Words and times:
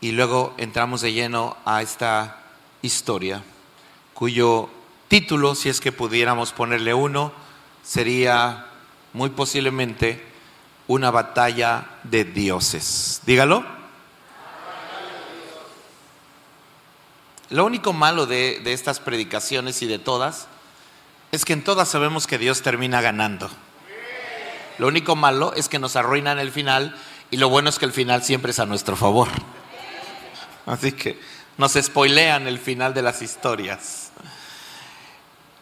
y 0.00 0.12
luego 0.12 0.54
entramos 0.58 1.00
de 1.00 1.12
lleno 1.12 1.56
a 1.64 1.82
esta 1.82 2.42
historia, 2.82 3.42
cuyo 4.14 4.70
título, 5.08 5.54
si 5.54 5.68
es 5.68 5.80
que 5.80 5.92
pudiéramos 5.92 6.52
ponerle 6.52 6.94
uno, 6.94 7.32
sería 7.82 8.66
muy 9.12 9.30
posiblemente 9.30 10.24
una 10.86 11.10
batalla 11.10 11.86
de 12.04 12.24
dioses. 12.24 13.22
Dígalo. 13.26 13.64
Lo 17.50 17.64
único 17.64 17.92
malo 17.92 18.26
de, 18.26 18.60
de 18.62 18.72
estas 18.74 19.00
predicaciones 19.00 19.80
y 19.82 19.86
de 19.86 19.98
todas 19.98 20.48
es 21.32 21.44
que 21.44 21.54
en 21.54 21.64
todas 21.64 21.88
sabemos 21.88 22.26
que 22.26 22.38
Dios 22.38 22.62
termina 22.62 23.00
ganando. 23.00 23.50
Lo 24.78 24.86
único 24.86 25.16
malo 25.16 25.54
es 25.54 25.68
que 25.68 25.78
nos 25.78 25.96
arruinan 25.96 26.38
el 26.38 26.52
final 26.52 26.94
y 27.30 27.38
lo 27.38 27.48
bueno 27.48 27.68
es 27.68 27.78
que 27.78 27.86
el 27.86 27.92
final 27.92 28.22
siempre 28.22 28.52
es 28.52 28.58
a 28.58 28.66
nuestro 28.66 28.96
favor. 28.96 29.28
Así 30.68 30.92
que 30.92 31.18
nos 31.56 31.72
spoilean 31.72 32.46
el 32.46 32.58
final 32.58 32.92
de 32.92 33.00
las 33.00 33.22
historias. 33.22 34.10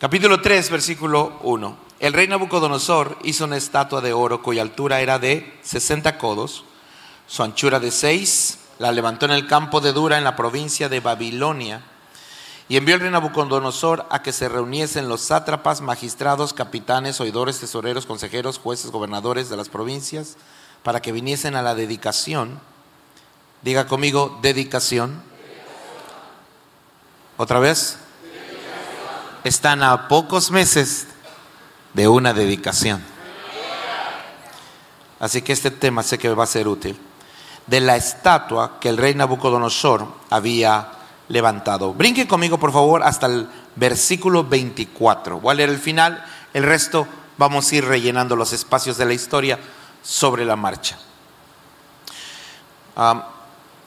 Capítulo 0.01 0.42
3, 0.42 0.69
versículo 0.69 1.38
1. 1.42 1.77
El 2.01 2.12
rey 2.12 2.27
Nabucodonosor 2.27 3.16
hizo 3.23 3.45
una 3.45 3.56
estatua 3.56 4.00
de 4.00 4.12
oro 4.12 4.42
cuya 4.42 4.62
altura 4.62 5.00
era 5.00 5.20
de 5.20 5.59
60 5.62 6.19
codos, 6.19 6.64
su 7.28 7.45
anchura 7.45 7.78
de 7.78 7.92
6, 7.92 8.59
la 8.80 8.91
levantó 8.91 9.27
en 9.27 9.33
el 9.33 9.47
campo 9.47 9.80
de 9.80 9.92
Dura 9.92 10.19
en 10.19 10.24
la 10.24 10.37
provincia 10.37 10.88
de 10.88 11.00
Babilonia 11.00 11.83
y 12.69 12.77
envió 12.77 12.97
el 12.97 13.00
rey 13.00 13.11
Nabucodonosor 13.11 14.06
a 14.11 14.23
que 14.23 14.33
se 14.33 14.48
reuniesen 14.48 15.09
los 15.09 15.20
sátrapas, 15.20 15.83
magistrados, 15.83 16.52
capitanes, 16.52 17.20
oidores, 17.20 17.61
tesoreros, 17.61 18.06
consejeros, 18.06 18.59
jueces, 18.59 18.91
gobernadores 18.91 19.48
de 19.48 19.56
las 19.56 19.69
provincias, 19.69 20.36
para 20.83 21.00
que 21.00 21.12
viniesen 21.12 21.55
a 21.55 21.62
la 21.62 21.77
dedicación. 21.77 22.61
Diga 23.66 23.88
conmigo, 23.88 24.38
dedicación. 24.43 25.20
¿Otra 27.37 27.59
vez? 27.59 27.98
Están 29.42 29.83
a 29.83 30.06
pocos 30.06 30.53
meses 30.53 31.09
de 31.92 32.06
una 32.06 32.33
dedicación. 32.33 33.03
Así 35.19 35.42
que 35.42 35.53
este 35.53 35.72
tema 35.72 36.05
sé 36.05 36.17
que 36.17 36.28
va 36.28 36.44
a 36.44 36.47
ser 36.47 36.69
útil. 36.69 36.97
De 37.67 37.81
la 37.81 37.97
estatua 37.97 38.78
que 38.78 38.89
el 38.89 38.98
rey 38.98 39.17
Nabucodonosor 39.17 40.06
había 40.31 40.92
levantado. 41.27 41.92
Brinque 41.92 42.28
conmigo, 42.28 42.59
por 42.59 42.70
favor, 42.70 43.03
hasta 43.03 43.27
el 43.27 43.48
versículo 43.75 44.44
24. 44.44 45.41
Voy 45.41 45.50
a 45.50 45.55
leer 45.55 45.70
el 45.70 45.81
final, 45.81 46.25
el 46.55 46.62
resto 46.62 47.09
vamos 47.37 47.72
a 47.72 47.75
ir 47.75 47.84
rellenando 47.84 48.37
los 48.37 48.53
espacios 48.53 48.97
de 48.97 49.06
la 49.06 49.14
historia 49.14 49.59
sobre 50.05 50.44
la 50.44 50.55
marcha. 50.55 50.97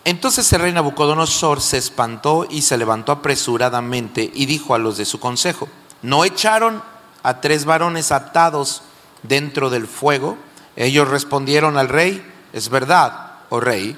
Entonces 0.09 0.52
el 0.53 0.61
rey 0.61 0.71
Nabucodonosor 0.71 1.61
se 1.61 1.77
espantó 1.77 2.47
y 2.49 2.61
se 2.61 2.77
levantó 2.77 3.11
apresuradamente 3.11 4.31
y 4.33 4.45
dijo 4.45 4.73
a 4.73 4.79
los 4.79 4.97
de 4.97 5.05
su 5.05 5.19
consejo, 5.19 5.67
¿no 6.01 6.25
echaron 6.25 6.81
a 7.21 7.41
tres 7.41 7.66
varones 7.66 8.11
atados 8.11 8.81
dentro 9.23 9.69
del 9.69 9.88
fuego? 9.88 10.38
Ellos 10.75 11.07
respondieron 11.07 11.77
al 11.77 11.89
rey, 11.89 12.25
es 12.53 12.69
verdad, 12.69 13.33
oh 13.49 13.59
rey. 13.59 13.97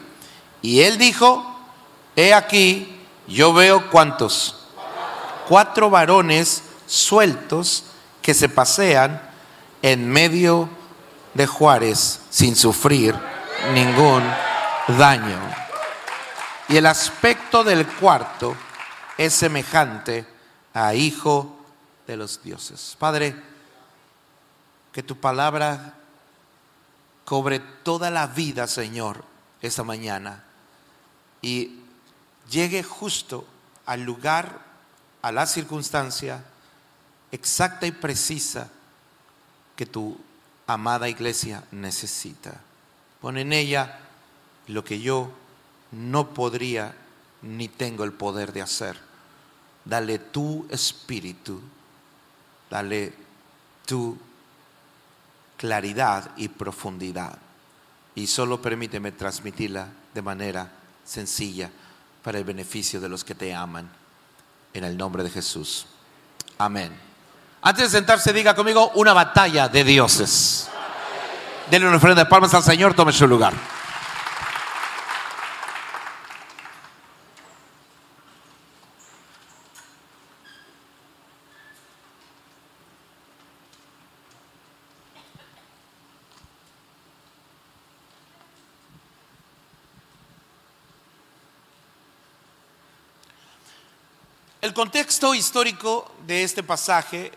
Y 0.62 0.81
él 0.81 0.98
dijo, 0.98 1.56
he 2.16 2.34
aquí, 2.34 3.00
yo 3.28 3.53
veo 3.53 3.90
cuántos. 3.90 4.68
Cuatro 5.48 5.90
varones 5.90 6.64
sueltos 6.88 7.84
que 8.22 8.34
se 8.34 8.50
pasean 8.50 9.22
en 9.81 10.09
medio 10.09 10.70
de 11.34 11.48
Juárez 11.48 12.22
sin 12.30 12.56
sufrir 12.56 13.16
ningún 13.73 14.23
daño. 14.98 15.61
Y 16.72 16.78
el 16.78 16.86
aspecto 16.86 17.66
del 17.66 17.86
cuarto 17.86 18.56
es 19.18 19.34
semejante 19.34 20.26
a 20.74 20.96
hijo 20.96 21.54
de 22.08 22.16
los 22.16 22.42
dioses. 22.42 22.96
Padre, 22.98 23.36
que 24.94 25.04
tu 25.04 25.18
palabra 25.18 25.96
cobre 27.26 27.60
toda 27.60 28.10
la 28.10 28.26
vida, 28.28 28.68
Señor, 28.68 29.26
esta 29.62 29.84
mañana. 29.84 30.46
Y 31.42 31.81
llegue 32.50 32.84
justo 32.84 33.46
al 33.86 34.04
lugar, 34.04 34.60
a 35.22 35.34
la 35.34 35.48
circunstancia 35.48 36.42
exacta 37.34 37.86
y 37.86 37.92
precisa 37.92 38.70
que 39.76 39.86
tu 39.86 40.18
amada 40.68 41.10
iglesia 41.10 41.66
necesita. 41.72 42.62
Pon 43.20 43.38
en 43.38 43.52
ella 43.52 44.00
lo 44.68 44.86
que 44.86 45.02
yo 45.02 45.34
no 45.91 46.34
podría 46.34 46.96
ni 47.41 47.68
tengo 47.68 48.03
el 48.03 48.13
poder 48.13 48.53
de 48.53 48.62
hacer. 48.62 48.97
Dale 49.84 50.19
tu 50.19 50.66
espíritu, 50.69 51.59
dale 52.69 53.13
tu 53.85 54.18
claridad 55.57 56.31
y 56.38 56.47
profundidad. 56.47 57.38
Y 58.16 58.28
solo 58.28 58.62
permíteme 58.62 59.12
transmitirla 59.12 59.88
de 60.13 60.22
manera 60.22 60.72
sencilla 61.03 61.69
para 62.24 62.38
el 62.38 62.44
beneficio 62.44 63.00
de 63.01 63.09
los 63.09 63.24
que 63.24 63.35
te 63.35 63.53
aman. 63.53 63.90
En 64.74 64.84
el 64.84 64.96
nombre 64.96 65.24
de 65.24 65.30
Jesús. 65.30 65.85
Amén. 66.57 66.97
Antes 67.62 67.91
de 67.91 67.97
sentarse, 67.97 68.31
diga 68.34 68.56
conmigo 68.56 68.91
una 68.96 69.13
batalla 69.13 69.68
de 69.68 69.84
dioses. 69.84 70.69
Denle 71.69 71.88
una 71.88 71.97
ofrenda 71.97 72.24
de 72.24 72.30
palmas 72.30 72.53
al 72.53 72.63
Señor, 72.63 72.94
tome 72.94 73.12
su 73.12 73.28
lugar. 73.28 73.53
El 94.62 94.75
contexto 95.22 95.36
histórico 95.36 96.12
de 96.26 96.42
este 96.42 96.64
pasaje 96.64 97.32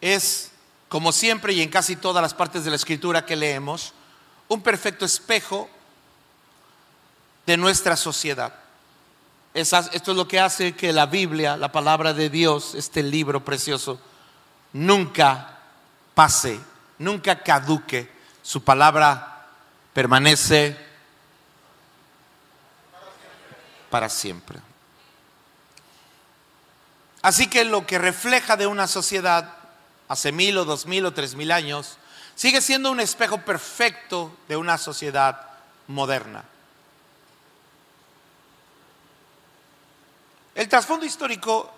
es, 0.00 0.50
como 0.88 1.12
siempre 1.12 1.52
y 1.52 1.62
en 1.62 1.70
casi 1.70 1.94
todas 1.94 2.20
las 2.20 2.34
partes 2.34 2.64
de 2.64 2.70
la 2.70 2.74
escritura 2.74 3.24
que 3.24 3.36
leemos, 3.36 3.92
un 4.48 4.60
perfecto 4.60 5.04
espejo 5.04 5.70
de 7.46 7.56
nuestra 7.56 7.96
sociedad. 7.96 8.52
esto 9.54 9.86
es 9.92 10.16
lo 10.16 10.26
que 10.26 10.40
hace 10.40 10.74
que 10.74 10.92
la 10.92 11.06
Biblia, 11.06 11.56
la 11.56 11.70
palabra 11.70 12.12
de 12.12 12.28
Dios, 12.28 12.74
este 12.74 13.04
libro 13.04 13.44
precioso, 13.44 14.00
nunca 14.72 15.60
pase, 16.12 16.58
nunca 16.98 17.40
caduque. 17.40 18.10
Su 18.42 18.64
palabra 18.64 19.46
permanece 19.92 20.76
para 23.90 24.08
siempre. 24.08 24.69
Así 27.22 27.48
que 27.48 27.64
lo 27.64 27.86
que 27.86 27.98
refleja 27.98 28.56
de 28.56 28.66
una 28.66 28.86
sociedad 28.86 29.54
hace 30.08 30.32
mil 30.32 30.56
o 30.58 30.64
dos 30.64 30.86
mil 30.86 31.04
o 31.04 31.12
tres 31.12 31.34
mil 31.34 31.52
años 31.52 31.98
sigue 32.34 32.60
siendo 32.60 32.90
un 32.90 33.00
espejo 33.00 33.42
perfecto 33.42 34.34
de 34.48 34.56
una 34.56 34.78
sociedad 34.78 35.48
moderna. 35.86 36.44
El 40.54 40.68
trasfondo 40.68 41.04
histórico 41.04 41.70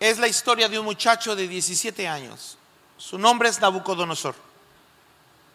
es 0.00 0.18
la 0.18 0.28
historia 0.28 0.68
de 0.68 0.78
un 0.78 0.84
muchacho 0.84 1.34
de 1.34 1.48
17 1.48 2.06
años. 2.06 2.56
Su 2.96 3.18
nombre 3.18 3.48
es 3.48 3.60
Nabucodonosor. 3.60 4.34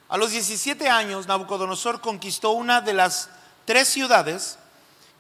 A 0.10 0.18
los 0.18 0.32
17 0.32 0.90
años, 0.90 1.28
Nabucodonosor 1.28 2.02
conquistó 2.02 2.52
una 2.52 2.82
de 2.82 2.94
las 2.94 3.30
tres 3.66 3.88
ciudades 3.88 4.60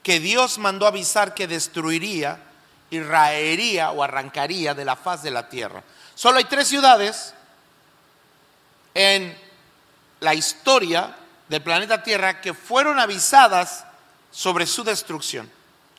que 0.04 0.20
Dios 0.20 0.58
mandó 0.58 0.86
avisar 0.86 1.34
que 1.34 1.48
destruiría 1.48 2.40
y 2.94 3.02
raería 3.02 3.90
o 3.90 4.04
arrancaría 4.04 4.76
de 4.76 4.86
la 4.86 4.96
faz 4.96 5.24
de 5.24 5.32
la 5.32 5.50
tierra. 5.50 5.82
Solo 6.14 6.38
hay 6.38 6.44
tres 6.44 6.68
ciudades 6.68 7.34
en 8.94 9.36
la 10.20 10.36
historia 10.36 11.16
del 11.50 11.64
planeta 11.64 12.04
Tierra 12.04 12.40
que 12.40 12.54
fueron 12.54 13.00
avisadas 13.00 13.84
sobre 14.30 14.68
su 14.68 14.84
destrucción. 14.84 15.50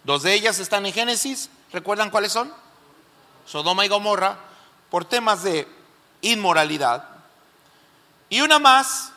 Dos 0.05 0.23
de 0.23 0.35
ellas 0.35 0.61
están 0.61 0.87
en 0.87 0.93
Génesis, 0.93 1.51
¿recuerdan 1.73 2.11
cuáles 2.11 2.31
son? 2.31 2.53
Sodoma 3.45 3.85
y 3.85 3.89
Gomorra, 3.89 4.39
por 4.89 5.05
temas 5.05 5.43
de 5.43 5.67
inmoralidad. 6.21 7.09
Y 8.29 8.41
una 8.41 8.61
más 8.61 9.11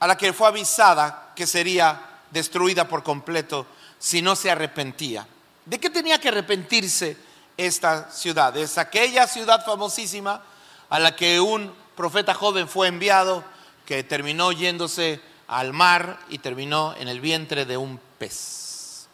a 0.00 0.08
la 0.08 0.16
que 0.16 0.32
fue 0.32 0.48
avisada 0.48 1.30
que 1.36 1.46
sería 1.46 2.08
destruida 2.32 2.88
por 2.88 3.04
completo 3.04 3.68
si 4.00 4.20
no 4.20 4.34
se 4.34 4.50
arrepentía. 4.50 5.28
¿De 5.64 5.78
qué 5.78 5.90
tenía 5.90 6.18
que 6.18 6.28
arrepentirse 6.28 7.16
esta 7.56 8.10
ciudad? 8.10 8.56
Es 8.56 8.78
aquella 8.78 9.26
ciudad 9.26 9.64
famosísima 9.64 10.42
a 10.88 10.98
la 10.98 11.14
que 11.14 11.40
un 11.40 11.72
profeta 11.96 12.34
joven 12.34 12.68
fue 12.68 12.88
enviado, 12.88 13.44
que 13.86 14.02
terminó 14.02 14.52
yéndose 14.52 15.20
al 15.46 15.72
mar 15.72 16.18
y 16.28 16.38
terminó 16.38 16.94
en 16.96 17.08
el 17.08 17.20
vientre 17.20 17.64
de 17.66 17.76
un 17.76 18.00
pez. 18.18 19.06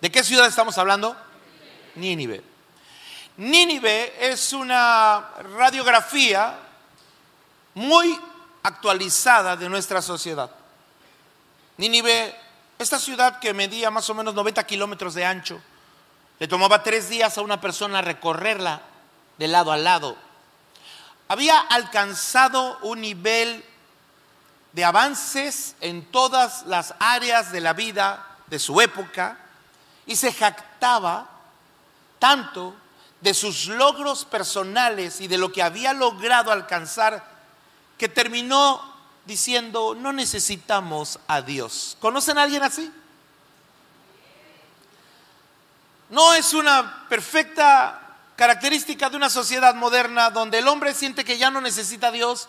¿De 0.00 0.10
qué 0.10 0.24
ciudad 0.24 0.46
estamos 0.46 0.76
hablando? 0.78 1.16
Nínive. 1.94 2.42
Nínive 3.36 4.30
es 4.30 4.52
una 4.52 5.30
radiografía 5.56 6.58
muy 7.74 8.18
actualizada 8.62 9.56
de 9.56 9.68
nuestra 9.68 10.00
sociedad. 10.00 10.50
Nínive, 11.76 12.34
esta 12.78 12.98
ciudad 12.98 13.38
que 13.40 13.52
medía 13.52 13.90
más 13.90 14.08
o 14.10 14.14
menos 14.14 14.34
90 14.34 14.64
kilómetros 14.64 15.14
de 15.14 15.24
ancho, 15.24 15.60
le 16.44 16.48
tomaba 16.48 16.82
tres 16.82 17.08
días 17.08 17.38
a 17.38 17.40
una 17.40 17.58
persona 17.58 18.02
recorrerla 18.02 18.82
de 19.38 19.48
lado 19.48 19.72
a 19.72 19.78
lado. 19.78 20.14
Había 21.26 21.58
alcanzado 21.58 22.78
un 22.82 23.00
nivel 23.00 23.64
de 24.74 24.84
avances 24.84 25.74
en 25.80 26.04
todas 26.04 26.66
las 26.66 26.96
áreas 26.98 27.50
de 27.50 27.62
la 27.62 27.72
vida 27.72 28.26
de 28.48 28.58
su 28.58 28.78
época 28.82 29.38
y 30.04 30.16
se 30.16 30.34
jactaba 30.34 31.30
tanto 32.18 32.76
de 33.22 33.32
sus 33.32 33.68
logros 33.68 34.26
personales 34.26 35.22
y 35.22 35.28
de 35.28 35.38
lo 35.38 35.50
que 35.50 35.62
había 35.62 35.94
logrado 35.94 36.52
alcanzar 36.52 37.24
que 37.96 38.10
terminó 38.10 38.82
diciendo, 39.24 39.94
no 39.98 40.12
necesitamos 40.12 41.18
a 41.26 41.40
Dios. 41.40 41.96
¿Conocen 42.00 42.36
a 42.36 42.42
alguien 42.42 42.64
así? 42.64 42.92
No 46.10 46.34
es 46.34 46.52
una 46.54 47.06
perfecta 47.08 48.00
característica 48.36 49.08
de 49.10 49.16
una 49.16 49.30
sociedad 49.30 49.74
moderna 49.74 50.30
donde 50.30 50.58
el 50.58 50.68
hombre 50.68 50.94
siente 50.94 51.24
que 51.24 51.38
ya 51.38 51.50
no 51.50 51.60
necesita 51.60 52.08
a 52.08 52.12
Dios 52.12 52.48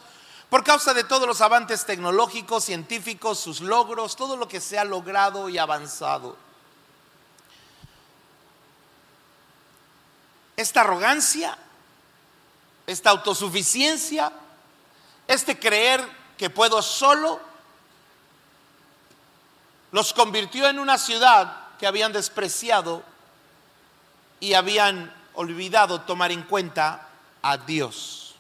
por 0.50 0.64
causa 0.64 0.94
de 0.94 1.04
todos 1.04 1.28
los 1.28 1.42
avances 1.42 1.86
tecnológicos, 1.86 2.66
científicos, 2.66 3.40
sus 3.40 3.62
logros, 3.62 4.16
todo 4.16 4.38
lo 4.38 4.48
que 4.48 4.62
se 4.62 4.78
ha 4.78 4.84
logrado 4.84 5.50
y 5.50 5.58
avanzado. 5.58 6.38
Esta 10.56 10.82
arrogancia, 10.82 11.58
esta 12.88 13.10
autosuficiencia, 13.10 14.32
este 15.28 15.60
creer 15.60 16.08
que 16.38 16.50
puedo 16.50 16.82
solo, 16.82 17.40
los 19.92 20.14
convirtió 20.14 20.68
en 20.68 20.80
una 20.80 20.98
ciudad 20.98 21.78
que 21.80 21.88
habían 21.88 22.14
despreciado 22.14 23.04
y 24.40 24.54
habían 24.54 25.14
olvidado 25.34 26.02
tomar 26.02 26.32
en 26.32 26.44
cuenta 26.44 27.10
a 27.42 27.58
Dios. 27.58 28.36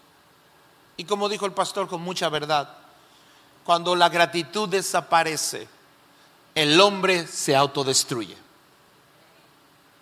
Y 0.97 1.03
como 1.05 1.29
dijo 1.29 1.45
el 1.45 1.53
pastor 1.53 1.87
con 1.87 2.01
mucha 2.01 2.29
verdad, 2.29 2.69
cuando 3.63 3.95
la 3.95 4.09
gratitud 4.09 4.69
desaparece, 4.69 5.67
el 6.53 6.79
hombre 6.79 7.27
se 7.27 7.55
autodestruye. 7.55 8.37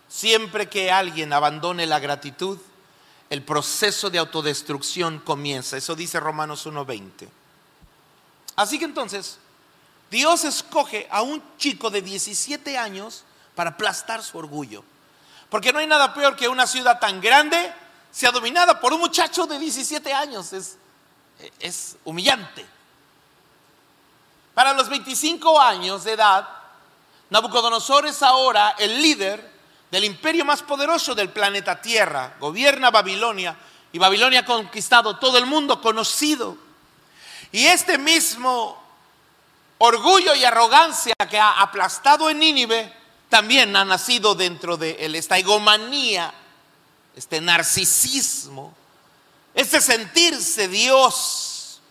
Siempre 0.08 0.70
que 0.70 0.92
alguien 0.92 1.34
abandone 1.34 1.88
la 1.88 2.00
gratitud, 2.00 2.60
el 3.30 3.42
proceso 3.42 4.12
de 4.12 4.20
autodestrucción 4.20 5.20
comienza. 5.20 5.76
Eso 5.76 5.96
dice 5.96 6.20
Romanos 6.20 6.68
1.20. 6.68 7.28
Así 8.56 8.78
que 8.78 8.86
entonces, 8.86 9.40
Dios 10.12 10.44
escoge 10.44 11.08
a 11.10 11.24
un 11.24 11.42
chico 11.58 11.90
de 11.90 12.04
17 12.04 12.78
años 12.78 13.24
para 13.56 13.72
aplastar 13.72 14.22
su 14.22 14.38
orgullo. 14.38 14.84
Porque 15.54 15.72
no 15.72 15.78
hay 15.78 15.86
nada 15.86 16.16
peor 16.16 16.36
que 16.36 16.48
una 16.48 16.66
ciudad 16.66 17.00
tan 17.00 17.22
grande 17.22 17.72
sea 18.10 18.32
dominada 18.32 18.80
por 18.80 18.92
un 18.92 19.00
muchacho 19.00 19.46
de 19.46 19.60
17 19.60 20.12
años. 20.12 20.52
Es, 20.52 20.80
es 21.60 21.96
humillante. 22.06 22.66
Para 24.56 24.74
los 24.74 24.90
25 24.90 25.62
años 25.62 26.06
de 26.06 26.14
edad, 26.14 26.50
Nabucodonosor 27.30 28.08
es 28.08 28.24
ahora 28.24 28.74
el 28.80 29.00
líder 29.00 29.48
del 29.92 30.06
imperio 30.06 30.44
más 30.44 30.64
poderoso 30.64 31.14
del 31.14 31.30
planeta 31.30 31.80
Tierra. 31.80 32.34
Gobierna 32.40 32.90
Babilonia 32.90 33.56
y 33.92 34.00
Babilonia 34.00 34.40
ha 34.40 34.46
conquistado 34.46 35.20
todo 35.20 35.38
el 35.38 35.46
mundo 35.46 35.80
conocido. 35.80 36.58
Y 37.52 37.68
este 37.68 38.00
mismo 38.00 38.82
orgullo 39.78 40.34
y 40.34 40.46
arrogancia 40.46 41.14
que 41.30 41.40
ha 41.40 41.62
aplastado 41.62 42.28
en 42.32 42.40
Nínive 42.40 43.03
también 43.34 43.76
ha 43.76 43.84
nacido 43.84 44.36
dentro 44.36 44.78
de 44.78 44.92
él 45.00 45.16
esta 45.16 45.40
egomanía, 45.40 46.32
este 47.16 47.42
narcisismo, 47.42 48.76
este 49.56 49.82
sentirse 49.82 50.68
Dios 50.68 51.82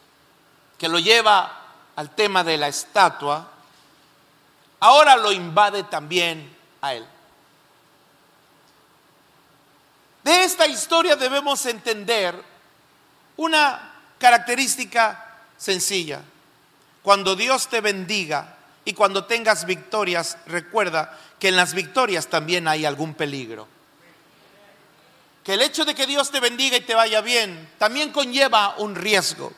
que 0.78 0.88
lo 0.88 1.00
lleva 1.00 1.64
al 1.96 2.14
tema 2.14 2.44
de 2.44 2.56
la 2.58 2.68
estatua, 2.68 3.50
ahora 4.78 5.16
lo 5.16 5.32
invade 5.32 5.82
también 5.82 6.56
a 6.80 6.94
él. 6.94 7.04
De 10.22 10.44
esta 10.44 10.68
historia 10.68 11.16
debemos 11.16 11.66
entender 11.66 12.40
una 13.36 13.94
característica 14.16 15.38
sencilla. 15.58 16.22
Cuando 17.02 17.34
Dios 17.34 17.66
te 17.66 17.80
bendiga 17.80 18.58
y 18.84 18.94
cuando 18.94 19.24
tengas 19.24 19.64
victorias, 19.64 20.38
recuerda 20.46 21.18
que 21.38 21.48
en 21.48 21.56
las 21.56 21.74
victorias 21.74 22.26
también 22.26 22.66
hay 22.66 22.84
algún 22.84 23.14
peligro. 23.14 23.68
Que 25.44 25.54
el 25.54 25.62
hecho 25.62 25.84
de 25.84 25.94
que 25.94 26.06
Dios 26.06 26.30
te 26.30 26.40
bendiga 26.40 26.76
y 26.76 26.82
te 26.82 26.94
vaya 26.94 27.20
bien 27.20 27.70
también 27.78 28.12
conlleva 28.12 28.76
un 28.78 28.94
riesgo. 28.94 29.52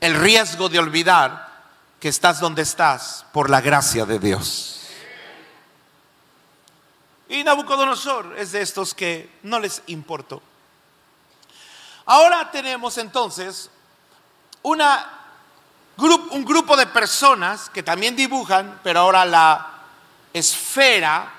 El 0.00 0.14
riesgo 0.14 0.68
de 0.68 0.78
olvidar 0.78 1.52
que 2.00 2.08
estás 2.08 2.40
donde 2.40 2.62
estás 2.62 3.24
por 3.32 3.48
la 3.48 3.60
gracia 3.60 4.04
de 4.04 4.18
Dios. 4.18 4.80
Y 7.28 7.42
Nabucodonosor 7.42 8.36
es 8.38 8.52
de 8.52 8.60
estos 8.60 8.94
que 8.94 9.30
no 9.42 9.58
les 9.58 9.82
importó. 9.86 10.42
Ahora 12.06 12.50
tenemos 12.50 12.98
entonces 12.98 13.70
una, 14.62 15.13
un 15.96 16.44
grupo 16.44 16.76
de 16.76 16.86
personas 16.86 17.70
que 17.70 17.82
también 17.82 18.16
dibujan, 18.16 18.80
pero 18.82 19.00
ahora 19.00 19.24
la 19.24 19.70
esfera 20.32 21.32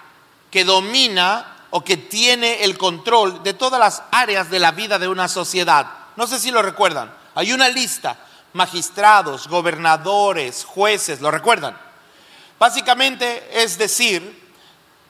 que 0.49 0.63
domina 0.63 1.55
o 1.71 1.83
que 1.83 1.97
tiene 1.97 2.63
el 2.63 2.77
control 2.77 3.43
de 3.43 3.53
todas 3.53 3.79
las 3.79 4.03
áreas 4.11 4.49
de 4.49 4.59
la 4.59 4.71
vida 4.71 4.97
de 4.97 5.09
una 5.09 5.27
sociedad. 5.27 5.87
No 6.15 6.25
sé 6.25 6.39
si 6.39 6.51
lo 6.51 6.61
recuerdan. 6.61 7.13
Hay 7.35 7.51
una 7.51 7.67
lista, 7.67 8.17
magistrados, 8.53 9.49
gobernadores, 9.49 10.63
jueces, 10.63 11.19
¿lo 11.19 11.29
recuerdan? 11.29 11.77
Básicamente 12.57 13.49
es 13.51 13.77
decir, 13.77 14.45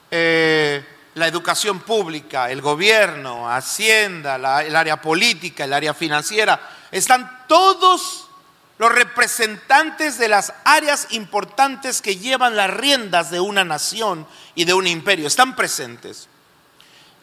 eh, 0.10 0.84
la 1.14 1.28
educación 1.28 1.82
pública, 1.82 2.50
el 2.50 2.62
gobierno, 2.62 3.48
Hacienda, 3.48 4.36
el 4.64 4.76
área 4.76 5.00
política, 5.00 5.66
el 5.66 5.74
área 5.74 5.94
financiera, 5.94 6.60
están 6.92 7.46
todos 7.48 8.25
los 8.78 8.92
representantes 8.92 10.18
de 10.18 10.28
las 10.28 10.54
áreas 10.66 11.08
importantes 11.12 12.02
que 12.02 12.18
llevan 12.18 12.56
las 12.56 12.70
riendas 12.70 13.32
de 13.32 13.40
una 13.40 13.64
nación 13.64 14.28
y 14.54 14.66
de 14.66 14.74
un 14.74 14.86
imperio. 14.86 15.28
Están 15.28 15.56
presentes. 15.56 16.28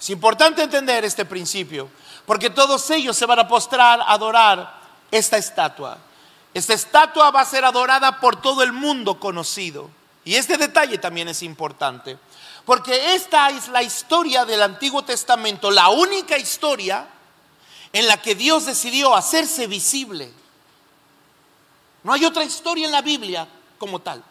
Es 0.00 0.10
importante 0.10 0.62
entender 0.62 1.04
este 1.04 1.24
principio, 1.24 1.88
porque 2.26 2.50
todos 2.50 2.88
ellos 2.90 3.16
se 3.16 3.26
van 3.26 3.38
a 3.38 3.48
postrar 3.48 4.00
a 4.00 4.12
adorar 4.12 4.80
esta 5.10 5.36
estatua. 5.36 5.98
Esta 6.54 6.74
estatua 6.74 7.30
va 7.30 7.42
a 7.42 7.46
ser 7.46 7.64
adorada 7.64 8.18
por 8.18 8.40
todo 8.40 8.62
el 8.62 8.72
mundo 8.72 9.20
conocido. 9.20 9.90
Y 10.24 10.36
este 10.36 10.56
detalle 10.56 10.98
también 10.98 11.28
es 11.28 11.42
importante, 11.42 12.18
porque 12.64 13.14
esta 13.14 13.50
es 13.50 13.68
la 13.68 13.82
historia 13.82 14.44
del 14.44 14.62
Antiguo 14.62 15.02
Testamento, 15.02 15.70
la 15.70 15.88
única 15.88 16.38
historia 16.38 17.06
en 17.92 18.06
la 18.06 18.16
que 18.22 18.34
Dios 18.34 18.66
decidió 18.66 19.14
hacerse 19.14 19.66
visible 19.66 20.32
no 22.04 22.12
hay 22.12 22.24
otra 22.24 22.44
historia 22.44 22.86
en 22.86 22.92
la 22.92 23.02
Biblia 23.02 23.46
como 23.78 24.00
tal. 24.00 24.22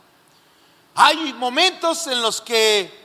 Hay 0.96 1.34
momentos 1.34 2.08
en 2.08 2.22
los 2.22 2.42
que 2.42 3.01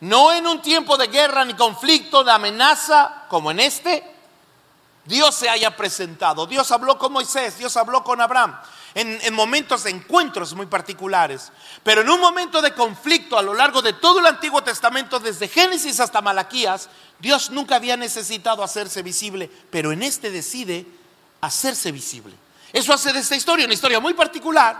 no 0.00 0.32
en 0.32 0.46
un 0.46 0.60
tiempo 0.60 0.96
de 0.96 1.06
guerra 1.06 1.44
ni 1.44 1.54
conflicto, 1.54 2.22
de 2.22 2.32
amenaza 2.32 3.24
como 3.28 3.50
en 3.50 3.60
este, 3.60 4.04
Dios 5.06 5.34
se 5.34 5.48
haya 5.48 5.74
presentado. 5.76 6.46
Dios 6.46 6.70
habló 6.72 6.98
con 6.98 7.12
Moisés, 7.12 7.56
Dios 7.58 7.76
habló 7.76 8.04
con 8.04 8.20
Abraham, 8.20 8.58
en, 8.94 9.18
en, 9.22 9.34
momentos 9.34 9.84
de 9.84 9.90
encuentros 9.90 10.54
muy 10.54 10.66
particulares. 10.66 11.52
Pero 11.82 12.02
en 12.02 12.10
un 12.10 12.20
momento 12.20 12.60
de 12.60 12.74
conflicto 12.74 13.38
a 13.38 13.42
lo 13.42 13.54
largo 13.54 13.80
de 13.80 13.94
todo 13.94 14.20
el 14.20 14.26
Antiguo 14.26 14.62
Testamento, 14.62 15.18
desde 15.18 15.48
Génesis 15.48 16.00
hasta 16.00 16.20
Malaquías, 16.20 16.90
Dios 17.18 17.50
nunca 17.50 17.76
había 17.76 17.96
necesitado 17.96 18.62
hacerse 18.62 19.02
visible, 19.02 19.50
pero 19.70 19.90
en 19.90 20.02
este 20.02 20.30
decide 20.30 20.86
hacerse 21.40 21.92
visible. 21.92 22.43
Eso 22.74 22.92
hace 22.92 23.12
de 23.12 23.20
esta 23.20 23.36
historia 23.36 23.66
una 23.66 23.74
historia 23.74 24.00
muy 24.00 24.14
particular 24.14 24.76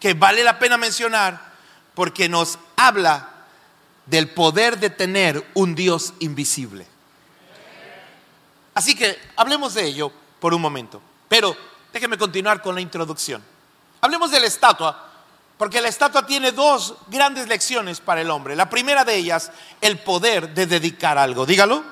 que 0.00 0.14
vale 0.14 0.42
la 0.42 0.58
pena 0.58 0.78
mencionar 0.78 1.52
porque 1.94 2.26
nos 2.26 2.58
habla 2.74 3.28
del 4.06 4.30
poder 4.30 4.78
de 4.78 4.88
tener 4.88 5.46
un 5.52 5.74
Dios 5.74 6.14
invisible. 6.20 6.86
Así 8.72 8.94
que 8.94 9.20
hablemos 9.36 9.74
de 9.74 9.84
ello 9.84 10.10
por 10.40 10.54
un 10.54 10.62
momento. 10.62 11.02
Pero 11.28 11.54
déjeme 11.92 12.16
continuar 12.16 12.62
con 12.62 12.74
la 12.74 12.80
introducción. 12.80 13.44
Hablemos 14.00 14.30
de 14.30 14.40
la 14.40 14.46
estatua, 14.46 15.10
porque 15.58 15.82
la 15.82 15.88
estatua 15.88 16.26
tiene 16.26 16.50
dos 16.50 16.94
grandes 17.08 17.46
lecciones 17.46 18.00
para 18.00 18.22
el 18.22 18.30
hombre. 18.30 18.56
La 18.56 18.70
primera 18.70 19.04
de 19.04 19.16
ellas, 19.16 19.52
el 19.82 19.98
poder 19.98 20.54
de 20.54 20.66
dedicar 20.66 21.18
algo. 21.18 21.44
Dígalo. 21.44 21.84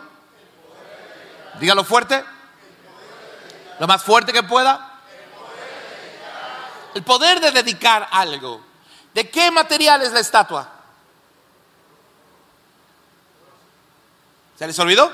Dígalo 1.61 1.85
fuerte. 1.85 2.25
Lo 3.80 3.87
más 3.87 4.04
fuerte 4.04 4.30
que 4.30 4.42
pueda. 4.42 5.00
El 6.94 7.02
poder 7.02 7.40
de 7.40 7.50
dedicar 7.50 8.06
algo. 8.10 8.60
¿De 9.14 9.30
qué 9.30 9.50
material 9.50 10.02
es 10.02 10.12
la 10.12 10.20
estatua? 10.20 10.68
¿Se 14.58 14.66
les 14.66 14.78
olvidó? 14.78 15.10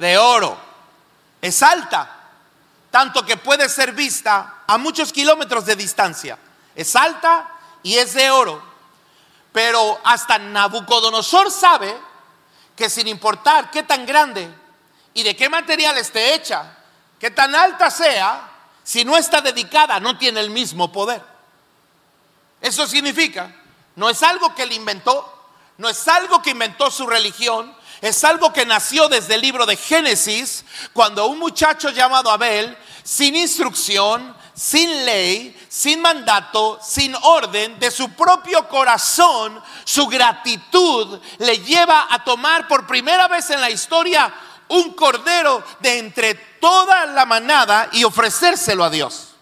De 0.00 0.18
oro. 0.18 0.58
Es 1.40 1.62
alta, 1.62 2.10
tanto 2.90 3.24
que 3.24 3.36
puede 3.36 3.68
ser 3.68 3.92
vista 3.92 4.64
a 4.66 4.76
muchos 4.76 5.12
kilómetros 5.12 5.64
de 5.64 5.76
distancia. 5.76 6.36
Es 6.74 6.96
alta 6.96 7.48
y 7.84 7.94
es 7.94 8.14
de 8.14 8.30
oro. 8.32 8.60
Pero 9.52 10.00
hasta 10.02 10.38
Nabucodonosor 10.38 11.52
sabe 11.52 11.96
que 12.74 12.90
sin 12.90 13.06
importar 13.06 13.70
qué 13.70 13.84
tan 13.84 14.04
grande 14.04 14.52
y 15.12 15.22
de 15.22 15.36
qué 15.36 15.48
material 15.48 15.96
esté 15.98 16.34
hecha, 16.34 16.78
qué 17.24 17.30
tan 17.30 17.54
alta 17.54 17.90
sea, 17.90 18.50
si 18.82 19.02
no 19.02 19.16
está 19.16 19.40
dedicada 19.40 19.98
no 19.98 20.18
tiene 20.18 20.40
el 20.40 20.50
mismo 20.50 20.92
poder. 20.92 21.22
Eso 22.60 22.86
significa, 22.86 23.50
no 23.96 24.10
es 24.10 24.22
algo 24.22 24.54
que 24.54 24.64
él 24.64 24.72
inventó, 24.72 25.48
no 25.78 25.88
es 25.88 26.06
algo 26.06 26.42
que 26.42 26.50
inventó 26.50 26.90
su 26.90 27.06
religión, 27.06 27.74
es 28.02 28.22
algo 28.24 28.52
que 28.52 28.66
nació 28.66 29.08
desde 29.08 29.36
el 29.36 29.40
libro 29.40 29.64
de 29.64 29.78
Génesis, 29.78 30.66
cuando 30.92 31.24
un 31.24 31.38
muchacho 31.38 31.88
llamado 31.88 32.30
Abel, 32.30 32.76
sin 33.02 33.34
instrucción, 33.36 34.36
sin 34.52 35.06
ley, 35.06 35.58
sin 35.70 36.02
mandato, 36.02 36.78
sin 36.82 37.14
orden, 37.22 37.78
de 37.78 37.90
su 37.90 38.10
propio 38.10 38.68
corazón, 38.68 39.62
su 39.84 40.08
gratitud 40.08 41.18
le 41.38 41.56
lleva 41.60 42.06
a 42.10 42.22
tomar 42.22 42.68
por 42.68 42.86
primera 42.86 43.28
vez 43.28 43.48
en 43.48 43.62
la 43.62 43.70
historia 43.70 44.30
un 44.68 44.94
cordero 44.94 45.62
de 45.80 45.98
entre 45.98 46.34
toda 46.34 47.06
la 47.06 47.24
manada 47.26 47.88
y 47.92 48.04
ofrecérselo 48.04 48.84
a 48.84 48.90
Dios. 48.90 49.34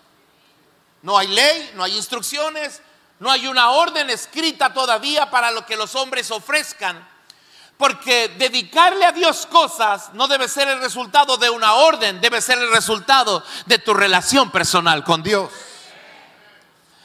No 1.03 1.19
hay 1.19 1.29
ley, 1.29 1.73
no 1.75 1.85
hay 1.85 1.97
instrucciones, 1.97 2.81
no 3.19 3.31
hay 3.31 3.47
una 3.47 3.71
orden 3.71 4.11
escrita 4.11 4.73
todavía 4.73 5.31
para 5.31 5.51
lo 5.51 5.65
que 5.67 5.77
los 5.77 5.95
hombres 5.95 6.31
ofrezcan. 6.31 7.09
Porque 7.77 8.29
dedicarle 8.39 9.05
a 9.05 9.13
Dios 9.13 9.47
cosas 9.47 10.11
no 10.13 10.29
debe 10.29 10.49
ser 10.49 10.69
el 10.69 10.81
resultado 10.81 11.37
de 11.37 11.51
una 11.51 11.75
orden, 11.75 12.21
debe 12.21 12.41
ser 12.41 12.59
el 12.59 12.71
resultado 12.71 13.45
de 13.67 13.79
tu 13.79 13.95
relación 13.95 14.51
personal 14.51 15.03
con 15.03 15.23
Dios. 15.23 15.51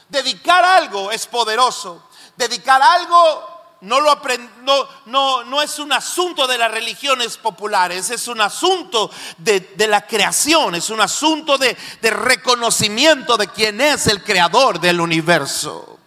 Dedicar 0.08 0.64
algo 0.64 1.10
es 1.10 1.26
poderoso. 1.26 2.08
Dedicar 2.36 2.80
algo 2.80 3.57
no, 3.80 4.00
lo 4.00 4.20
no, 4.62 4.88
no, 5.06 5.44
no, 5.44 5.62
es 5.62 5.78
un 5.78 5.92
asunto 5.92 6.46
de 6.46 6.58
las 6.58 6.70
religiones 6.70 7.36
populares, 7.36 8.10
es 8.10 8.26
un 8.26 8.40
asunto 8.40 9.10
de, 9.38 9.74
la 9.88 10.06
creación, 10.06 10.74
es 10.74 10.90
un 10.90 11.00
asunto 11.00 11.56
de, 11.56 11.76
de 12.00 12.10
reconocimiento 12.10 13.36
de 13.36 13.48
quién 13.48 13.80
es 13.80 14.06
el 14.08 14.24
creador 14.24 14.80
del 14.80 15.00
universo. 15.00 15.98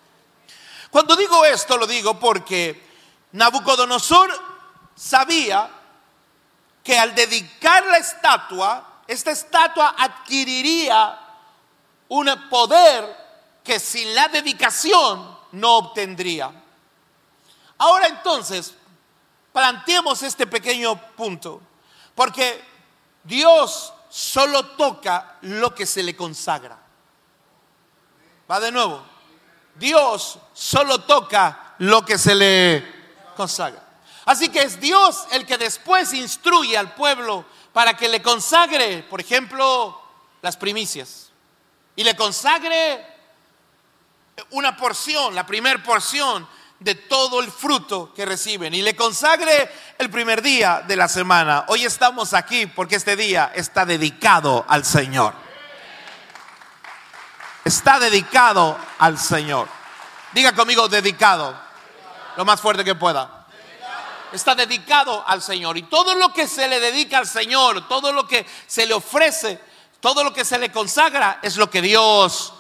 Cuando 0.89 1.15
digo 1.15 1.45
esto, 1.45 1.77
lo 1.77 1.87
digo 1.87 2.19
porque 2.19 2.83
Nabucodonosor 3.31 4.29
sabía 4.93 5.69
que 6.83 6.99
al 6.99 7.15
dedicar 7.15 7.85
la 7.85 7.97
estatua, 7.97 9.03
esta 9.07 9.31
estatua 9.31 9.95
adquiriría 9.97 11.17
un 12.09 12.29
poder 12.49 13.21
que 13.63 13.79
sin 13.79 14.13
la 14.13 14.27
dedicación 14.27 15.37
no 15.53 15.77
obtendría. 15.77 16.60
Ahora 17.81 18.05
entonces, 18.05 18.75
planteemos 19.51 20.21
este 20.21 20.45
pequeño 20.45 20.95
punto, 21.15 21.59
porque 22.13 22.63
Dios 23.23 23.91
solo 24.07 24.63
toca 24.75 25.37
lo 25.41 25.73
que 25.73 25.87
se 25.87 26.03
le 26.03 26.15
consagra. 26.15 26.77
Va 28.49 28.59
de 28.59 28.71
nuevo. 28.71 29.03
Dios 29.73 30.37
solo 30.53 31.01
toca 31.01 31.73
lo 31.79 32.05
que 32.05 32.19
se 32.19 32.35
le 32.35 32.85
consagra. 33.35 33.83
Así 34.25 34.49
que 34.49 34.61
es 34.61 34.79
Dios 34.79 35.25
el 35.31 35.47
que 35.47 35.57
después 35.57 36.13
instruye 36.13 36.77
al 36.77 36.93
pueblo 36.93 37.45
para 37.73 37.97
que 37.97 38.09
le 38.09 38.21
consagre, 38.21 39.01
por 39.09 39.21
ejemplo, 39.21 39.99
las 40.43 40.55
primicias. 40.55 41.31
Y 41.95 42.03
le 42.03 42.15
consagre 42.15 43.07
una 44.51 44.77
porción, 44.77 45.33
la 45.33 45.47
primer 45.47 45.81
porción 45.81 46.47
de 46.81 46.95
todo 46.95 47.41
el 47.41 47.51
fruto 47.51 48.11
que 48.13 48.25
reciben. 48.25 48.73
Y 48.73 48.81
le 48.81 48.95
consagre 48.95 49.71
el 49.99 50.09
primer 50.09 50.41
día 50.41 50.83
de 50.85 50.95
la 50.95 51.07
semana. 51.07 51.65
Hoy 51.67 51.85
estamos 51.85 52.33
aquí 52.33 52.65
porque 52.65 52.95
este 52.95 53.15
día 53.15 53.51
está 53.55 53.85
dedicado 53.85 54.65
al 54.67 54.83
Señor. 54.83 55.33
Está 57.63 57.99
dedicado 57.99 58.77
al 58.97 59.19
Señor. 59.19 59.67
Diga 60.33 60.53
conmigo, 60.53 60.89
dedicado. 60.89 61.55
Lo 62.35 62.45
más 62.45 62.59
fuerte 62.59 62.83
que 62.83 62.95
pueda 62.95 63.45
está 64.31 64.55
dedicado 64.55 65.23
al 65.27 65.41
Señor. 65.41 65.77
Y 65.77 65.83
todo 65.83 66.15
lo 66.15 66.33
que 66.33 66.47
se 66.47 66.67
le 66.67 66.79
dedica 66.79 67.19
al 67.19 67.27
Señor, 67.27 67.87
todo 67.87 68.11
lo 68.11 68.27
que 68.27 68.45
se 68.65 68.85
le 68.87 68.93
ofrece, 68.93 69.59
todo 69.99 70.23
lo 70.23 70.33
que 70.33 70.45
se 70.45 70.57
le 70.57 70.71
consagra, 70.71 71.39
es 71.43 71.57
lo 71.57 71.69
que 71.69 71.81
Dios 71.81 72.53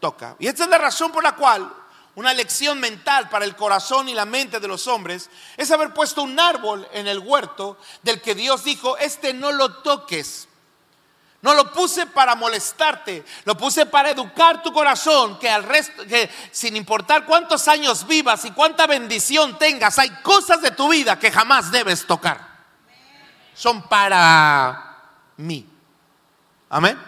toca. 0.00 0.36
Y 0.38 0.46
esta 0.46 0.64
es 0.64 0.70
la 0.70 0.78
razón 0.78 1.12
por 1.12 1.22
la 1.22 1.34
cual 1.34 1.70
una 2.16 2.32
lección 2.32 2.80
mental 2.80 3.28
para 3.28 3.44
el 3.44 3.54
corazón 3.54 4.08
y 4.08 4.14
la 4.14 4.24
mente 4.24 4.58
de 4.58 4.66
los 4.66 4.86
hombres 4.86 5.28
es 5.56 5.70
haber 5.70 5.92
puesto 5.92 6.22
un 6.22 6.40
árbol 6.40 6.88
en 6.92 7.06
el 7.06 7.18
huerto 7.18 7.78
del 8.02 8.22
que 8.22 8.34
Dios 8.34 8.64
dijo, 8.64 8.96
este 8.96 9.34
no 9.34 9.52
lo 9.52 9.82
toques, 9.82 10.48
no 11.42 11.52
lo 11.52 11.70
puse 11.72 12.06
para 12.06 12.34
molestarte, 12.34 13.22
lo 13.44 13.54
puse 13.54 13.84
para 13.84 14.10
educar 14.10 14.62
tu 14.62 14.72
corazón, 14.72 15.38
que 15.38 15.50
al 15.50 15.62
resto, 15.62 16.06
que 16.06 16.30
sin 16.52 16.74
importar 16.74 17.26
cuántos 17.26 17.68
años 17.68 18.06
vivas 18.06 18.46
y 18.46 18.50
cuánta 18.52 18.86
bendición 18.86 19.58
tengas, 19.58 19.98
hay 19.98 20.08
cosas 20.22 20.62
de 20.62 20.70
tu 20.70 20.88
vida 20.88 21.18
que 21.18 21.30
jamás 21.30 21.70
debes 21.70 22.06
tocar. 22.06 22.56
Son 23.54 23.86
para 23.88 25.02
mí. 25.36 25.66
Amén. 26.70 26.98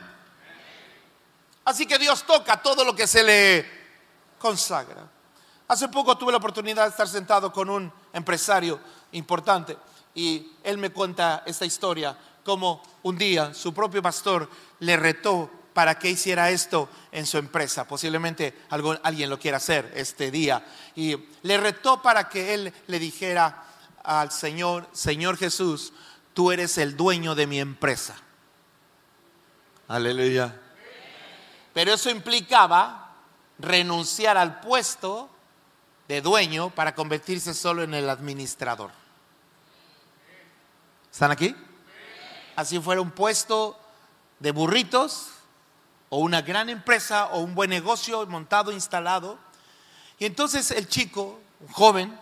Así 1.65 1.87
que 1.87 1.99
Dios 1.99 2.25
toca 2.25 2.61
todo 2.61 2.85
lo 2.85 2.95
que 2.95 3.07
se 3.07 3.23
le 3.23 3.77
consagra. 4.38 5.09
Hace 5.68 5.88
poco 5.88 6.16
tuve 6.16 6.33
la 6.33 6.38
oportunidad 6.38 6.85
de 6.85 6.90
estar 6.90 7.09
sentado 7.09 7.52
con 7.52 7.68
un 7.68 7.92
empresario 8.12 8.80
importante 9.12 9.76
y 10.14 10.52
él 10.64 10.78
me 10.78 10.90
cuenta 10.90 11.42
esta 11.47 11.66
historia 11.66 12.16
como 12.42 12.83
un 13.02 13.18
día 13.18 13.52
su 13.52 13.75
propio 13.75 14.02
pastor 14.02 14.49
le 14.80 14.97
retó 14.97 15.50
para 15.75 15.99
que 15.99 16.11
hiciera 16.11 16.50
esto 16.50 16.88
en 17.12 17.25
su 17.25 17.38
empresa. 17.38 17.87
Posiblemente 17.87 18.64
alguien 18.71 19.30
lo 19.30 19.38
quiera 19.38 19.59
hacer 19.59 19.92
este 19.95 20.33
día. 20.33 20.64
Y 20.97 21.16
le 21.42 21.57
retó 21.57 22.02
para 22.02 22.28
que 22.28 22.54
él 22.54 22.73
le 22.88 22.99
dijera 22.99 23.64
al 24.02 24.33
Señor, 24.33 24.88
Señor 24.92 25.37
Jesús, 25.37 25.92
tú 26.35 26.50
eres 26.50 26.78
el 26.78 26.97
dueño 26.97 27.37
de 27.37 27.47
mi 27.47 27.61
empresa. 27.61 28.16
Aleluya. 29.87 30.52
Pero 31.73 31.92
eso 31.92 32.11
implicaba 32.11 33.08
renunciar 33.59 34.37
al 34.37 34.61
puesto 34.61 35.29
de 36.07 36.21
dueño 36.21 36.71
para 36.71 36.95
convertirse 36.95 37.55
solo 37.55 37.83
en 37.83 37.95
el 37.95 38.09
administrador. 38.09 38.91
¿Están 41.11 41.31
aquí? 41.31 41.55
así 42.59 42.81
fuera 42.81 43.00
un 43.00 43.12
puesto 43.12 43.79
de 44.41 44.50
burritos 44.50 45.29
o 46.09 46.19
una 46.19 46.43
gran 46.43 46.69
empresa 46.69 47.27
o 47.27 47.38
un 47.38 47.55
buen 47.55 47.71
negocio 47.71 48.27
montado, 48.27 48.73
instalado. 48.73 49.38
Y 50.19 50.25
entonces 50.25 50.73
el 50.73 50.88
chico, 50.88 51.38
un 51.61 51.69
joven, 51.69 52.19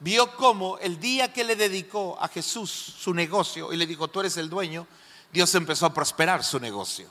vio 0.00 0.34
cómo 0.34 0.76
el 0.78 0.98
día 0.98 1.32
que 1.32 1.44
le 1.44 1.54
dedicó 1.54 2.18
a 2.20 2.26
Jesús 2.26 2.68
su 2.98 3.14
negocio 3.14 3.72
y 3.72 3.76
le 3.76 3.86
dijo, 3.86 4.08
tú 4.08 4.18
eres 4.18 4.36
el 4.38 4.50
dueño, 4.50 4.88
Dios 5.32 5.54
empezó 5.54 5.86
a 5.86 5.94
prosperar 5.94 6.42
su 6.42 6.58
negocio. 6.58 7.08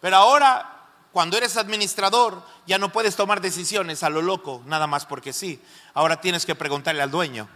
Pero 0.00 0.16
ahora, 0.16 0.79
cuando 1.12 1.36
eres 1.36 1.56
administrador, 1.56 2.42
ya 2.66 2.78
no 2.78 2.92
puedes 2.92 3.16
tomar 3.16 3.40
decisiones 3.40 4.02
a 4.02 4.10
lo 4.10 4.22
loco, 4.22 4.62
nada 4.66 4.86
más 4.86 5.06
porque 5.06 5.32
sí. 5.32 5.60
Ahora 5.92 6.20
tienes 6.20 6.46
que 6.46 6.54
preguntarle 6.54 7.02
al 7.02 7.10
dueño. 7.10 7.48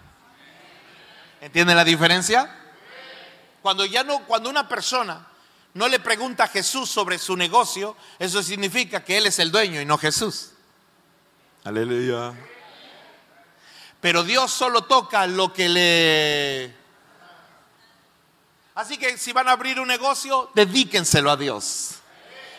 ¿Entiende 1.40 1.74
la 1.74 1.84
diferencia? 1.84 2.52
Cuando 3.62 3.84
ya 3.84 4.02
no, 4.02 4.24
cuando 4.26 4.50
una 4.50 4.68
persona 4.68 5.28
no 5.74 5.88
le 5.88 6.00
pregunta 6.00 6.44
a 6.44 6.48
Jesús 6.48 6.90
sobre 6.90 7.18
su 7.18 7.36
negocio, 7.36 7.96
eso 8.18 8.42
significa 8.42 9.04
que 9.04 9.18
Él 9.18 9.26
es 9.26 9.38
el 9.38 9.52
dueño 9.52 9.80
y 9.80 9.84
no 9.84 9.98
Jesús. 9.98 10.50
Aleluya. 11.64 12.34
Pero 14.00 14.22
Dios 14.22 14.50
solo 14.50 14.84
toca 14.84 15.26
lo 15.26 15.52
que 15.52 15.68
le... 15.68 16.74
Así 18.74 18.98
que 18.98 19.16
si 19.16 19.32
van 19.32 19.48
a 19.48 19.52
abrir 19.52 19.78
un 19.78 19.86
negocio, 19.86 20.50
dedíquenselo 20.54 21.30
a 21.30 21.36
Dios. 21.36 22.00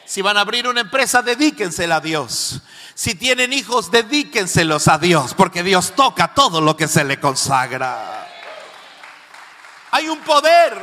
Si 0.06 0.22
van 0.22 0.38
a 0.38 0.42
abrir 0.42 0.68
una 0.68 0.82
empresa, 0.82 1.22
dedíquensela 1.22 1.96
a 1.96 2.02
Dios. 2.02 2.62
Si 2.94 3.16
tienen 3.16 3.52
hijos, 3.54 3.90
dedíquenselos 3.90 4.88
a 4.88 5.00
Dios, 5.00 5.34
porque 5.34 5.64
Dios 5.64 5.94
toca 5.96 6.34
todo 6.34 6.62
lo 6.62 6.78
que 6.78 6.88
se 6.88 7.04
le 7.04 7.20
consagra. 7.20 8.28
Hay 9.92 10.08
un 10.08 10.20
poder 10.20 10.78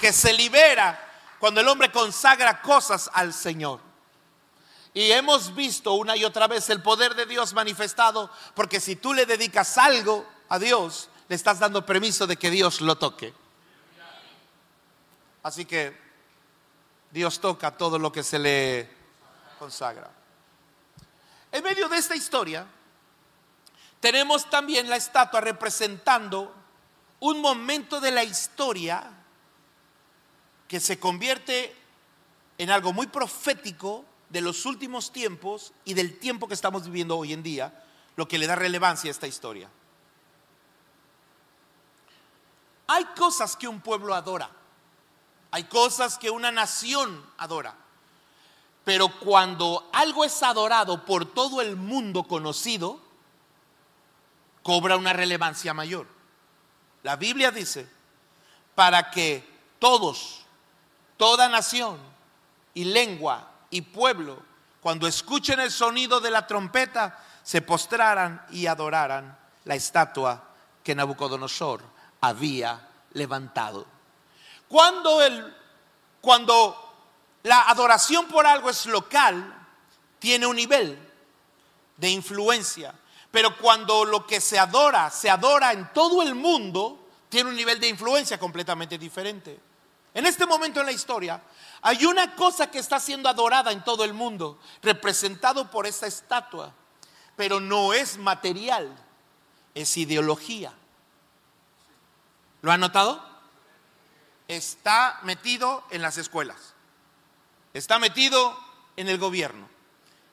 que 0.00 0.12
se 0.12 0.32
libera 0.32 1.00
cuando 1.38 1.60
el 1.60 1.68
hombre 1.68 1.92
consagra 1.92 2.60
cosas 2.60 3.08
al 3.12 3.32
Señor. 3.32 3.80
Y 4.92 5.12
hemos 5.12 5.54
visto 5.54 5.92
una 5.92 6.16
y 6.16 6.24
otra 6.24 6.48
vez 6.48 6.68
el 6.70 6.82
poder 6.82 7.14
de 7.14 7.26
Dios 7.26 7.52
manifestado, 7.52 8.30
porque 8.54 8.80
si 8.80 8.96
tú 8.96 9.12
le 9.12 9.26
dedicas 9.26 9.78
algo 9.78 10.26
a 10.48 10.58
Dios, 10.58 11.10
le 11.28 11.36
estás 11.36 11.58
dando 11.58 11.84
permiso 11.84 12.26
de 12.26 12.36
que 12.36 12.50
Dios 12.50 12.80
lo 12.80 12.96
toque. 12.96 13.32
Así 15.42 15.64
que 15.64 16.05
Dios 17.10 17.40
toca 17.40 17.76
todo 17.76 17.98
lo 17.98 18.12
que 18.12 18.22
se 18.22 18.38
le 18.38 18.90
consagra. 19.58 20.10
En 21.52 21.62
medio 21.62 21.88
de 21.88 21.96
esta 21.96 22.14
historia, 22.14 22.66
tenemos 24.00 24.48
también 24.50 24.88
la 24.88 24.96
estatua 24.96 25.40
representando 25.40 26.54
un 27.20 27.40
momento 27.40 28.00
de 28.00 28.10
la 28.10 28.24
historia 28.24 29.10
que 30.68 30.80
se 30.80 30.98
convierte 30.98 31.74
en 32.58 32.70
algo 32.70 32.92
muy 32.92 33.06
profético 33.06 34.04
de 34.28 34.40
los 34.40 34.66
últimos 34.66 35.12
tiempos 35.12 35.72
y 35.84 35.94
del 35.94 36.18
tiempo 36.18 36.48
que 36.48 36.54
estamos 36.54 36.84
viviendo 36.84 37.16
hoy 37.16 37.32
en 37.32 37.42
día, 37.42 37.84
lo 38.16 38.26
que 38.26 38.38
le 38.38 38.46
da 38.46 38.56
relevancia 38.56 39.08
a 39.08 39.12
esta 39.12 39.26
historia. 39.26 39.70
Hay 42.88 43.04
cosas 43.16 43.56
que 43.56 43.68
un 43.68 43.80
pueblo 43.80 44.14
adora, 44.14 44.50
hay 45.56 45.64
cosas 45.64 46.18
que 46.18 46.28
una 46.28 46.52
nación 46.52 47.24
adora, 47.38 47.74
pero 48.84 49.08
cuando 49.08 49.88
algo 49.90 50.22
es 50.22 50.42
adorado 50.42 51.06
por 51.06 51.24
todo 51.24 51.62
el 51.62 51.76
mundo 51.76 52.24
conocido, 52.24 53.00
cobra 54.62 54.98
una 54.98 55.14
relevancia 55.14 55.72
mayor. 55.72 56.08
La 57.02 57.16
Biblia 57.16 57.50
dice, 57.52 57.90
para 58.74 59.10
que 59.10 59.48
todos, 59.78 60.42
toda 61.16 61.48
nación 61.48 61.98
y 62.74 62.84
lengua 62.84 63.50
y 63.70 63.80
pueblo, 63.80 64.42
cuando 64.82 65.06
escuchen 65.06 65.58
el 65.58 65.70
sonido 65.70 66.20
de 66.20 66.32
la 66.32 66.46
trompeta, 66.46 67.18
se 67.42 67.62
postraran 67.62 68.44
y 68.50 68.66
adoraran 68.66 69.38
la 69.64 69.74
estatua 69.74 70.50
que 70.84 70.94
Nabucodonosor 70.94 71.82
había 72.20 72.90
levantado. 73.14 73.95
Cuando, 74.68 75.22
el, 75.22 75.54
cuando 76.20 76.76
la 77.42 77.62
adoración 77.68 78.26
por 78.26 78.46
algo 78.46 78.70
es 78.70 78.86
local, 78.86 79.54
tiene 80.18 80.46
un 80.46 80.56
nivel 80.56 80.98
de 81.96 82.10
influencia. 82.10 82.94
Pero 83.30 83.56
cuando 83.58 84.04
lo 84.04 84.26
que 84.26 84.40
se 84.40 84.58
adora, 84.58 85.10
se 85.10 85.30
adora 85.30 85.72
en 85.72 85.92
todo 85.92 86.22
el 86.22 86.34
mundo, 86.34 87.08
tiene 87.28 87.50
un 87.50 87.56
nivel 87.56 87.78
de 87.78 87.88
influencia 87.88 88.38
completamente 88.38 88.98
diferente. 88.98 89.60
En 90.14 90.24
este 90.24 90.46
momento 90.46 90.80
en 90.80 90.86
la 90.86 90.92
historia, 90.92 91.42
hay 91.82 92.06
una 92.06 92.34
cosa 92.34 92.70
que 92.70 92.78
está 92.78 92.98
siendo 92.98 93.28
adorada 93.28 93.70
en 93.72 93.84
todo 93.84 94.04
el 94.04 94.14
mundo, 94.14 94.58
representado 94.80 95.70
por 95.70 95.86
esta 95.86 96.06
estatua, 96.06 96.72
pero 97.36 97.60
no 97.60 97.92
es 97.92 98.16
material, 98.16 98.96
es 99.74 99.96
ideología. 99.98 100.72
¿Lo 102.62 102.72
han 102.72 102.80
notado? 102.80 103.22
Está 104.48 105.20
metido 105.22 105.84
en 105.90 106.02
las 106.02 106.18
escuelas, 106.18 106.74
está 107.74 107.98
metido 107.98 108.56
en 108.96 109.08
el 109.08 109.18
gobierno, 109.18 109.68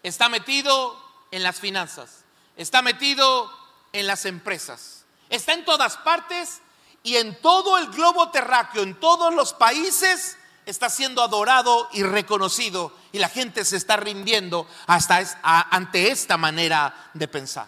está 0.03 0.29
metido 0.29 0.97
en 1.31 1.43
las 1.43 1.59
finanzas, 1.59 2.23
está 2.55 2.81
metido 2.81 3.51
en 3.91 4.05
las 4.07 4.25
empresas, 4.25 5.05
está 5.29 5.53
en 5.53 5.65
todas 5.65 5.97
partes 5.97 6.61
y 7.01 7.17
en 7.17 7.41
todo 7.41 7.77
el 7.77 7.87
globo 7.87 8.29
terráqueo, 8.29 8.83
en 8.83 8.99
todos 8.99 9.33
los 9.33 9.53
países 9.53 10.37
está 10.65 10.89
siendo 10.89 11.21
adorado 11.21 11.89
y 11.91 12.03
reconocido 12.03 12.95
y 13.11 13.19
la 13.19 13.29
gente 13.29 13.65
se 13.65 13.77
está 13.77 13.97
rindiendo 13.97 14.67
hasta 14.87 15.39
ante 15.41 16.11
esta 16.11 16.37
manera 16.37 17.09
de 17.13 17.27
pensar. 17.27 17.67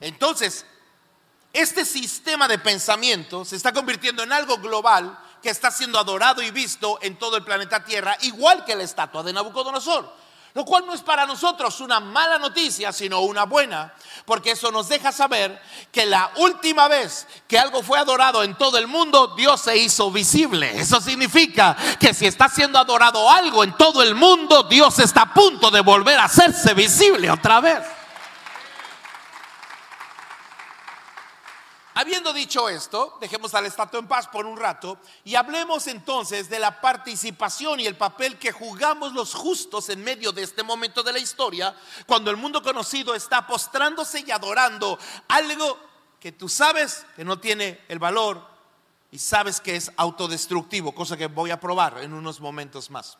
Entonces, 0.00 0.66
este 1.52 1.84
sistema 1.84 2.48
de 2.48 2.58
pensamiento 2.58 3.44
se 3.44 3.56
está 3.56 3.72
convirtiendo 3.72 4.22
en 4.22 4.32
algo 4.32 4.58
global 4.58 5.18
que 5.42 5.50
está 5.50 5.70
siendo 5.70 5.98
adorado 5.98 6.40
y 6.40 6.50
visto 6.50 6.98
en 7.02 7.18
todo 7.18 7.36
el 7.36 7.44
planeta 7.44 7.84
Tierra, 7.84 8.16
igual 8.22 8.64
que 8.64 8.76
la 8.76 8.84
estatua 8.84 9.22
de 9.22 9.32
Nabucodonosor. 9.32 10.22
Lo 10.54 10.66
cual 10.66 10.84
no 10.84 10.92
es 10.92 11.00
para 11.00 11.24
nosotros 11.24 11.80
una 11.80 11.98
mala 11.98 12.38
noticia, 12.38 12.92
sino 12.92 13.20
una 13.20 13.44
buena, 13.44 13.94
porque 14.26 14.50
eso 14.50 14.70
nos 14.70 14.86
deja 14.88 15.10
saber 15.10 15.60
que 15.90 16.04
la 16.04 16.30
última 16.36 16.88
vez 16.88 17.26
que 17.48 17.58
algo 17.58 17.82
fue 17.82 17.98
adorado 17.98 18.42
en 18.42 18.54
todo 18.56 18.76
el 18.76 18.86
mundo, 18.86 19.34
Dios 19.34 19.62
se 19.62 19.78
hizo 19.78 20.10
visible. 20.10 20.78
Eso 20.78 21.00
significa 21.00 21.74
que 21.98 22.12
si 22.12 22.26
está 22.26 22.50
siendo 22.50 22.78
adorado 22.78 23.30
algo 23.30 23.64
en 23.64 23.74
todo 23.78 24.02
el 24.02 24.14
mundo, 24.14 24.64
Dios 24.64 24.98
está 24.98 25.22
a 25.22 25.34
punto 25.34 25.70
de 25.70 25.80
volver 25.80 26.18
a 26.18 26.24
hacerse 26.24 26.74
visible 26.74 27.30
otra 27.30 27.60
vez. 27.60 27.80
Habiendo 31.94 32.32
dicho 32.32 32.70
esto, 32.70 33.18
dejemos 33.20 33.54
al 33.54 33.66
estatua 33.66 34.00
en 34.00 34.08
paz 34.08 34.26
por 34.26 34.46
un 34.46 34.56
rato 34.56 34.98
y 35.24 35.34
hablemos 35.34 35.86
entonces 35.86 36.48
de 36.48 36.58
la 36.58 36.80
participación 36.80 37.80
y 37.80 37.86
el 37.86 37.96
papel 37.96 38.38
que 38.38 38.50
jugamos 38.50 39.12
los 39.12 39.34
justos 39.34 39.90
en 39.90 40.02
medio 40.02 40.32
de 40.32 40.42
este 40.42 40.62
momento 40.62 41.02
de 41.02 41.12
la 41.12 41.18
historia, 41.18 41.74
cuando 42.06 42.30
el 42.30 42.38
mundo 42.38 42.62
conocido 42.62 43.14
está 43.14 43.46
postrándose 43.46 44.24
y 44.26 44.30
adorando 44.30 44.98
algo 45.28 45.78
que 46.18 46.32
tú 46.32 46.48
sabes 46.48 47.04
que 47.14 47.24
no 47.24 47.38
tiene 47.38 47.80
el 47.88 47.98
valor 47.98 48.42
y 49.10 49.18
sabes 49.18 49.60
que 49.60 49.76
es 49.76 49.92
autodestructivo, 49.96 50.94
cosa 50.94 51.18
que 51.18 51.26
voy 51.26 51.50
a 51.50 51.60
probar 51.60 51.98
en 51.98 52.14
unos 52.14 52.40
momentos 52.40 52.90
más. 52.90 53.18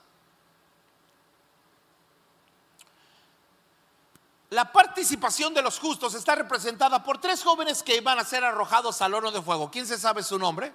La 4.52 4.70
participación 4.70 5.54
de 5.54 5.62
los 5.62 5.78
justos 5.78 6.12
está 6.12 6.34
representada 6.34 7.02
por 7.02 7.16
tres 7.16 7.42
jóvenes 7.42 7.82
que 7.82 7.96
iban 7.96 8.18
a 8.18 8.24
ser 8.24 8.44
arrojados 8.44 9.00
al 9.00 9.14
horno 9.14 9.30
de 9.30 9.40
fuego. 9.40 9.70
¿Quién 9.70 9.86
se 9.86 9.98
sabe 9.98 10.22
su 10.22 10.38
nombre? 10.38 10.74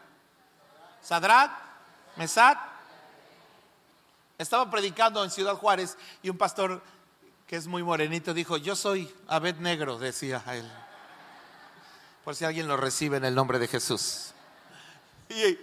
Sadrach, 1.03 1.51
Mesat. 2.15 2.57
Estaba 4.39 4.67
predicando 4.71 5.23
en 5.23 5.29
Ciudad 5.29 5.53
Juárez 5.57 5.95
y 6.23 6.31
un 6.31 6.39
pastor 6.39 6.81
que 7.45 7.55
es 7.55 7.67
muy 7.67 7.83
morenito 7.83 8.33
dijo, 8.33 8.57
yo 8.57 8.75
soy 8.75 9.13
Abed 9.27 9.57
Negro, 9.57 9.99
decía 9.99 10.41
a 10.47 10.55
él. 10.55 10.67
Por 12.23 12.35
si 12.35 12.45
alguien 12.45 12.67
lo 12.67 12.77
recibe 12.77 13.17
en 13.17 13.25
el 13.25 13.35
nombre 13.35 13.59
de 13.59 13.67
Jesús. 13.67 14.31
Y 15.29 15.55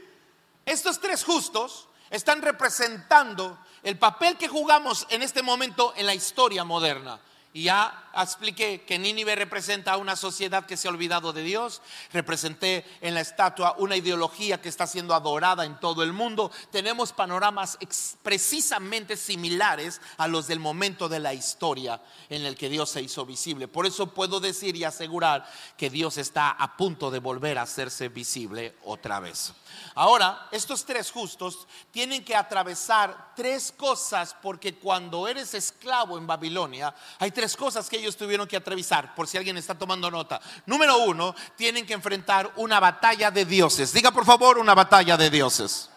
estos 0.65 1.01
tres 1.01 1.25
justos 1.25 1.89
están 2.11 2.43
representando 2.43 3.59
el 3.83 3.99
papel 3.99 4.37
que 4.37 4.47
jugamos 4.47 5.05
en 5.11 5.23
este 5.23 5.43
momento 5.43 5.93
en 5.97 6.07
la 6.07 6.15
historia 6.15 6.63
moderna. 6.63 7.19
Y 7.57 7.63
ya 7.63 8.11
expliqué 8.17 8.83
que 8.83 8.99
Nínive 8.99 9.37
representa 9.37 9.93
a 9.93 9.97
una 9.97 10.17
sociedad 10.17 10.67
que 10.67 10.77
se 10.77 10.89
ha 10.89 10.91
olvidado 10.91 11.33
de 11.33 11.45
Dios. 11.45 11.83
Representé 12.13 12.85
en 13.01 13.15
la 13.15 13.21
estatua 13.21 13.77
una 13.79 13.95
ideología 13.95 14.61
que 14.61 14.69
está 14.69 14.89
siendo 14.89 15.15
adorada 15.15 15.65
en 15.65 15.79
todo 15.79 16.03
el 16.03 16.13
mundo. 16.13 16.51
Tenemos 16.73 17.13
panoramas 17.13 17.79
precisamente 18.25 19.17
similares 19.17 20.01
a 20.17 20.27
los 20.27 20.49
del 20.49 20.59
momento 20.59 21.09
de 21.09 21.21
la 21.21 21.33
historia 21.33 22.03
en 22.29 22.45
el 22.45 22.57
que 22.57 22.69
Dios 22.69 22.91
se 22.91 23.03
hizo 23.03 23.25
visible. 23.25 23.69
Por 23.69 23.87
eso 23.87 24.13
puedo 24.13 24.41
decir 24.41 24.75
y 24.75 24.83
asegurar 24.83 25.49
que 25.77 25.91
Dios 25.91 26.19
está 26.19 26.51
a 26.51 26.77
punto 26.77 27.13
de 27.13 27.21
volver 27.21 27.59
a 27.59 27.63
hacerse 27.63 28.09
visible 28.09 28.75
otra 28.83 29.21
vez. 29.21 29.55
Ahora, 29.95 30.49
estos 30.51 30.85
tres 30.85 31.11
justos 31.11 31.67
tienen 31.91 32.25
que 32.25 32.35
atravesar 32.35 33.33
tres 33.37 33.73
cosas 33.77 34.35
porque 34.43 34.75
cuando 34.77 35.29
eres 35.29 35.55
esclavo 35.55 36.19
en 36.19 36.27
Babilonia, 36.27 36.95
hay 37.19 37.31
tres 37.31 37.57
cosas 37.57 37.89
que 37.89 37.97
ellos 37.97 38.17
tuvieron 38.17 38.47
que 38.47 38.57
atravesar, 38.57 39.15
por 39.15 39.29
si 39.29 39.37
alguien 39.37 39.57
está 39.57 39.77
tomando 39.77 40.11
nota. 40.11 40.41
Número 40.67 40.99
uno, 40.99 41.35
tienen 41.57 41.87
que 41.87 41.95
enfrentar 41.95 42.53
una 42.57 42.81
batalla 42.81 43.31
de 43.31 43.45
dioses. 43.45 43.93
Diga 43.93 44.11
por 44.11 44.25
favor 44.25 44.59
una 44.59 44.75
batalla 44.75 45.17
de 45.17 45.31
dioses. 45.31 45.91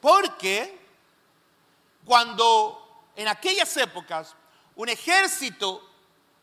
Porque 0.00 0.80
cuando 2.04 3.10
en 3.16 3.28
aquellas 3.28 3.76
épocas 3.76 4.34
un 4.74 4.88
ejército 4.88 5.88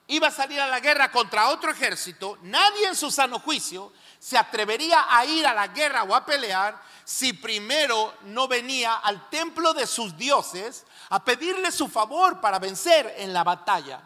iba 0.08 0.28
a 0.28 0.32
salir 0.32 0.60
a 0.60 0.68
la 0.68 0.80
guerra 0.80 1.12
contra 1.12 1.50
otro 1.50 1.72
ejército, 1.72 2.38
nadie 2.42 2.88
en 2.88 2.96
su 2.96 3.12
sano 3.12 3.40
juicio 3.40 3.92
se 4.20 4.38
atrevería 4.38 5.08
a 5.10 5.26
ir 5.26 5.48
a 5.48 5.54
la 5.54 5.68
guerra 5.68 6.04
o 6.04 6.14
a 6.14 6.26
pelear 6.26 6.80
si 7.06 7.34
primero 7.34 8.14
no 8.24 8.48
venía 8.48 8.96
al 8.96 9.30
templo 9.30 9.74
de 9.74 9.88
sus 9.88 10.16
dioses 10.18 10.86
a 11.10 11.24
pedirle 11.24 11.72
su 11.72 11.88
favor 11.88 12.40
para 12.42 12.60
vencer 12.60 13.16
en 13.18 13.34
la 13.34 13.44
batalla. 13.44 14.02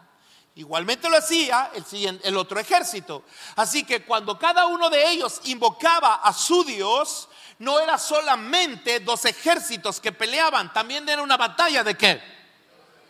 Igualmente 0.54 1.10
lo 1.10 1.16
hacía 1.16 1.72
el, 1.74 2.20
el 2.22 2.36
otro 2.36 2.60
ejército. 2.60 3.24
Así 3.56 3.84
que 3.84 4.04
cuando 4.04 4.38
cada 4.38 4.66
uno 4.66 4.88
de 4.88 5.10
ellos 5.10 5.40
invocaba 5.44 6.14
a 6.14 6.32
su 6.32 6.62
Dios, 6.62 7.28
no 7.58 7.80
era 7.80 7.98
solamente 7.98 9.00
dos 9.00 9.24
ejércitos 9.24 10.00
que 10.00 10.12
peleaban, 10.12 10.72
también 10.72 11.08
era 11.08 11.22
una 11.22 11.36
batalla 11.36 11.82
de 11.82 11.96
qué? 11.96 12.22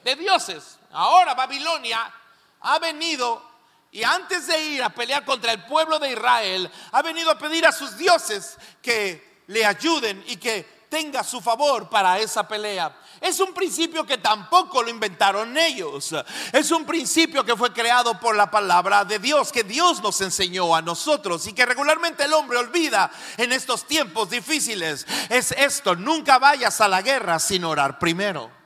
De 0.03 0.17
dioses. 0.17 0.79
Ahora 0.91 1.35
Babilonia 1.35 2.13
ha 2.61 2.79
venido 2.79 3.54
y 3.95 4.03
antes 4.03 4.49
de 4.49 4.61
ir 4.61 4.83
a 4.83 4.91
pelear 4.91 5.25
contra 5.25 5.53
el 5.53 5.63
pueblo 5.67 6.01
de 6.01 6.11
Israel, 6.11 6.69
ha 6.91 7.01
venido 7.01 7.31
a 7.31 7.39
pedir 7.39 7.65
a 7.65 7.71
sus 7.71 7.97
dioses 7.97 8.57
que 8.83 9.43
le 9.47 9.65
ayuden 9.65 10.25
y 10.27 10.37
que 10.37 10.85
tenga 10.89 11.23
su 11.23 11.41
favor 11.41 11.89
para 11.89 12.19
esa 12.19 12.47
pelea. 12.49 12.93
Es 13.21 13.39
un 13.39 13.55
principio 13.55 14.05
que 14.05 14.19
tampoco 14.19 14.83
lo 14.83 14.91
inventaron 14.91 15.57
ellos. 15.57 16.13
Es 16.53 16.73
un 16.73 16.85
principio 16.85 17.45
que 17.45 17.57
fue 17.57 17.73
creado 17.73 18.19
por 18.19 18.35
la 18.35 18.51
palabra 18.51 19.05
de 19.05 19.21
Dios, 19.21 19.53
que 19.53 19.63
Dios 19.63 20.03
nos 20.03 20.21
enseñó 20.23 20.75
a 20.75 20.83
nosotros 20.83 21.47
y 21.47 21.53
que 21.53 21.65
regularmente 21.65 22.25
el 22.25 22.33
hombre 22.33 22.59
olvida 22.59 23.13
en 23.37 23.53
estos 23.53 23.87
tiempos 23.87 24.29
difíciles. 24.29 25.07
Es 25.29 25.53
esto, 25.53 25.95
nunca 25.95 26.41
vayas 26.41 26.81
a 26.81 26.89
la 26.89 27.01
guerra 27.01 27.39
sin 27.39 27.63
orar 27.65 28.01
primero. 28.01 28.64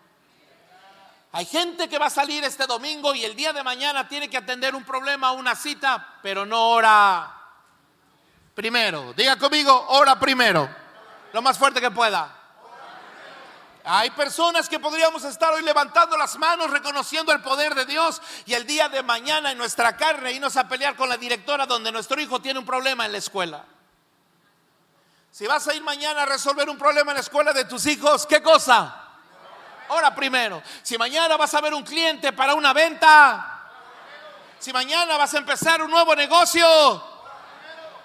Hay 1.32 1.44
gente 1.44 1.88
que 1.88 1.98
va 1.98 2.06
a 2.06 2.10
salir 2.10 2.42
este 2.44 2.66
domingo 2.66 3.14
y 3.14 3.24
el 3.24 3.36
día 3.36 3.52
de 3.52 3.62
mañana 3.62 4.08
tiene 4.08 4.30
que 4.30 4.38
atender 4.38 4.74
un 4.74 4.84
problema, 4.84 5.32
una 5.32 5.54
cita, 5.54 6.16
pero 6.22 6.46
no 6.46 6.70
ora 6.70 7.34
primero. 8.54 9.12
Diga 9.12 9.36
conmigo, 9.36 9.86
ora 9.90 10.18
primero. 10.18 10.68
Lo 11.32 11.42
más 11.42 11.58
fuerte 11.58 11.80
que 11.80 11.90
pueda. 11.90 12.34
Hay 13.84 14.10
personas 14.10 14.68
que 14.68 14.78
podríamos 14.78 15.24
estar 15.24 15.52
hoy 15.52 15.62
levantando 15.62 16.16
las 16.16 16.36
manos, 16.38 16.70
reconociendo 16.70 17.32
el 17.32 17.40
poder 17.40 17.74
de 17.74 17.86
Dios 17.86 18.20
y 18.44 18.54
el 18.54 18.66
día 18.66 18.88
de 18.88 19.02
mañana 19.02 19.52
en 19.52 19.58
nuestra 19.58 19.96
carne 19.96 20.32
irnos 20.32 20.56
a 20.56 20.68
pelear 20.68 20.96
con 20.96 21.08
la 21.08 21.16
directora 21.16 21.66
donde 21.66 21.92
nuestro 21.92 22.20
hijo 22.20 22.40
tiene 22.40 22.58
un 22.58 22.66
problema 22.66 23.06
en 23.06 23.12
la 23.12 23.18
escuela. 23.18 23.64
Si 25.30 25.46
vas 25.46 25.68
a 25.68 25.74
ir 25.74 25.82
mañana 25.82 26.22
a 26.22 26.26
resolver 26.26 26.68
un 26.68 26.78
problema 26.78 27.12
en 27.12 27.16
la 27.16 27.22
escuela 27.22 27.52
de 27.52 27.64
tus 27.64 27.86
hijos, 27.86 28.26
¿qué 28.26 28.42
cosa? 28.42 29.07
Ora 29.88 30.14
primero. 30.14 30.62
Si 30.82 30.98
mañana 30.98 31.36
vas 31.36 31.52
a 31.54 31.60
ver 31.60 31.74
un 31.74 31.82
cliente 31.82 32.32
para 32.32 32.54
una 32.54 32.72
venta, 32.72 33.70
si 34.58 34.72
mañana 34.72 35.16
vas 35.16 35.34
a 35.34 35.38
empezar 35.38 35.82
un 35.82 35.90
nuevo 35.90 36.14
negocio, 36.14 37.02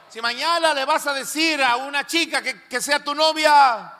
si 0.10 0.22
mañana 0.22 0.74
le 0.74 0.86
vas 0.86 1.06
a 1.08 1.14
decir 1.14 1.64
a 1.64 1.76
una 1.76 2.06
chica 2.06 2.42
que, 2.42 2.68
que 2.68 2.82
sea 2.82 3.04
tu 3.04 3.14
novia, 3.14 4.00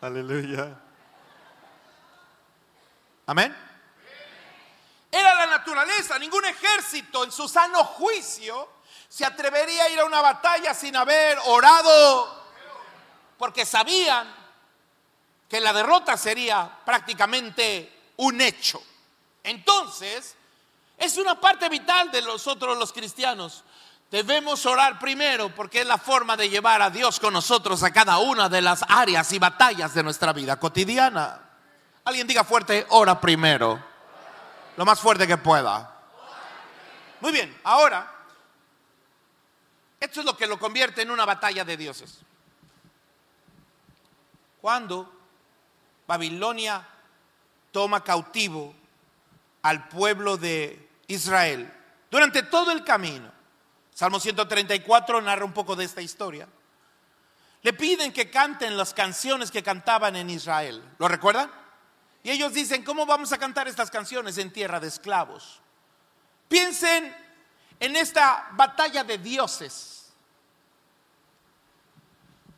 Aleluya. 0.00 0.74
Amén. 3.26 3.54
Era 5.12 5.34
la 5.34 5.46
naturaleza, 5.46 6.18
ningún 6.18 6.44
ejército 6.46 7.24
en 7.24 7.32
su 7.32 7.46
sano 7.48 7.84
juicio 7.84 8.80
se 9.08 9.26
atrevería 9.26 9.84
a 9.84 9.88
ir 9.90 10.00
a 10.00 10.06
una 10.06 10.22
batalla 10.22 10.72
sin 10.72 10.96
haber 10.96 11.38
orado, 11.46 12.44
porque 13.36 13.66
sabían 13.66 14.39
que 15.50 15.60
la 15.60 15.72
derrota 15.72 16.16
sería 16.16 16.70
prácticamente 16.84 18.12
un 18.18 18.40
hecho. 18.40 18.80
Entonces, 19.42 20.36
es 20.96 21.18
una 21.18 21.40
parte 21.40 21.68
vital 21.68 22.12
de 22.12 22.22
nosotros 22.22 22.78
los 22.78 22.92
cristianos. 22.92 23.64
Debemos 24.12 24.64
orar 24.64 25.00
primero 25.00 25.52
porque 25.52 25.80
es 25.80 25.86
la 25.88 25.98
forma 25.98 26.36
de 26.36 26.48
llevar 26.48 26.80
a 26.82 26.90
Dios 26.90 27.18
con 27.18 27.32
nosotros 27.32 27.82
a 27.82 27.92
cada 27.92 28.18
una 28.18 28.48
de 28.48 28.62
las 28.62 28.84
áreas 28.88 29.32
y 29.32 29.40
batallas 29.40 29.92
de 29.92 30.04
nuestra 30.04 30.32
vida 30.32 30.58
cotidiana. 30.60 31.40
Alguien 32.04 32.28
diga 32.28 32.44
fuerte, 32.44 32.86
ora 32.90 33.20
primero. 33.20 33.82
Lo 34.76 34.84
más 34.84 35.00
fuerte 35.00 35.26
que 35.26 35.36
pueda. 35.36 35.96
Muy 37.20 37.32
bien, 37.32 37.60
ahora, 37.64 38.08
esto 39.98 40.20
es 40.20 40.26
lo 40.26 40.36
que 40.36 40.46
lo 40.46 40.60
convierte 40.60 41.02
en 41.02 41.10
una 41.10 41.24
batalla 41.24 41.64
de 41.64 41.76
dioses. 41.76 42.20
Cuando 44.60 45.19
Babilonia 46.10 46.84
toma 47.70 48.02
cautivo 48.02 48.74
al 49.62 49.86
pueblo 49.86 50.36
de 50.36 50.88
Israel, 51.06 51.72
durante 52.10 52.42
todo 52.42 52.72
el 52.72 52.82
camino, 52.82 53.30
Salmo 53.94 54.18
134 54.18 55.20
narra 55.20 55.44
un 55.44 55.52
poco 55.52 55.76
de 55.76 55.84
esta 55.84 56.02
historia. 56.02 56.48
Le 57.62 57.72
piden 57.74 58.12
que 58.12 58.28
canten 58.28 58.76
las 58.76 58.92
canciones 58.92 59.52
que 59.52 59.62
cantaban 59.62 60.16
en 60.16 60.30
Israel. 60.30 60.82
¿Lo 60.98 61.06
recuerdan? 61.06 61.48
Y 62.24 62.30
ellos 62.30 62.54
dicen, 62.54 62.82
¿cómo 62.82 63.06
vamos 63.06 63.32
a 63.32 63.38
cantar 63.38 63.68
estas 63.68 63.88
canciones 63.88 64.36
en 64.38 64.52
tierra 64.52 64.80
de 64.80 64.88
esclavos? 64.88 65.60
Piensen 66.48 67.14
en 67.78 67.94
esta 67.94 68.48
batalla 68.54 69.04
de 69.04 69.18
dioses. 69.18 69.99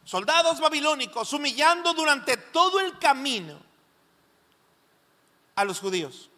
Soldados 0.04 0.60
babilónicos 0.60 1.32
humillando 1.32 1.94
durante 1.94 2.36
todo 2.36 2.80
el 2.80 2.98
camino 2.98 3.60
a 5.54 5.64
los 5.64 5.78
judíos. 5.78 6.28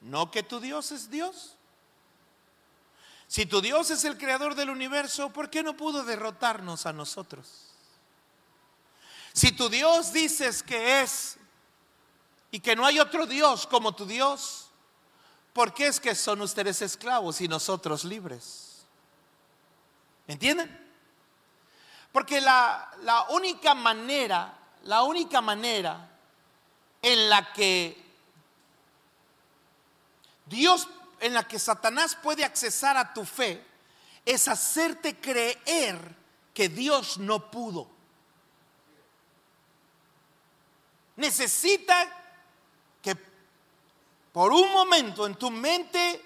¿No 0.00 0.30
que 0.30 0.42
tu 0.42 0.60
Dios 0.60 0.92
es 0.92 1.10
Dios? 1.10 1.56
Si 3.26 3.46
tu 3.46 3.60
Dios 3.60 3.90
es 3.90 4.04
el 4.04 4.16
creador 4.16 4.54
del 4.54 4.70
universo, 4.70 5.30
¿por 5.30 5.50
qué 5.50 5.62
no 5.62 5.76
pudo 5.76 6.04
derrotarnos 6.04 6.86
a 6.86 6.92
nosotros? 6.92 7.66
Si 9.32 9.52
tu 9.52 9.68
Dios 9.68 10.12
dices 10.12 10.62
que 10.62 11.02
es 11.02 11.36
y 12.50 12.60
que 12.60 12.74
no 12.74 12.86
hay 12.86 12.98
otro 12.98 13.26
Dios 13.26 13.66
como 13.66 13.94
tu 13.94 14.06
Dios, 14.06 14.68
¿por 15.52 15.74
qué 15.74 15.88
es 15.88 16.00
que 16.00 16.14
son 16.14 16.40
ustedes 16.40 16.80
esclavos 16.82 17.40
y 17.40 17.48
nosotros 17.48 18.04
libres? 18.04 18.86
¿Entienden? 20.26 20.87
Porque 22.12 22.40
la, 22.40 22.90
la 23.02 23.24
única 23.30 23.74
manera, 23.74 24.56
la 24.84 25.02
única 25.02 25.40
manera 25.40 26.08
en 27.02 27.28
la 27.28 27.52
que 27.52 28.04
Dios 30.46 30.88
en 31.20 31.34
la 31.34 31.46
que 31.46 31.58
Satanás 31.58 32.16
puede 32.22 32.44
accesar 32.44 32.96
a 32.96 33.12
tu 33.12 33.24
fe 33.24 33.64
es 34.24 34.46
hacerte 34.48 35.18
creer 35.18 36.16
que 36.54 36.68
Dios 36.68 37.18
no 37.18 37.50
pudo. 37.50 37.88
Necesita 41.16 42.08
que 43.02 43.16
por 44.32 44.52
un 44.52 44.72
momento 44.72 45.26
en 45.26 45.34
tu 45.34 45.50
mente 45.50 46.24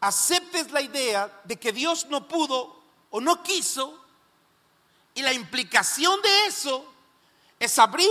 aceptes 0.00 0.70
la 0.70 0.80
idea 0.80 1.40
de 1.44 1.56
que 1.56 1.72
Dios 1.72 2.06
no 2.06 2.28
pudo 2.28 2.82
o 3.10 3.20
no 3.20 3.42
quiso 3.42 4.04
y 5.18 5.22
la 5.22 5.32
implicación 5.32 6.22
de 6.22 6.46
eso 6.46 6.94
es 7.58 7.76
abrir 7.80 8.08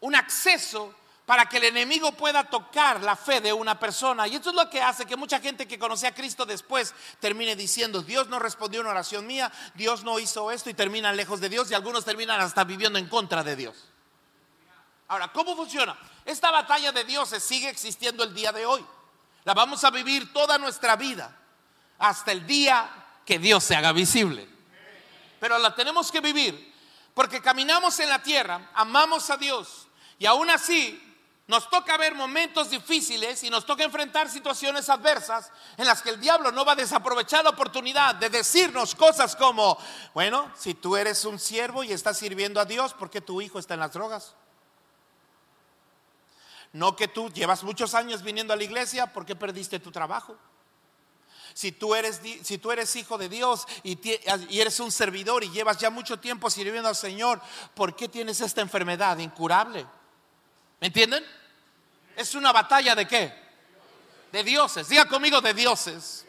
un 0.00 0.16
acceso 0.16 0.92
para 1.24 1.46
que 1.46 1.58
el 1.58 1.64
enemigo 1.64 2.10
pueda 2.16 2.42
tocar 2.42 3.00
la 3.00 3.14
fe 3.14 3.40
de 3.40 3.52
una 3.52 3.78
persona. 3.78 4.26
Y 4.26 4.34
esto 4.34 4.50
es 4.50 4.56
lo 4.56 4.68
que 4.68 4.82
hace 4.82 5.06
que 5.06 5.14
mucha 5.14 5.38
gente 5.38 5.68
que 5.68 5.78
conoce 5.78 6.08
a 6.08 6.14
Cristo 6.16 6.44
después 6.44 6.96
termine 7.20 7.54
diciendo, 7.54 8.02
Dios 8.02 8.26
no 8.26 8.40
respondió 8.40 8.80
una 8.80 8.90
oración 8.90 9.24
mía, 9.24 9.52
Dios 9.76 10.02
no 10.02 10.18
hizo 10.18 10.50
esto 10.50 10.68
y 10.68 10.74
terminan 10.74 11.16
lejos 11.16 11.40
de 11.40 11.48
Dios 11.48 11.70
y 11.70 11.74
algunos 11.74 12.04
terminan 12.04 12.40
hasta 12.40 12.64
viviendo 12.64 12.98
en 12.98 13.06
contra 13.06 13.44
de 13.44 13.54
Dios. 13.54 13.76
Ahora, 15.06 15.32
¿cómo 15.32 15.54
funciona? 15.54 15.96
Esta 16.24 16.50
batalla 16.50 16.90
de 16.90 17.04
dioses 17.04 17.40
sigue 17.40 17.68
existiendo 17.68 18.24
el 18.24 18.34
día 18.34 18.50
de 18.50 18.66
hoy. 18.66 18.84
La 19.44 19.54
vamos 19.54 19.84
a 19.84 19.90
vivir 19.90 20.32
toda 20.32 20.58
nuestra 20.58 20.96
vida 20.96 21.38
hasta 22.00 22.32
el 22.32 22.44
día 22.48 22.90
que 23.24 23.38
Dios 23.38 23.62
se 23.62 23.76
haga 23.76 23.92
visible. 23.92 24.51
Pero 25.42 25.58
la 25.58 25.74
tenemos 25.74 26.12
que 26.12 26.20
vivir 26.20 26.72
porque 27.14 27.42
caminamos 27.42 27.98
en 27.98 28.08
la 28.08 28.22
tierra, 28.22 28.70
amamos 28.74 29.28
a 29.28 29.36
Dios 29.36 29.88
y 30.16 30.24
aún 30.24 30.48
así 30.48 31.02
nos 31.48 31.68
toca 31.68 31.96
ver 31.96 32.14
momentos 32.14 32.70
difíciles 32.70 33.42
y 33.42 33.50
nos 33.50 33.66
toca 33.66 33.82
enfrentar 33.82 34.30
situaciones 34.30 34.88
adversas 34.88 35.50
en 35.76 35.86
las 35.86 36.00
que 36.00 36.10
el 36.10 36.20
diablo 36.20 36.52
no 36.52 36.64
va 36.64 36.74
a 36.74 36.76
desaprovechar 36.76 37.42
la 37.42 37.50
oportunidad 37.50 38.14
de 38.14 38.30
decirnos 38.30 38.94
cosas 38.94 39.34
como, 39.34 39.76
bueno, 40.14 40.48
si 40.56 40.74
tú 40.74 40.94
eres 40.94 41.24
un 41.24 41.40
siervo 41.40 41.82
y 41.82 41.90
estás 41.90 42.18
sirviendo 42.18 42.60
a 42.60 42.64
Dios, 42.64 42.94
¿por 42.94 43.10
qué 43.10 43.20
tu 43.20 43.40
hijo 43.40 43.58
está 43.58 43.74
en 43.74 43.80
las 43.80 43.94
drogas? 43.94 44.36
No 46.72 46.94
que 46.94 47.08
tú 47.08 47.30
llevas 47.30 47.64
muchos 47.64 47.96
años 47.96 48.22
viniendo 48.22 48.52
a 48.52 48.56
la 48.56 48.62
iglesia, 48.62 49.12
¿por 49.12 49.26
qué 49.26 49.34
perdiste 49.34 49.80
tu 49.80 49.90
trabajo? 49.90 50.38
Si 51.54 51.72
tú 51.72 51.94
eres, 51.94 52.20
si 52.42 52.58
tú 52.58 52.72
eres 52.72 52.94
hijo 52.96 53.18
de 53.18 53.28
Dios 53.28 53.66
y, 53.82 53.98
eres 54.50 54.80
un 54.80 54.90
servidor 54.90 55.44
y 55.44 55.50
llevas 55.50 55.78
ya 55.78 55.90
mucho 55.90 56.18
tiempo 56.18 56.50
sirviendo 56.50 56.88
al 56.88 56.96
Señor, 56.96 57.40
¿por 57.74 57.94
qué 57.94 58.08
tienes 58.08 58.40
esta 58.40 58.60
enfermedad 58.60 59.18
incurable? 59.18 59.86
¿Me 60.80 60.86
entienden? 60.88 61.24
Es 62.16 62.34
una 62.34 62.52
batalla 62.52 62.94
de 62.94 63.06
qué? 63.06 63.32
De 64.32 64.42
dioses. 64.42 64.88
Diga 64.88 65.06
conmigo 65.06 65.40
de 65.40 65.54
dioses. 65.54 66.26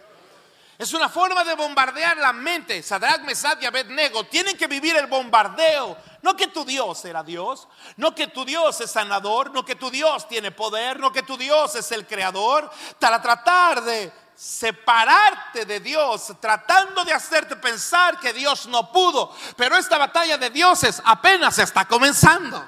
Es 0.78 0.94
una 0.94 1.08
forma 1.08 1.44
de 1.44 1.56
bombardear 1.56 2.18
la 2.18 2.34
mente. 2.34 2.82
Sadrach, 2.82 3.22
Mesad 3.22 3.62
y 3.62 3.66
Abednego 3.66 4.26
tienen 4.26 4.58
que 4.58 4.68
vivir 4.68 4.96
el 4.96 5.08
bombardeo. 5.08 5.96
No 6.24 6.36
que 6.36 6.48
tu 6.48 6.66
Dios 6.66 7.04
era 7.06 7.22
Dios, 7.22 7.68
no 7.98 8.16
que 8.16 8.28
tu 8.28 8.44
Dios 8.44 8.80
es 8.82 8.92
sanador, 8.92 9.52
no 9.52 9.64
que 9.64 9.76
tu 9.76 9.90
Dios 9.90 10.28
tiene 10.28 10.52
poder, 10.52 11.00
no 11.00 11.12
que 11.12 11.22
tu 11.24 11.38
Dios 11.38 11.76
es 11.76 11.92
el 11.92 12.08
creador, 12.08 12.72
para 13.00 13.22
tratar 13.22 13.84
de 13.84 14.12
separarte 14.36 15.66
de 15.66 15.80
Dios, 15.80 16.34
tratando 16.40 17.06
de 17.06 17.14
hacerte 17.14 17.56
pensar 17.56 18.20
que 18.20 18.34
Dios 18.34 18.68
no 18.68 18.92
pudo. 18.92 19.36
Pero 19.56 19.76
esta 19.76 19.98
batalla 19.98 20.38
de 20.38 20.50
dioses 20.50 21.02
apenas 21.06 21.58
está 21.60 21.86
comenzando. 21.86 22.64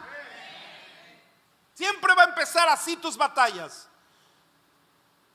Siempre 1.74 2.14
va 2.16 2.24
a 2.24 2.28
empezar 2.30 2.70
así 2.70 2.96
tus 2.98 3.18
batallas. 3.18 3.88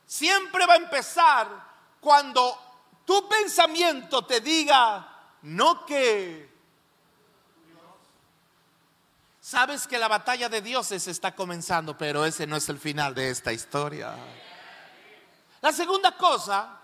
Siempre 0.06 0.66
va 0.66 0.74
a 0.74 0.78
empezar 0.78 1.48
cuando 2.00 2.58
tu 3.04 3.28
pensamiento 3.28 4.24
te 4.24 4.40
diga, 4.40 5.06
no 5.42 5.84
que... 5.84 6.50
Sabes 9.40 9.86
que 9.86 9.98
la 9.98 10.06
batalla 10.06 10.48
de 10.48 10.62
dioses 10.62 11.08
está 11.08 11.34
comenzando, 11.34 11.98
pero 11.98 12.24
ese 12.24 12.46
no 12.46 12.56
es 12.56 12.68
el 12.68 12.78
final 12.78 13.14
de 13.14 13.30
esta 13.30 13.52
historia. 13.52 14.14
La 15.60 15.72
segunda 15.72 16.16
cosa 16.16 16.80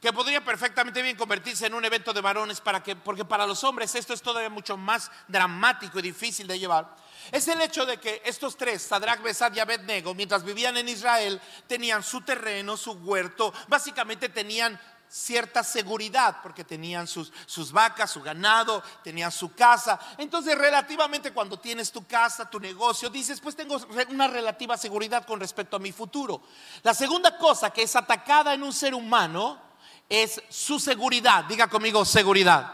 que 0.00 0.12
podría 0.12 0.44
perfectamente 0.44 1.02
bien 1.02 1.16
convertirse 1.16 1.66
en 1.66 1.74
un 1.74 1.84
evento 1.84 2.12
de 2.12 2.20
varones 2.20 2.60
para 2.60 2.82
que 2.82 2.94
porque 2.94 3.24
para 3.24 3.46
los 3.46 3.64
hombres 3.64 3.94
esto 3.94 4.12
es 4.12 4.22
todavía 4.22 4.50
mucho 4.50 4.76
más 4.76 5.10
dramático 5.26 5.98
y 5.98 6.02
difícil 6.02 6.46
de 6.46 6.58
llevar. 6.58 6.94
Es 7.32 7.48
el 7.48 7.60
hecho 7.60 7.84
de 7.84 7.98
que 7.98 8.22
estos 8.24 8.56
tres, 8.56 8.82
Sadrach, 8.82 9.20
Besad 9.20 9.52
y 9.54 9.58
Abednego, 9.58 10.14
mientras 10.14 10.44
vivían 10.44 10.76
en 10.76 10.88
Israel, 10.88 11.40
tenían 11.66 12.04
su 12.04 12.20
terreno, 12.20 12.76
su 12.76 12.92
huerto, 12.92 13.52
básicamente 13.66 14.28
tenían 14.28 14.78
cierta 15.08 15.62
seguridad 15.62 16.38
porque 16.42 16.64
tenían 16.64 17.06
sus, 17.06 17.32
sus, 17.46 17.72
vacas, 17.72 18.10
su 18.10 18.22
ganado, 18.22 18.82
tenían 19.02 19.32
su 19.32 19.54
casa. 19.54 19.98
Entonces, 20.18 20.56
relativamente 20.56 21.32
cuando 21.32 21.58
tienes 21.58 21.92
tu 21.92 22.06
casa, 22.06 22.48
tu 22.48 22.60
negocio, 22.60 23.08
dices, 23.10 23.40
pues 23.40 23.56
tengo 23.56 23.76
una 24.08 24.28
relativa 24.28 24.76
seguridad 24.76 25.24
con 25.26 25.40
respecto 25.40 25.76
a 25.76 25.80
mi 25.80 25.92
futuro. 25.92 26.42
La 26.82 26.94
segunda 26.94 27.38
cosa 27.38 27.70
que 27.70 27.82
es 27.82 27.96
atacada 27.96 28.54
en 28.54 28.62
un 28.62 28.72
ser 28.72 28.94
humano 28.94 29.60
es 30.08 30.40
su 30.48 30.78
seguridad. 30.78 31.44
Diga 31.44 31.68
conmigo 31.68 32.04
seguridad. 32.04 32.72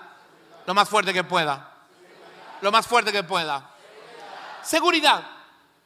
Lo 0.66 0.74
más 0.74 0.88
fuerte 0.88 1.12
que 1.12 1.24
pueda. 1.24 1.72
Lo 2.60 2.70
más 2.70 2.86
fuerte 2.86 3.12
que 3.12 3.24
pueda. 3.24 3.70
Seguridad. 4.62 5.24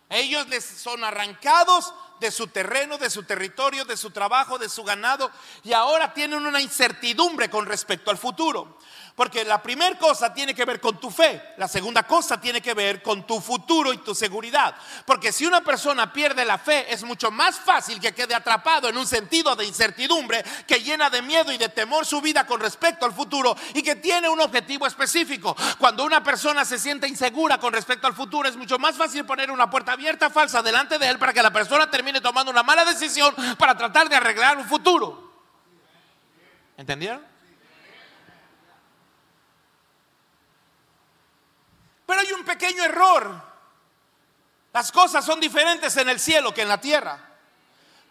Ellos 0.08 0.46
les 0.48 0.64
son 0.64 1.02
arrancados 1.02 1.92
de 2.20 2.30
su 2.30 2.48
terreno, 2.48 2.98
de 2.98 3.10
su 3.10 3.24
territorio, 3.24 3.84
de 3.84 3.96
su 3.96 4.10
trabajo, 4.10 4.58
de 4.58 4.68
su 4.68 4.84
ganado, 4.84 5.30
y 5.62 5.72
ahora 5.72 6.12
tienen 6.12 6.44
una 6.46 6.60
incertidumbre 6.60 7.50
con 7.50 7.66
respecto 7.66 8.10
al 8.10 8.18
futuro. 8.18 8.78
Porque 9.16 9.46
la 9.46 9.62
primera 9.62 9.98
cosa 9.98 10.34
tiene 10.34 10.54
que 10.54 10.66
ver 10.66 10.78
con 10.78 11.00
tu 11.00 11.10
fe, 11.10 11.42
la 11.56 11.66
segunda 11.66 12.02
cosa 12.02 12.38
tiene 12.38 12.60
que 12.60 12.74
ver 12.74 13.02
con 13.02 13.26
tu 13.26 13.40
futuro 13.40 13.94
y 13.94 13.96
tu 13.98 14.14
seguridad. 14.14 14.76
Porque 15.06 15.32
si 15.32 15.46
una 15.46 15.62
persona 15.62 16.12
pierde 16.12 16.44
la 16.44 16.58
fe, 16.58 16.92
es 16.92 17.02
mucho 17.02 17.30
más 17.30 17.58
fácil 17.58 17.98
que 17.98 18.12
quede 18.12 18.34
atrapado 18.34 18.90
en 18.90 18.98
un 18.98 19.06
sentido 19.06 19.56
de 19.56 19.64
incertidumbre 19.64 20.44
que 20.66 20.82
llena 20.82 21.08
de 21.08 21.22
miedo 21.22 21.50
y 21.50 21.56
de 21.56 21.70
temor 21.70 22.04
su 22.04 22.20
vida 22.20 22.46
con 22.46 22.60
respecto 22.60 23.06
al 23.06 23.14
futuro 23.14 23.56
y 23.72 23.82
que 23.82 23.96
tiene 23.96 24.28
un 24.28 24.40
objetivo 24.40 24.86
específico. 24.86 25.56
Cuando 25.78 26.04
una 26.04 26.22
persona 26.22 26.66
se 26.66 26.78
siente 26.78 27.08
insegura 27.08 27.56
con 27.56 27.72
respecto 27.72 28.06
al 28.06 28.14
futuro, 28.14 28.46
es 28.46 28.56
mucho 28.56 28.78
más 28.78 28.96
fácil 28.96 29.24
poner 29.24 29.50
una 29.50 29.70
puerta 29.70 29.92
abierta 29.92 30.28
falsa 30.28 30.60
delante 30.60 30.98
de 30.98 31.08
él 31.08 31.18
para 31.18 31.32
que 31.32 31.42
la 31.42 31.50
persona 31.50 31.90
termine 31.90 32.05
tomando 32.20 32.50
una 32.50 32.62
mala 32.62 32.84
decisión 32.84 33.34
para 33.58 33.76
tratar 33.76 34.08
de 34.08 34.16
arreglar 34.16 34.56
un 34.56 34.66
futuro. 34.66 35.32
¿Entendieron? 36.76 37.24
Pero 42.06 42.20
hay 42.20 42.32
un 42.32 42.44
pequeño 42.44 42.84
error. 42.84 43.42
Las 44.72 44.92
cosas 44.92 45.24
son 45.24 45.40
diferentes 45.40 45.96
en 45.96 46.08
el 46.08 46.20
cielo 46.20 46.52
que 46.52 46.62
en 46.62 46.68
la 46.68 46.80
tierra. 46.80 47.18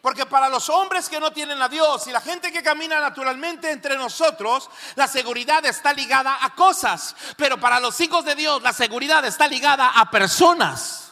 Porque 0.01 0.25
para 0.27 0.49
los 0.49 0.69
hombres 0.69 1.09
que 1.09 1.19
no 1.19 1.31
tienen 1.31 1.59
a 1.61 1.69
Dios 1.69 2.05
y 2.05 2.11
la 2.11 2.21
gente 2.21 2.51
que 2.51 2.61
camina 2.61 2.99
naturalmente 2.99 3.71
entre 3.71 3.97
nosotros, 3.97 4.69
la 4.95 5.07
seguridad 5.07 5.65
está 5.65 5.93
ligada 5.93 6.37
a 6.41 6.53
cosas. 6.53 7.15
Pero 7.37 7.59
para 7.59 7.79
los 7.79 7.99
hijos 8.01 8.23
de 8.23 8.35
Dios, 8.35 8.61
la 8.61 8.73
seguridad 8.73 9.25
está 9.25 9.47
ligada 9.47 9.89
a 9.95 10.11
personas. 10.11 11.04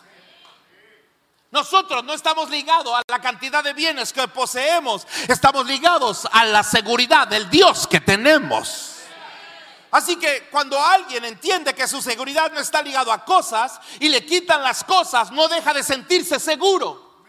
Nosotros 1.53 2.03
no 2.03 2.13
estamos 2.13 2.49
ligados 2.49 2.91
a 2.95 3.03
la 3.07 3.21
cantidad 3.21 3.63
de 3.63 3.73
bienes 3.73 4.11
que 4.11 4.27
poseemos, 4.27 5.05
estamos 5.27 5.67
ligados 5.67 6.27
a 6.31 6.45
la 6.45 6.63
seguridad 6.63 7.27
del 7.27 7.47
Dios 7.47 7.85
que 7.85 8.01
tenemos. 8.01 8.95
Así 9.91 10.15
que 10.15 10.49
cuando 10.49 10.83
alguien 10.83 11.23
entiende 11.25 11.75
que 11.75 11.87
su 11.87 12.01
seguridad 12.01 12.51
no 12.51 12.59
está 12.59 12.81
ligado 12.81 13.11
a 13.11 13.23
cosas 13.23 13.79
y 13.99 14.09
le 14.09 14.25
quitan 14.25 14.63
las 14.63 14.83
cosas, 14.83 15.29
no 15.29 15.47
deja 15.47 15.75
de 15.75 15.83
sentirse 15.83 16.39
seguro. 16.39 17.21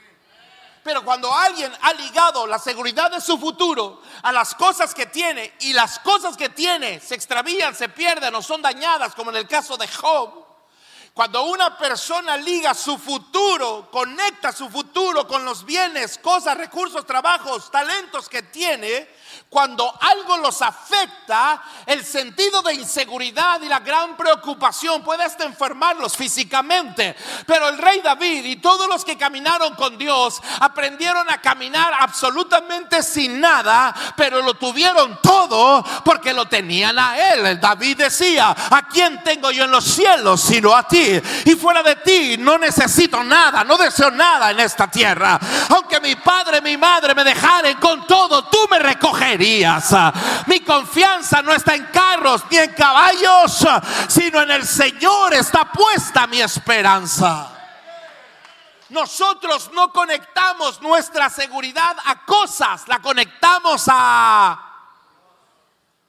Pero 0.82 1.04
cuando 1.04 1.30
alguien 1.30 1.70
ha 1.82 1.92
ligado 1.92 2.46
la 2.46 2.58
seguridad 2.58 3.10
de 3.10 3.20
su 3.20 3.36
futuro 3.36 4.00
a 4.22 4.32
las 4.32 4.54
cosas 4.54 4.94
que 4.94 5.04
tiene 5.04 5.52
y 5.60 5.74
las 5.74 5.98
cosas 5.98 6.34
que 6.34 6.48
tiene 6.48 6.98
se 6.98 7.14
extravían, 7.14 7.74
se 7.74 7.90
pierden 7.90 8.34
o 8.34 8.40
son 8.40 8.62
dañadas, 8.62 9.14
como 9.14 9.30
en 9.32 9.36
el 9.36 9.46
caso 9.46 9.76
de 9.76 9.86
Job, 9.86 10.43
cuando 11.14 11.44
una 11.44 11.78
persona 11.78 12.36
liga 12.36 12.74
su 12.74 12.98
futuro, 12.98 13.88
conecta 13.88 14.50
su 14.50 14.68
futuro 14.68 15.28
con 15.28 15.44
los 15.44 15.64
bienes, 15.64 16.18
cosas, 16.18 16.56
recursos, 16.58 17.06
trabajos, 17.06 17.70
talentos 17.70 18.28
que 18.28 18.42
tiene, 18.42 19.08
cuando 19.48 19.96
algo 20.00 20.38
los 20.38 20.60
afecta, 20.60 21.62
el 21.86 22.04
sentido 22.04 22.62
de 22.62 22.74
inseguridad 22.74 23.62
y 23.62 23.68
la 23.68 23.78
gran 23.78 24.16
preocupación 24.16 25.04
puede 25.04 25.22
hasta 25.22 25.44
enfermarlos 25.44 26.16
físicamente. 26.16 27.14
Pero 27.46 27.68
el 27.68 27.78
rey 27.78 28.00
David 28.00 28.44
y 28.44 28.56
todos 28.56 28.88
los 28.88 29.04
que 29.04 29.16
caminaron 29.16 29.76
con 29.76 29.96
Dios 29.96 30.42
aprendieron 30.58 31.30
a 31.30 31.40
caminar 31.40 31.92
absolutamente 32.00 33.04
sin 33.04 33.40
nada, 33.40 33.94
pero 34.16 34.42
lo 34.42 34.54
tuvieron 34.54 35.20
todo 35.22 35.84
porque 36.04 36.32
lo 36.32 36.46
tenían 36.46 36.98
a 36.98 37.34
él. 37.34 37.60
David 37.60 37.98
decía, 37.98 38.50
¿a 38.50 38.88
quién 38.88 39.22
tengo 39.22 39.52
yo 39.52 39.62
en 39.64 39.70
los 39.70 39.84
cielos 39.84 40.40
sino 40.40 40.74
a 40.74 40.88
ti? 40.88 41.03
Y 41.44 41.54
fuera 41.54 41.82
de 41.82 41.96
ti 41.96 42.36
no 42.38 42.58
necesito 42.58 43.22
nada, 43.22 43.64
no 43.64 43.76
deseo 43.76 44.10
nada 44.10 44.50
en 44.50 44.60
esta 44.60 44.86
tierra. 44.88 45.38
Aunque 45.70 46.00
mi 46.00 46.16
padre, 46.16 46.60
mi 46.60 46.76
madre 46.76 47.14
me 47.14 47.24
dejaren 47.24 47.76
con 47.78 48.06
todo, 48.06 48.44
tú 48.44 48.58
me 48.70 48.78
recogerías 48.78 49.94
mi 50.46 50.60
confianza 50.60 51.42
no 51.42 51.52
está 51.52 51.74
en 51.74 51.86
carros 51.86 52.42
ni 52.50 52.58
en 52.58 52.72
caballos, 52.72 53.66
sino 54.08 54.42
en 54.42 54.50
el 54.50 54.66
Señor 54.66 55.34
está 55.34 55.64
puesta 55.70 56.26
mi 56.26 56.40
esperanza. 56.40 57.50
Nosotros 58.90 59.70
no 59.72 59.92
conectamos 59.92 60.80
nuestra 60.82 61.30
seguridad 61.30 61.96
a 62.04 62.24
cosas, 62.24 62.86
la 62.86 63.00
conectamos 63.00 63.84
a... 63.88 64.73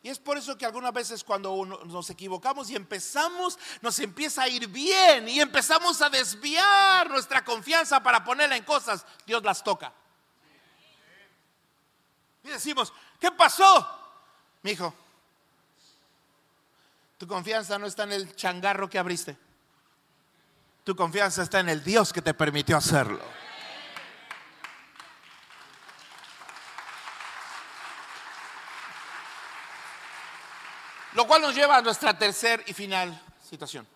Y 0.05 0.09
es 0.09 0.19
por 0.19 0.37
eso 0.37 0.55
que 0.55 0.67
algunas 0.67 0.93
veces 0.93 1.23
cuando 1.23 1.65
nos 1.65 2.11
equivocamos 2.11 2.69
y 2.69 2.75
empezamos, 2.75 3.57
nos 3.81 3.97
empieza 3.97 4.43
a 4.43 4.47
ir 4.47 4.67
bien 4.67 5.27
y 5.27 5.39
empezamos 5.39 5.99
a 5.99 6.11
desviar 6.11 7.09
nuestra 7.09 7.43
confianza 7.43 8.03
para 8.03 8.23
ponerla 8.23 8.55
en 8.55 8.63
cosas, 8.63 9.03
Dios 9.25 9.41
las 9.41 9.63
toca. 9.63 9.91
Y 12.43 12.49
decimos, 12.49 12.93
¿Qué 13.19 13.31
pasó? 13.31 13.89
Mi 14.61 14.73
hijo, 14.73 14.93
tu 17.17 17.25
confianza 17.25 17.79
no 17.79 17.87
está 17.87 18.03
en 18.03 18.11
el 18.11 18.35
changarro 18.35 18.87
que 18.87 18.99
abriste. 18.99 19.35
Tu 20.83 20.95
confianza 20.95 21.41
está 21.41 21.61
en 21.61 21.69
el 21.69 21.83
Dios 21.83 22.13
que 22.13 22.21
te 22.21 22.35
permitió 22.35 22.77
hacerlo. 22.77 23.23
Lo 31.15 31.25
cual 31.25 31.41
nos 31.41 31.55
lleva 31.55 31.77
a 31.77 31.81
nuestra 31.81 32.17
tercera 32.17 32.63
y 32.65 32.73
final 32.73 33.19
situación. 33.41 33.87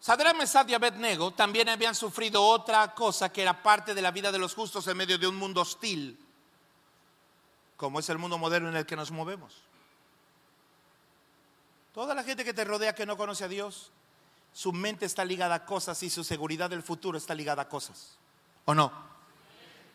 Sadra, 0.00 0.32
Mesad 0.32 0.68
y 0.68 0.74
Abednego 0.74 1.32
también 1.32 1.68
habían 1.68 1.94
sufrido 1.94 2.44
otra 2.44 2.94
cosa 2.94 3.32
que 3.32 3.42
era 3.42 3.62
parte 3.62 3.94
de 3.94 4.02
la 4.02 4.12
vida 4.12 4.30
de 4.30 4.38
los 4.38 4.54
justos 4.54 4.86
en 4.86 4.96
medio 4.96 5.18
de 5.18 5.26
un 5.26 5.34
mundo 5.34 5.62
hostil 5.62 6.18
como 7.78 8.00
es 8.00 8.08
el 8.08 8.18
mundo 8.18 8.38
moderno 8.38 8.68
en 8.68 8.76
el 8.76 8.84
que 8.84 8.96
nos 8.96 9.12
movemos. 9.12 9.54
Toda 11.94 12.12
la 12.12 12.24
gente 12.24 12.44
que 12.44 12.52
te 12.52 12.64
rodea 12.64 12.94
que 12.94 13.06
no 13.06 13.16
conoce 13.16 13.44
a 13.44 13.48
Dios, 13.48 13.92
su 14.52 14.72
mente 14.72 15.06
está 15.06 15.24
ligada 15.24 15.54
a 15.54 15.64
cosas 15.64 16.02
y 16.02 16.10
su 16.10 16.24
seguridad 16.24 16.68
del 16.68 16.82
futuro 16.82 17.16
está 17.16 17.36
ligada 17.36 17.62
a 17.62 17.68
cosas. 17.68 18.18
¿O 18.64 18.74
no? 18.74 18.90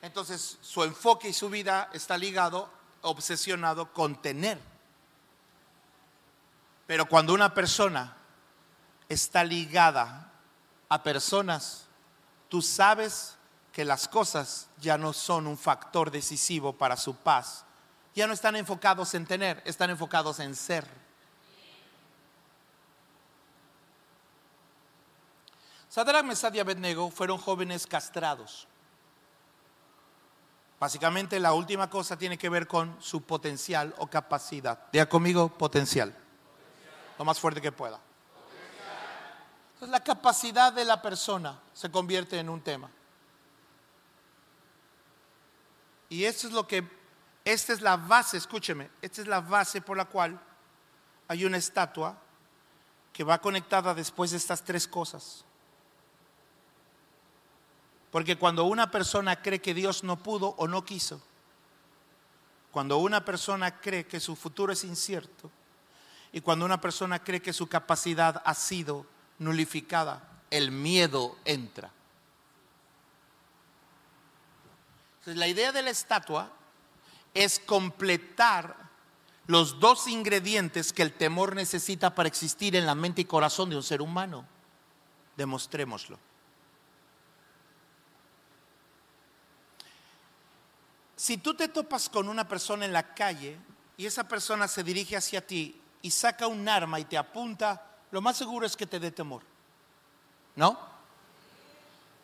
Entonces 0.02 0.58
su 0.62 0.84
enfoque 0.84 1.28
y 1.28 1.34
su 1.34 1.50
vida 1.50 1.89
está 1.91 2.17
ligado, 2.17 2.69
obsesionado 3.02 3.91
con 3.91 4.22
tener. 4.22 4.58
Pero 6.86 7.08
cuando 7.08 7.34
una 7.34 7.54
persona 7.54 8.15
está 9.08 9.43
ligada 9.43 10.32
a 10.89 11.04
personas, 11.04 11.86
tú 12.50 12.62
sabes 12.62 13.36
que 13.72 13.86
las 13.86 14.08
cosas 14.08 14.67
ya 14.80 14.98
no 14.98 15.13
son 15.13 15.48
un 15.48 15.58
factor 15.58 16.12
decisivo 16.12 16.74
para 16.74 16.98
su 16.98 17.15
paz, 17.15 17.65
ya 18.13 18.28
no 18.28 18.34
están 18.34 18.56
enfocados 18.56 19.13
en 19.15 19.26
tener, 19.26 19.62
están 19.65 19.89
enfocados 19.89 20.39
en 20.39 20.56
ser. 20.56 20.88
Sadrach, 25.89 26.26
Mesad 26.26 26.54
y 26.54 26.60
Abednego 26.60 27.10
fueron 27.12 27.38
jóvenes 27.38 27.86
castrados. 27.88 28.67
Básicamente 30.80 31.39
la 31.39 31.54
última 31.54 31.89
cosa 31.89 32.17
tiene 32.17 32.38
que 32.38 32.50
ver 32.50 32.67
con 32.67 32.98
su 33.00 33.22
potencial 33.22 33.93
o 33.98 34.08
capacidad. 34.08 34.91
Diga 34.91 35.08
conmigo 35.08 35.50
potencial. 35.50 36.13
Lo 37.17 37.26
más 37.26 37.39
fuerte 37.39 37.62
que 37.62 37.71
pueda. 37.71 37.99
Entonces 39.73 39.89
la 39.89 40.04
capacidad 40.04 40.71
de 40.71 40.86
la 40.86 41.02
persona 41.02 41.60
se 41.73 41.91
convierte 41.91 42.39
en 42.39 42.49
un 42.49 42.62
tema. 42.62 42.89
Y 46.10 46.26
esto 46.26 46.47
es 46.47 46.54
lo 46.54 46.67
que, 46.67 46.88
esta 47.43 47.73
es 47.73 47.82
la 47.82 47.97
base, 47.97 48.38
escúcheme, 48.38 48.89
esta 49.02 49.21
es 49.21 49.28
la 49.28 49.41
base 49.41 49.82
por 49.82 49.97
la 49.97 50.06
cual 50.06 50.39
hay 51.28 51.43
una 51.43 51.58
estatua 51.58 52.17
que 53.12 53.23
va 53.23 53.39
conectada 53.39 53.93
después 53.93 54.32
de 54.32 54.38
estas 54.38 54.63
tres 54.63 54.88
cosas. 54.88 55.43
Porque 58.12 58.38
cuando 58.38 58.65
una 58.65 58.91
persona 58.91 59.41
cree 59.41 59.60
que 59.60 59.73
Dios 59.73 60.04
no 60.04 60.21
pudo 60.21 60.49
o 60.58 60.67
no 60.67 60.86
quiso, 60.86 61.21
cuando 62.71 62.97
una 62.99 63.26
persona 63.26 63.80
cree 63.80 64.06
que 64.06 64.19
su 64.19 64.36
futuro 64.36 64.71
es 64.71 64.84
incierto 64.84 65.52
y 66.34 66.41
cuando 66.41 66.65
una 66.65 66.82
persona 66.82 67.24
cree 67.24 67.43
que 67.43 67.54
su 67.54 67.67
capacidad 67.67 68.41
ha 68.43 68.56
sido 68.56 69.06
nulificada, 69.38 70.28
el 70.50 70.72
miedo 70.72 71.38
entra. 71.46 71.91
Entonces, 75.19 75.38
la 75.38 75.48
idea 75.48 75.72
de 75.72 75.84
la 75.84 75.91
estatua 75.91 76.52
es 77.36 77.60
completar 77.60 78.76
los 79.46 79.80
dos 79.80 80.08
ingredientes 80.08 80.91
que 80.91 81.04
el 81.04 81.13
temor 81.13 81.56
necesita 81.56 82.15
para 82.15 82.28
existir 82.28 82.76
en 82.76 82.88
la 82.88 82.96
mente 82.96 83.22
y 83.22 83.26
corazón 83.26 83.69
de 83.69 83.76
un 83.76 83.84
ser 83.84 84.02
humano. 84.02 84.43
Demostrémoslo. 85.38 86.17
Si 91.15 91.38
tú 91.38 91.54
te 91.54 91.67
topas 91.67 92.10
con 92.10 92.28
una 92.28 92.48
persona 92.48 92.86
en 92.86 92.93
la 92.93 93.13
calle 93.13 93.58
y 93.98 94.08
esa 94.08 94.28
persona 94.28 94.67
se 94.67 94.84
dirige 94.84 95.15
hacia 95.15 95.46
ti 95.46 95.80
y 96.03 96.11
saca 96.11 96.45
un 96.45 96.69
arma 96.69 96.99
y 96.99 97.05
te 97.05 97.17
apunta, 97.17 97.81
lo 98.11 98.21
más 98.21 98.37
seguro 98.37 98.67
es 98.67 98.77
que 98.77 98.85
te 98.85 98.99
dé 98.99 99.09
temor. 99.09 99.41
¿No? 100.55 100.77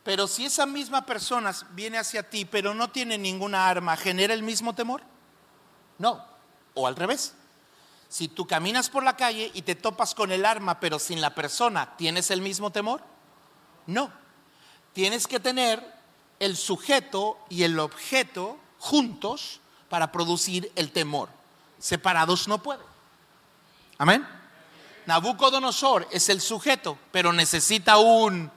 Pero 0.03 0.27
si 0.27 0.45
esa 0.45 0.65
misma 0.65 1.05
persona 1.05 1.55
viene 1.71 1.97
hacia 1.97 2.29
ti 2.29 2.45
pero 2.45 2.73
no 2.73 2.91
tiene 2.91 3.17
ninguna 3.17 3.67
arma, 3.67 3.97
¿genera 3.97 4.33
el 4.33 4.43
mismo 4.43 4.75
temor? 4.75 5.01
No. 5.97 6.23
O 6.75 6.85
al 6.85 6.95
revés. 6.95 7.33
Si 8.09 8.27
tú 8.27 8.45
caminas 8.45 8.89
por 8.89 9.03
la 9.03 9.15
calle 9.15 9.49
y 9.53 9.61
te 9.61 9.75
topas 9.75 10.13
con 10.13 10.31
el 10.31 10.45
arma 10.45 10.79
pero 10.79 10.99
sin 10.99 11.21
la 11.21 11.33
persona, 11.33 11.95
¿tienes 11.97 12.31
el 12.31 12.41
mismo 12.41 12.71
temor? 12.71 13.01
No. 13.87 14.11
Tienes 14.93 15.25
que 15.25 15.39
tener 15.39 15.81
el 16.39 16.57
sujeto 16.57 17.39
y 17.47 17.63
el 17.63 17.79
objeto 17.79 18.57
juntos 18.77 19.61
para 19.87 20.11
producir 20.11 20.69
el 20.75 20.91
temor. 20.91 21.29
Separados 21.79 22.47
no 22.47 22.61
pueden. 22.61 22.88
Amén. 23.99 24.25
Nabucodonosor 25.05 26.07
es 26.09 26.29
el 26.29 26.39
sujeto, 26.39 26.97
pero 27.11 27.33
necesita 27.33 27.97
un 27.97 28.49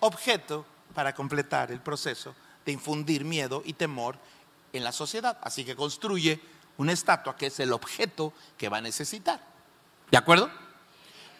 objeto 0.00 0.66
para 0.94 1.14
completar 1.14 1.72
el 1.72 1.80
proceso 1.80 2.34
de 2.66 2.72
infundir 2.72 3.24
miedo 3.24 3.62
y 3.64 3.72
temor 3.72 4.18
en 4.70 4.84
la 4.84 4.92
sociedad. 4.92 5.38
Así 5.40 5.64
que 5.64 5.74
construye 5.74 6.42
una 6.76 6.92
estatua 6.92 7.34
que 7.36 7.46
es 7.46 7.58
el 7.60 7.72
objeto 7.72 8.34
que 8.58 8.68
va 8.68 8.78
a 8.78 8.80
necesitar. 8.82 9.40
¿De 10.10 10.18
acuerdo? 10.18 10.50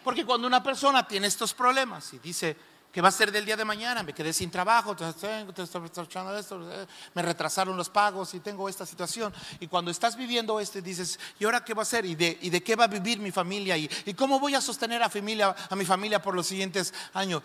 Porque 0.03 0.25
cuando 0.25 0.47
una 0.47 0.63
persona 0.63 1.07
tiene 1.07 1.27
estos 1.27 1.53
problemas 1.53 2.11
y 2.13 2.17
dice, 2.17 2.57
¿Qué 2.93 3.01
va 3.01 3.09
a 3.09 3.11
ser 3.11 3.31
del 3.31 3.43
día 3.43 3.57
de 3.57 3.65
mañana? 3.65 4.03
Me 4.03 4.13
quedé 4.13 4.31
sin 4.31 4.51
trabajo, 4.51 4.95
me 7.15 7.21
retrasaron 7.23 7.75
los 7.75 7.89
pagos 7.89 8.35
y 8.35 8.39
tengo 8.39 8.69
esta 8.69 8.85
situación. 8.85 9.33
Y 9.59 9.65
cuando 9.65 9.89
estás 9.89 10.15
viviendo 10.15 10.59
esto 10.59 10.79
dices, 10.79 11.19
¿y 11.39 11.45
ahora 11.45 11.65
qué 11.65 11.73
va 11.73 11.81
a 11.81 11.85
ser? 11.85 12.05
¿Y 12.05 12.13
de, 12.13 12.63
qué 12.63 12.75
va 12.75 12.83
a 12.83 12.87
vivir 12.87 13.17
mi 13.17 13.31
familia? 13.31 13.75
¿Y, 13.77 13.89
¿Y, 14.05 14.13
cómo 14.13 14.39
voy 14.39 14.53
a 14.53 14.61
sostener 14.61 15.01
a 15.01 15.09
mi 15.75 15.85
familia 15.85 16.21
por 16.21 16.35
los 16.35 16.45
siguientes 16.45 16.93
años? 17.15 17.41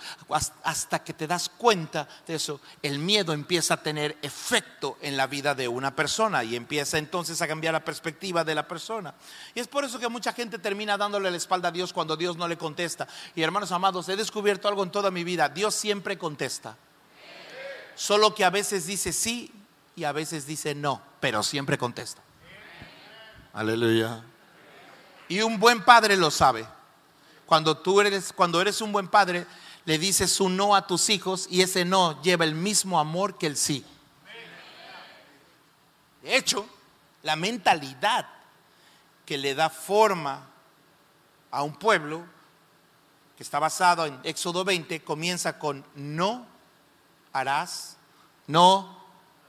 Hasta 0.64 1.02
que 1.02 1.14
te 1.14 1.26
das 1.26 1.48
cuenta 1.48 2.06
de 2.26 2.34
eso, 2.34 2.60
el 2.82 2.98
miedo 2.98 3.32
empieza 3.32 3.72
a 3.72 3.82
tener 3.82 4.18
efecto 4.20 4.98
en 5.00 5.16
la 5.16 5.26
vida 5.26 5.54
de 5.54 5.66
una 5.66 5.96
persona 5.96 6.44
y 6.44 6.56
empieza 6.56 6.98
entonces 6.98 7.40
a 7.40 7.48
cambiar 7.48 7.72
la 7.72 7.82
perspectiva 7.82 8.44
de 8.44 8.54
la 8.54 8.68
persona. 8.68 9.14
Y 9.54 9.60
es 9.60 9.68
por 9.68 9.82
eso 9.82 9.98
que 9.98 10.08
mucha 10.08 10.34
gente 10.34 10.58
termina 10.58 10.98
dándole 10.98 11.30
la 11.30 11.38
espalda 11.38 11.70
a 11.70 11.72
Dios 11.72 11.94
cuando 11.94 12.18
Dios 12.18 12.36
no 12.36 12.46
le 12.46 12.58
contesta. 12.58 13.08
Y 13.34 13.40
hermanos 13.40 13.72
amados, 13.72 14.10
he 14.10 14.16
descubierto 14.16 14.68
algo 14.68 14.82
en 14.82 14.90
toda 14.90 15.10
mi 15.10 15.24
vida 15.24 15.37
Dios 15.46 15.74
siempre 15.76 16.18
contesta. 16.18 16.76
Solo 17.94 18.34
que 18.34 18.44
a 18.44 18.50
veces 18.50 18.86
dice 18.86 19.12
sí 19.12 19.52
y 19.94 20.04
a 20.04 20.12
veces 20.12 20.46
dice 20.46 20.74
no, 20.74 21.00
pero 21.20 21.42
siempre 21.44 21.78
contesta. 21.78 22.22
Aleluya. 23.52 24.24
Y 25.28 25.42
un 25.42 25.60
buen 25.60 25.84
padre 25.84 26.16
lo 26.16 26.30
sabe. 26.30 26.66
Cuando 27.46 27.76
tú 27.76 28.00
eres, 28.00 28.32
cuando 28.32 28.60
eres 28.60 28.80
un 28.80 28.92
buen 28.92 29.08
padre, 29.08 29.46
le 29.84 29.98
dices 29.98 30.40
un 30.40 30.56
no 30.56 30.74
a 30.74 30.86
tus 30.86 31.08
hijos 31.08 31.46
y 31.50 31.62
ese 31.62 31.84
no 31.84 32.20
lleva 32.22 32.44
el 32.44 32.54
mismo 32.54 32.98
amor 32.98 33.38
que 33.38 33.46
el 33.46 33.56
sí. 33.56 33.84
De 36.22 36.36
hecho, 36.36 36.68
la 37.22 37.36
mentalidad 37.36 38.28
que 39.24 39.38
le 39.38 39.54
da 39.54 39.70
forma 39.70 40.46
a 41.50 41.62
un 41.62 41.74
pueblo 41.74 42.24
que 43.38 43.44
está 43.44 43.60
basado 43.60 44.04
en 44.04 44.18
Éxodo 44.24 44.64
20, 44.64 45.04
comienza 45.04 45.60
con 45.60 45.86
no 45.94 46.44
harás, 47.32 47.96
no 48.48 49.00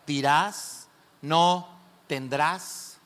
dirás, 0.06 0.88
no 1.24 1.68
tendrás. 2.06 3.00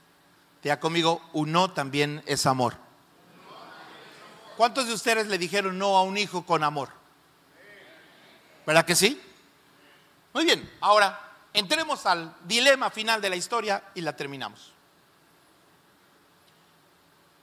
Diga 0.61 0.81
conmigo, 0.81 1.21
un 1.31 1.53
no 1.53 1.71
también 1.71 2.21
es 2.25 2.45
amor. 2.45 2.75
¿Cuántos 4.57 4.85
de 4.85 4.93
ustedes 4.93 5.27
le 5.27 5.37
dijeron 5.37 5.79
no 5.79 5.95
a 5.95 6.03
un 6.03 6.17
hijo 6.17 6.45
con 6.45 6.65
amor? 6.65 6.89
¿Verdad 8.65 8.83
que 8.83 8.95
sí? 8.95 9.21
Muy 10.33 10.43
bien, 10.43 10.69
ahora 10.81 11.31
entremos 11.53 12.05
al 12.05 12.35
dilema 12.43 12.89
final 12.89 13.21
de 13.21 13.29
la 13.29 13.37
historia 13.37 13.81
y 13.95 14.01
la 14.01 14.17
terminamos. 14.17 14.73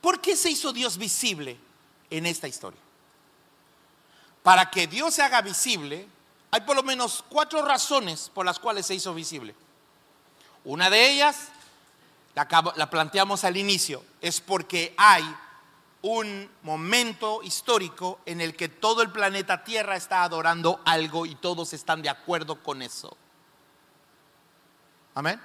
¿Por 0.03 0.21
qué 0.21 0.37
se 0.37 0.51
hizo 0.51 0.75
Dios 0.75 0.99
visible 0.99 1.59
en 2.11 2.27
esta 2.27 2.47
historia? 2.47 2.90
Para 4.51 4.69
que 4.69 4.89
Dios 4.89 5.15
se 5.15 5.23
haga 5.23 5.43
visible, 5.43 6.09
hay 6.51 6.63
por 6.63 6.75
lo 6.75 6.83
menos 6.83 7.25
cuatro 7.29 7.65
razones 7.65 8.33
por 8.35 8.45
las 8.45 8.59
cuales 8.59 8.85
se 8.85 8.97
hizo 8.97 9.15
visible. 9.15 9.55
Una 10.65 10.91
de 10.91 11.09
ellas, 11.09 11.51
la, 12.35 12.91
planteamos 12.91 13.45
al 13.45 13.57
inicio, 13.57 14.03
es 14.21 14.41
porque 14.41 14.93
hay 14.97 15.23
un 16.03 16.51
momento 16.63 17.45
histórico 17.45 18.19
en 18.27 18.41
el 18.41 18.57
que 18.57 18.69
todo 18.69 19.03
el 19.03 19.13
planeta 19.13 19.63
Tierra 19.63 19.95
está 19.95 20.25
adorando 20.25 20.81
algo 20.85 21.27
y 21.27 21.37
todos 21.37 21.73
están 21.73 22.03
de 22.03 22.09
acuerdo 22.09 22.61
con 22.61 22.83
eso. 22.83 23.17
Amén. 25.15 25.41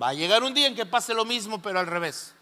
Va 0.00 0.10
a 0.10 0.14
llegar 0.14 0.44
un 0.44 0.54
día 0.54 0.68
en 0.68 0.76
que 0.76 0.86
pase 0.86 1.14
lo 1.14 1.24
mismo, 1.24 1.60
pero 1.60 1.80
al 1.80 1.88
revés. 1.88 2.32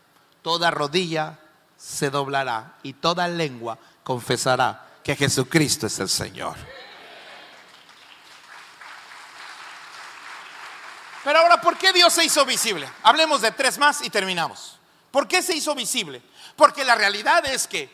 Toda 0.42 0.70
rodilla 0.70 1.38
se 1.78 2.10
doblará 2.10 2.76
y 2.82 2.92
toda 2.92 3.26
lengua 3.26 3.78
confesará 4.04 4.82
que 5.06 5.14
Jesucristo 5.14 5.86
es 5.86 6.00
el 6.00 6.08
Señor. 6.08 6.56
Pero 11.22 11.38
ahora, 11.38 11.60
¿por 11.60 11.78
qué 11.78 11.92
Dios 11.92 12.12
se 12.12 12.24
hizo 12.24 12.44
visible? 12.44 12.90
Hablemos 13.04 13.40
de 13.40 13.52
tres 13.52 13.78
más 13.78 14.02
y 14.02 14.10
terminamos. 14.10 14.80
¿Por 15.12 15.28
qué 15.28 15.42
se 15.42 15.54
hizo 15.54 15.76
visible? 15.76 16.20
Porque 16.56 16.84
la 16.84 16.96
realidad 16.96 17.46
es 17.46 17.68
que, 17.68 17.88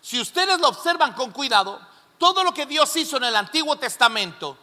si 0.00 0.20
ustedes 0.20 0.58
lo 0.58 0.66
observan 0.66 1.12
con 1.12 1.30
cuidado, 1.30 1.80
todo 2.18 2.42
lo 2.42 2.52
que 2.52 2.66
Dios 2.66 2.96
hizo 2.96 3.18
en 3.18 3.24
el 3.24 3.36
Antiguo 3.36 3.78
Testamento, 3.78 4.58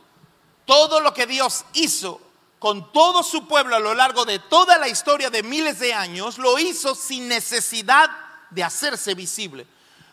todo 0.65 0.99
lo 0.99 1.13
que 1.13 1.25
Dios 1.25 1.63
hizo 1.71 2.19
con 2.59 2.91
todo 2.91 3.23
su 3.23 3.47
pueblo 3.47 3.77
a 3.77 3.79
lo 3.79 3.93
largo 3.93 4.25
de 4.25 4.39
toda 4.39 4.77
la 4.77 4.89
historia 4.89 5.29
de 5.29 5.41
miles 5.41 5.79
de 5.79 5.93
años, 5.93 6.37
lo 6.37 6.59
hizo 6.59 6.95
sin 6.95 7.29
necesidad 7.29 8.09
de 8.49 8.61
hacerse 8.61 9.13
visible. 9.13 9.65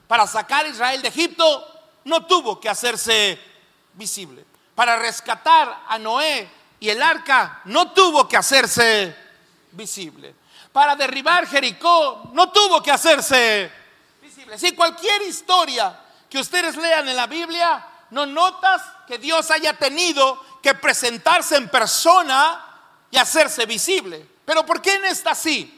Para 0.06 0.28
sacar 0.28 0.66
a 0.66 0.68
Israel 0.68 1.02
de 1.02 1.08
Egipto, 1.08 1.79
no 2.04 2.26
tuvo 2.26 2.60
que 2.60 2.68
hacerse 2.68 3.38
visible. 3.94 4.44
Para 4.74 4.98
rescatar 4.98 5.84
a 5.88 5.98
Noé 5.98 6.48
y 6.80 6.88
el 6.88 7.02
arca 7.02 7.60
no 7.66 7.92
tuvo 7.92 8.28
que 8.28 8.36
hacerse 8.36 9.14
visible. 9.72 10.34
Para 10.72 10.96
derribar 10.96 11.46
Jericó 11.46 12.30
no 12.32 12.50
tuvo 12.50 12.82
que 12.82 12.90
hacerse 12.90 13.70
visible. 14.22 14.58
Si 14.58 14.72
cualquier 14.72 15.22
historia 15.22 15.98
que 16.28 16.38
ustedes 16.38 16.76
lean 16.76 17.08
en 17.08 17.16
la 17.16 17.26
Biblia, 17.26 17.86
no 18.10 18.26
notas 18.26 18.82
que 19.06 19.18
Dios 19.18 19.50
haya 19.50 19.74
tenido 19.74 20.40
que 20.62 20.74
presentarse 20.74 21.56
en 21.56 21.68
persona 21.68 22.64
y 23.10 23.18
hacerse 23.18 23.66
visible. 23.66 24.26
Pero 24.44 24.64
¿por 24.64 24.80
qué 24.80 24.94
en 24.94 25.04
esta 25.06 25.34
sí? 25.34 25.76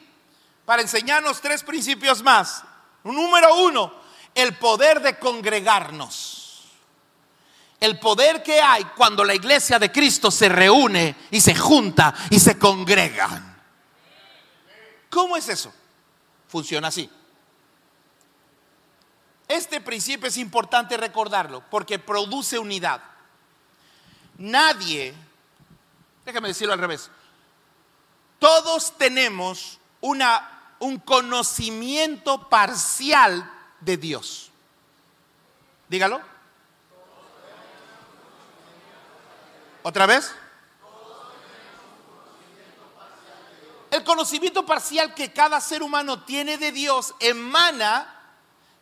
Para 0.65 0.83
enseñarnos 0.83 1.41
tres 1.41 1.63
principios 1.63 2.23
más. 2.23 2.63
Número 3.05 3.57
uno, 3.57 3.93
el 4.35 4.57
poder 4.57 5.01
de 5.01 5.19
congregarnos. 5.19 6.39
el 7.81 7.99
poder 7.99 8.45
que 8.45 8.61
hay 8.61 8.85
cuando 8.97 9.25
la 9.25 9.35
iglesia 9.35 9.77
de 9.77 9.91
Cristo 9.91 10.31
se 10.31 10.49
reúne 10.49 11.17
y 11.33 11.41
se 11.41 11.53
junta 11.53 12.15
y 12.31 12.39
se 12.39 12.57
congrega. 12.57 13.57
¿Cómo 15.11 15.37
es 15.37 15.49
eso? 15.49 15.75
Funciona 16.47 16.89
así. 16.89 17.11
Este 19.49 19.81
principio 19.81 20.29
es 20.29 20.37
importante 20.37 20.97
recordarlo 20.97 21.65
porque 21.71 21.99
produce 21.99 22.57
unidad. 22.57 23.03
Nadie, 24.39 25.13
déjame 26.25 26.49
decirlo 26.49 26.73
al 26.73 26.79
revés, 26.79 27.11
todos 28.39 28.97
tenemos 28.97 29.79
una, 30.01 30.77
un 30.79 30.99
conocimiento 30.99 32.49
parcial 32.49 33.51
de 33.85 33.97
Dios. 33.97 34.51
Dígalo. 35.89 36.21
¿Otra 39.83 40.07
vez? 40.07 40.33
El 43.91 44.05
conocimiento 44.05 44.65
parcial 44.65 45.13
que 45.13 45.33
cada 45.33 45.61
ser 45.61 45.83
humano 45.83 46.25
tiene 46.25 46.57
de 46.57 46.73
Dios 46.73 47.15
emana 47.21 48.21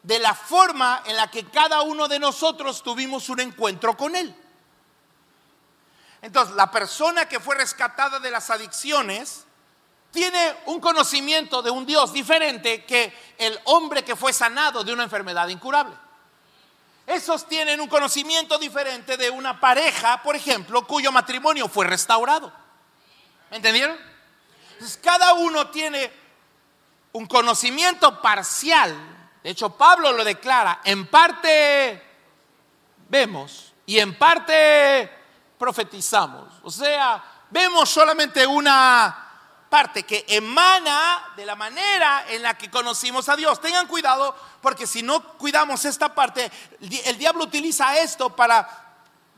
de 0.03 0.19
la 0.19 0.35
forma 0.35 1.03
en 1.05 1.17
la 1.17 1.31
que 1.31 1.47
cada 1.47 1.83
uno 1.83 2.07
de 2.07 2.19
nosotros 2.19 2.83
tuvimos 2.83 3.29
un 3.29 3.41
encuentro 3.41 3.97
con 3.97 4.15
Él. 4.15 4.35
Entonces, 6.23 6.55
la 6.55 6.71
persona 6.71 7.29
que 7.29 7.41
fue 7.41 7.57
rescatada 7.57 8.21
de 8.21 8.31
las 8.31 8.51
adicciones 8.51 9.47
tiene 10.11 10.57
un 10.67 10.81
conocimiento 10.81 11.63
de 11.63 11.71
un 11.71 11.87
Dios 11.87 12.13
diferente 12.13 12.85
que 12.85 13.13
el 13.39 13.59
hombre 13.65 14.05
que 14.05 14.17
fue 14.17 14.33
sanado 14.33 14.83
de 14.83 14.93
una 14.93 15.05
enfermedad 15.05 15.49
incurable. 15.49 15.95
Esos 17.07 17.49
tienen 17.49 17.81
un 17.81 17.89
conocimiento 17.89 18.59
diferente 18.59 19.17
de 19.17 19.31
una 19.31 19.59
pareja, 19.59 20.23
por 20.23 20.37
ejemplo, 20.37 20.87
cuyo 20.87 21.11
matrimonio 21.11 21.69
fue 21.69 21.87
restaurado. 21.87 22.53
¿Me 23.51 23.57
entendieron? 23.57 23.97
Entonces, 24.73 24.99
cada 25.03 25.35
uno 25.35 25.69
tiene 25.71 26.13
un 27.13 27.27
conocimiento 27.27 28.21
parcial 28.23 29.19
de 29.43 29.51
hecho, 29.51 29.71
Pablo 29.71 30.13
lo 30.13 30.23
declara, 30.23 30.81
en 30.85 31.07
parte 31.07 32.03
vemos 33.09 33.73
y 33.87 33.99
en 33.99 34.17
parte 34.19 35.11
profetizamos. 35.59 36.53
O 36.63 36.71
sea, 36.71 37.23
vemos 37.49 37.89
solamente 37.89 38.47
una 38.47 39.30
parte 39.71 40.03
que 40.03 40.27
emana 40.29 41.33
de 41.37 41.47
la 41.47 41.55
manera 41.55 42.27
en 42.29 42.43
la 42.43 42.59
que 42.59 42.69
conocimos 42.69 43.29
a 43.29 43.37
Dios. 43.37 43.61
Tengan 43.61 43.87
cuidado 43.87 44.35
porque 44.61 44.87
si 44.87 45.03
no 45.03 45.23
cuidamos 45.39 45.85
esta 45.85 46.15
parte, 46.15 46.51
el 46.81 47.17
diablo 47.17 47.45
utiliza 47.45 47.97
esto 47.97 48.35
para 48.35 48.69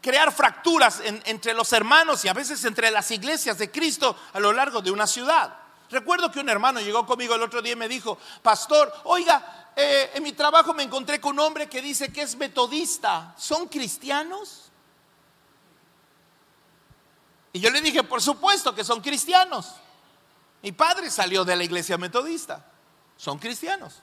crear 0.00 0.32
fracturas 0.32 1.00
entre 1.04 1.54
los 1.54 1.72
hermanos 1.72 2.24
y 2.24 2.28
a 2.28 2.32
veces 2.32 2.64
entre 2.64 2.90
las 2.90 3.10
iglesias 3.10 3.58
de 3.58 3.70
Cristo 3.70 4.16
a 4.32 4.40
lo 4.40 4.52
largo 4.52 4.80
de 4.80 4.90
una 4.90 5.06
ciudad. 5.06 5.54
Recuerdo 5.90 6.32
que 6.32 6.40
un 6.40 6.48
hermano 6.48 6.80
llegó 6.80 7.04
conmigo 7.04 7.34
el 7.34 7.42
otro 7.42 7.60
día 7.60 7.74
y 7.74 7.76
me 7.76 7.86
dijo, 7.86 8.18
pastor, 8.42 8.90
oiga, 9.04 9.70
eh, 9.76 10.12
en 10.14 10.22
mi 10.22 10.32
trabajo 10.32 10.72
me 10.72 10.82
encontré 10.82 11.20
con 11.20 11.32
un 11.34 11.40
hombre 11.40 11.68
que 11.68 11.82
dice 11.82 12.10
que 12.10 12.22
es 12.22 12.34
metodista. 12.36 13.34
¿Son 13.36 13.68
cristianos? 13.68 14.70
Y 17.52 17.60
yo 17.60 17.68
le 17.68 17.82
dije, 17.82 18.02
por 18.02 18.22
supuesto 18.22 18.74
que 18.74 18.82
son 18.82 19.02
cristianos. 19.02 19.74
Mi 20.62 20.72
padre 20.72 21.10
salió 21.10 21.44
de 21.44 21.56
la 21.56 21.64
iglesia 21.64 21.98
metodista. 21.98 22.64
Son 23.16 23.38
cristianos. 23.38 24.02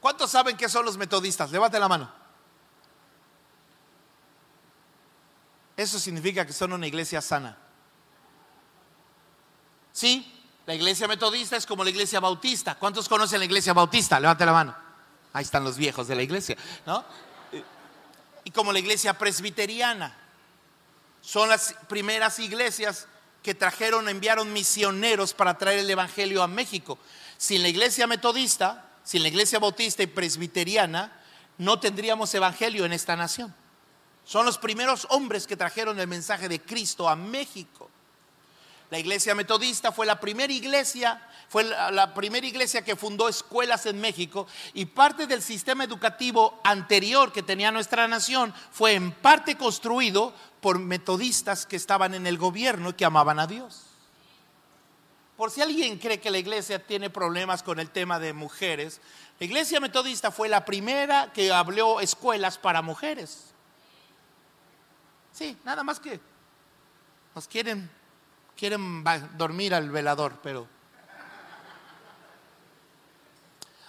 ¿Cuántos 0.00 0.30
saben 0.30 0.56
qué 0.56 0.68
son 0.68 0.84
los 0.84 0.96
metodistas? 0.96 1.50
Levante 1.50 1.78
la 1.78 1.88
mano. 1.88 2.12
Eso 5.76 5.98
significa 5.98 6.44
que 6.44 6.52
son 6.52 6.72
una 6.72 6.86
iglesia 6.86 7.20
sana. 7.20 7.56
¿Sí? 9.92 10.34
La 10.66 10.74
iglesia 10.74 11.08
metodista 11.08 11.56
es 11.56 11.64
como 11.64 11.82
la 11.82 11.90
iglesia 11.90 12.20
bautista. 12.20 12.74
¿Cuántos 12.74 13.08
conocen 13.08 13.38
la 13.38 13.46
iglesia 13.46 13.72
bautista? 13.72 14.20
Levante 14.20 14.44
la 14.44 14.52
mano. 14.52 14.76
Ahí 15.32 15.44
están 15.44 15.64
los 15.64 15.76
viejos 15.76 16.08
de 16.08 16.14
la 16.14 16.22
iglesia, 16.22 16.56
¿no? 16.84 17.04
Y 18.44 18.50
como 18.50 18.72
la 18.72 18.78
iglesia 18.78 19.16
presbiteriana. 19.16 20.16
Son 21.20 21.48
las 21.48 21.74
primeras 21.88 22.38
iglesias 22.38 23.06
que 23.42 23.54
trajeron, 23.54 24.08
enviaron 24.08 24.52
misioneros 24.52 25.34
para 25.34 25.56
traer 25.58 25.80
el 25.80 25.90
evangelio 25.90 26.42
a 26.42 26.48
México. 26.48 26.98
Sin 27.36 27.62
la 27.62 27.68
iglesia 27.68 28.06
metodista, 28.06 28.90
sin 29.04 29.22
la 29.22 29.28
iglesia 29.28 29.58
bautista 29.58 30.02
y 30.02 30.06
presbiteriana, 30.06 31.12
no 31.58 31.80
tendríamos 31.80 32.34
evangelio 32.34 32.84
en 32.84 32.92
esta 32.92 33.16
nación. 33.16 33.54
Son 34.24 34.44
los 34.44 34.58
primeros 34.58 35.06
hombres 35.10 35.46
que 35.46 35.56
trajeron 35.56 35.98
el 35.98 36.06
mensaje 36.06 36.48
de 36.48 36.60
Cristo 36.60 37.08
a 37.08 37.16
México. 37.16 37.90
La 38.90 38.98
iglesia 38.98 39.34
metodista 39.34 39.92
fue 39.92 40.06
la 40.06 40.18
primera 40.18 40.52
iglesia, 40.52 41.20
fue 41.48 41.64
la, 41.64 42.14
primera 42.14 42.46
iglesia 42.46 42.82
que 42.82 42.96
fundó 42.96 43.28
escuelas 43.28 43.84
en 43.84 44.00
México 44.00 44.46
y 44.72 44.86
parte 44.86 45.26
del 45.26 45.42
sistema 45.42 45.84
educativo 45.84 46.58
anterior 46.64 47.32
que 47.32 47.42
tenía 47.42 47.70
nuestra 47.70 48.08
nación 48.08 48.54
fue 48.70 48.94
en 48.94 49.12
parte 49.12 49.56
construido 49.56 50.34
por 50.60 50.78
metodistas 50.78 51.66
que 51.66 51.76
estaban 51.76 52.14
en 52.14 52.26
el 52.26 52.38
gobierno 52.38 52.90
y 52.90 52.92
que 52.94 53.04
amaban 53.04 53.38
a 53.38 53.46
Dios. 53.46 53.84
Por 55.36 55.50
si 55.50 55.62
alguien 55.62 55.98
cree 55.98 56.20
que 56.20 56.30
la 56.30 56.38
iglesia 56.38 56.84
tiene 56.84 57.10
problemas 57.10 57.62
con 57.62 57.78
el 57.78 57.90
tema 57.90 58.18
de 58.18 58.32
mujeres, 58.32 59.00
la 59.38 59.46
iglesia 59.46 59.78
metodista 59.80 60.30
fue 60.32 60.48
la 60.48 60.64
primera 60.64 61.32
que 61.32 61.52
abrió 61.52 62.00
escuelas 62.00 62.58
para 62.58 62.82
mujeres. 62.82 63.52
Sí, 65.32 65.56
nada 65.64 65.84
más 65.84 66.00
que 66.00 66.18
nos 67.34 67.46
quieren 67.46 67.88
quieren 68.58 69.04
dormir 69.36 69.72
al 69.72 69.88
velador, 69.88 70.40
pero... 70.42 70.66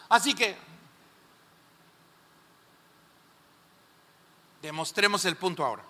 Así 0.10 0.34
que 0.34 0.56
demostremos 4.62 5.26
el 5.26 5.36
punto 5.36 5.66
ahora. 5.66 5.84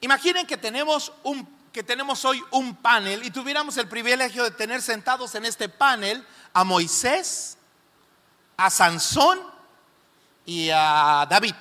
Imaginen 0.00 0.46
que 0.46 0.56
tenemos 0.56 1.12
un 1.22 1.60
que 1.72 1.82
tenemos 1.82 2.24
hoy 2.24 2.42
un 2.50 2.74
panel 2.74 3.24
y 3.24 3.30
tuviéramos 3.30 3.76
el 3.76 3.88
privilegio 3.88 4.42
de 4.42 4.50
tener 4.50 4.82
sentados 4.82 5.34
en 5.36 5.44
este 5.44 5.68
panel 5.68 6.26
a 6.52 6.64
Moisés, 6.64 7.56
a 8.56 8.68
Sansón 8.70 9.40
y 10.44 10.68
a 10.70 11.26
David. 11.30 11.54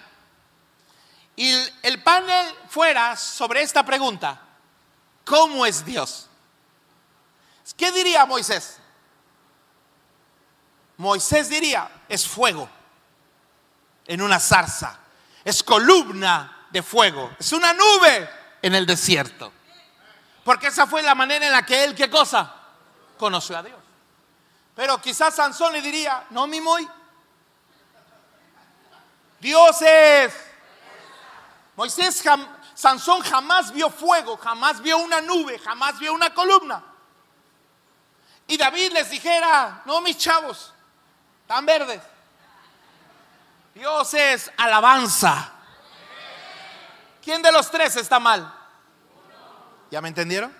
Y 1.35 1.53
el 1.83 2.01
panel 2.01 2.45
fuera 2.67 3.15
sobre 3.15 3.61
esta 3.61 3.85
pregunta. 3.85 4.41
¿Cómo 5.23 5.65
es 5.65 5.85
Dios? 5.85 6.27
¿Qué 7.77 7.91
diría 7.91 8.25
Moisés? 8.25 8.77
Moisés 10.97 11.49
diría, 11.49 11.89
es 12.09 12.27
fuego 12.27 12.67
en 14.05 14.21
una 14.21 14.39
zarza, 14.39 14.99
es 15.45 15.63
columna 15.63 16.58
de 16.69 16.83
fuego, 16.83 17.31
es 17.39 17.51
una 17.51 17.73
nube 17.73 18.29
en 18.61 18.75
el 18.75 18.85
desierto. 18.85 19.51
Porque 20.43 20.67
esa 20.67 20.87
fue 20.87 21.01
la 21.01 21.15
manera 21.15 21.45
en 21.45 21.51
la 21.51 21.65
que 21.65 21.83
él, 21.83 21.95
¿qué 21.95 22.09
cosa? 22.09 22.53
Conoció 23.17 23.57
a 23.57 23.63
Dios. 23.63 23.79
Pero 24.75 24.99
quizás 25.01 25.35
Sansón 25.35 25.73
le 25.73 25.81
diría, 25.81 26.25
no, 26.29 26.47
mi 26.47 26.61
muy. 26.61 26.87
Dios 29.39 29.81
es. 29.81 30.33
Moisés 31.75 32.23
Sansón 32.75 33.21
jamás 33.21 33.71
vio 33.73 33.89
fuego, 33.89 34.37
jamás 34.37 34.81
vio 34.81 34.97
una 34.97 35.21
nube, 35.21 35.59
jamás 35.59 35.99
vio 35.99 36.13
una 36.13 36.33
columna. 36.33 36.81
Y 38.47 38.57
David 38.57 38.93
les 38.93 39.09
dijera, 39.09 39.81
no 39.85 40.01
mis 40.01 40.17
chavos, 40.17 40.73
tan 41.45 41.65
verdes. 41.65 42.01
Dios 43.75 44.13
es 44.13 44.51
alabanza. 44.57 45.51
¿Quién 47.23 47.41
de 47.41 47.51
los 47.51 47.69
tres 47.69 47.95
está 47.95 48.19
mal? 48.19 48.53
¿Ya 49.91 50.01
me 50.01 50.07
entendieron? 50.07 50.55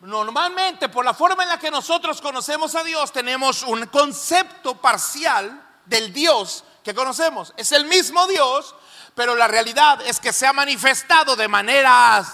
Normalmente, 0.00 0.88
por 0.88 1.04
la 1.04 1.12
forma 1.12 1.42
en 1.42 1.48
la 1.48 1.58
que 1.58 1.70
nosotros 1.70 2.20
conocemos 2.20 2.74
a 2.74 2.84
Dios, 2.84 3.12
tenemos 3.12 3.62
un 3.62 3.86
concepto 3.86 4.80
parcial 4.80 5.60
del 5.86 6.12
Dios 6.12 6.64
que 6.84 6.94
conocemos. 6.94 7.52
Es 7.56 7.72
el 7.72 7.86
mismo 7.86 8.26
Dios, 8.28 8.74
pero 9.14 9.34
la 9.34 9.48
realidad 9.48 10.00
es 10.06 10.20
que 10.20 10.32
se 10.32 10.46
ha 10.46 10.52
manifestado 10.52 11.36
de 11.36 11.48
maneras... 11.48 12.32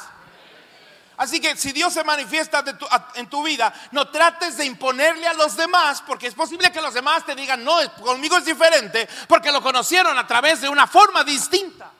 Así 1.17 1.41
que 1.41 1.57
si 1.57 1.71
Dios 1.71 1.93
se 1.93 2.03
manifiesta 2.03 2.65
en 3.15 3.31
tu 3.31 3.45
vida, 3.45 3.73
no 3.93 4.09
trates 4.09 4.57
de 4.57 4.65
imponerle 4.65 5.29
a 5.29 5.35
los 5.35 5.57
demás, 5.57 6.03
porque 6.05 6.27
es 6.27 6.35
posible 6.35 6.73
que 6.73 6.83
los 6.83 6.93
demás 6.93 7.25
te 7.25 7.37
digan, 7.37 7.63
no, 7.63 7.77
conmigo 8.03 8.37
es 8.37 8.45
diferente, 8.45 9.09
porque 9.29 9.53
lo 9.53 9.63
conocieron 9.63 10.19
a 10.19 10.27
través 10.27 10.61
de 10.61 10.69
una 10.69 10.89
forma 10.89 11.23
distinta. 11.23 11.93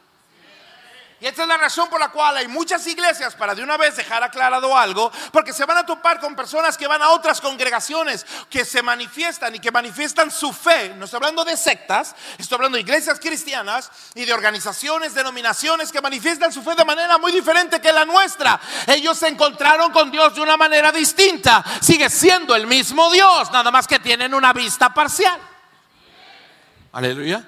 Y 1.25 1.27
esta 1.27 1.41
es 1.45 1.49
la 1.49 1.57
razón 1.57 1.89
por 1.89 1.99
la 1.99 2.11
cual 2.11 2.37
hay 2.37 2.49
muchas 2.49 2.87
iglesias, 2.87 3.35
para 3.35 3.55
de 3.55 3.63
una 3.63 3.79
vez 3.79 3.97
dejar 3.97 4.23
aclarado 4.23 4.77
algo, 4.77 5.11
porque 5.33 5.55
se 5.55 5.65
van 5.65 5.79
a 5.79 5.87
topar 5.87 6.21
con 6.21 6.37
personas 6.37 6.77
que 6.77 6.87
van 6.87 7.01
a 7.01 7.09
otras 7.09 7.41
congregaciones, 7.41 8.27
que 8.51 8.63
se 8.63 8.83
manifiestan 8.83 9.55
y 9.55 9.59
que 9.59 9.71
manifiestan 9.73 10.31
su 10.31 10.53
fe. 10.53 10.91
No 10.91 11.07
estoy 11.07 11.17
hablando 11.17 11.43
de 11.43 11.57
sectas, 11.57 12.15
estoy 12.37 12.57
hablando 12.57 12.77
de 12.77 12.83
iglesias 12.83 13.19
cristianas 13.19 13.91
y 14.15 14.27
de 14.27 14.35
organizaciones, 14.35 15.15
denominaciones 15.15 15.91
que 15.91 16.03
manifiestan 16.03 16.53
su 16.53 16.63
fe 16.63 16.75
de 16.75 16.85
manera 16.85 17.17
muy 17.17 17.33
diferente 17.33 17.81
que 17.81 17.91
la 17.91 18.05
nuestra. 18.05 18.61
Ellos 18.87 19.17
se 19.17 19.29
encontraron 19.29 19.93
con 19.93 20.11
Dios 20.11 20.35
de 20.35 20.43
una 20.43 20.59
manera 20.59 20.93
distinta. 20.93 21.65
Sigue 21.81 22.11
siendo 22.11 22.55
el 22.55 22.67
mismo 22.67 23.11
Dios, 23.11 23.51
nada 23.51 23.71
más 23.71 23.87
que 23.87 23.99
tienen 23.99 24.35
una 24.35 24.53
vista 24.53 24.93
parcial. 24.93 25.41
Aleluya. 26.93 27.43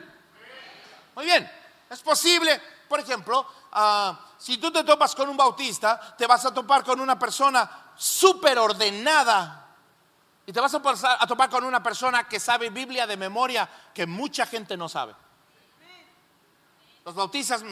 Muy 1.15 1.27
bien, 1.27 1.53
es 1.91 2.01
posible, 2.01 2.59
por 2.89 3.01
ejemplo, 3.01 3.47
Ah, 3.79 4.19
si 4.39 4.57
tú 4.57 4.71
te 4.73 4.83
topas 4.85 5.15
con 5.15 5.29
un 5.29 5.37
bautista, 5.37 6.17
te 6.17 6.27
vas 6.27 6.47
a 6.47 6.55
topar 6.55 6.83
con 6.83 6.99
una 6.99 7.19
persona 7.19 7.93
súper 7.95 8.59
ordenada. 8.59 9.67
Y 10.47 10.53
te 10.53 10.61
vas 10.61 10.73
a, 10.75 11.23
a 11.23 11.27
topar 11.27 11.51
con 11.51 11.63
una 11.63 11.83
persona 11.83 12.27
que 12.27 12.41
sabe 12.41 12.71
Biblia 12.71 13.07
de 13.07 13.19
memoria 13.19 13.69
que 13.93 14.07
mucha 14.07 14.47
gente 14.47 14.79
no 14.79 14.89
sabe. 14.89 15.15
Los 17.05 17.15
bautistas 17.15 17.63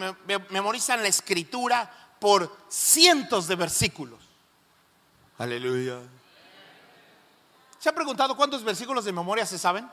memorizan 0.50 1.00
la 1.00 1.09
escritura 1.09 1.90
por 2.20 2.55
cientos 2.68 3.48
de 3.48 3.57
versículos. 3.57 4.20
Aleluya. 5.38 6.00
¿Se 7.78 7.88
ha 7.88 7.94
preguntado 7.94 8.36
cuántos 8.36 8.62
versículos 8.62 9.07
de 9.07 9.12
memoria 9.12 9.46
se 9.46 9.59
saben? 9.59 9.88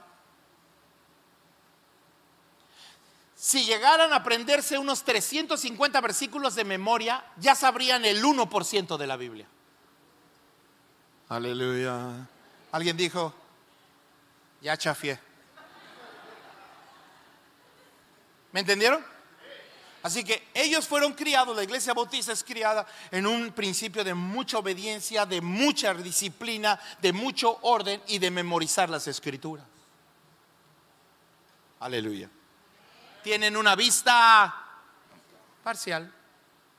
Si 3.42 3.66
llegaran 3.66 4.14
a 4.14 4.18
aprenderse 4.18 4.78
unos 4.78 5.04
350 5.04 6.00
versículos 6.00 6.54
de 6.54 6.64
memoria, 6.64 7.26
ya 7.38 7.56
sabrían 7.56 8.06
el 8.06 8.24
1% 8.24 8.98
de 8.98 9.08
la 9.08 9.18
Biblia. 9.18 9.48
Aleluya. 11.28 12.28
Alguien 12.72 12.96
dijo, 12.96 13.34
ya 14.62 14.78
chafié. 14.78 15.20
¿Me 18.52 18.60
entendieron? 18.60 19.04
Así 20.04 20.24
que 20.24 20.48
ellos 20.54 20.88
fueron 20.88 21.14
criados, 21.14 21.56
la 21.56 21.64
iglesia 21.64 21.96
bautista 21.96 22.32
es 22.34 22.44
criada 22.44 22.86
en 23.10 23.26
un 23.26 23.52
principio 23.54 24.04
de 24.04 24.14
mucha 24.14 24.60
obediencia, 24.60 25.26
de 25.26 25.42
mucha 25.42 25.96
disciplina, 25.96 26.80
de 27.02 27.12
mucho 27.12 27.58
orden 27.64 28.04
y 28.06 28.20
de 28.20 28.30
memorizar 28.30 28.88
las 28.88 29.08
escrituras. 29.08 29.66
Aleluya 31.80 32.30
tienen 33.24 33.58
una 33.58 33.76
vista 33.76 34.54
parcial, 35.64 36.12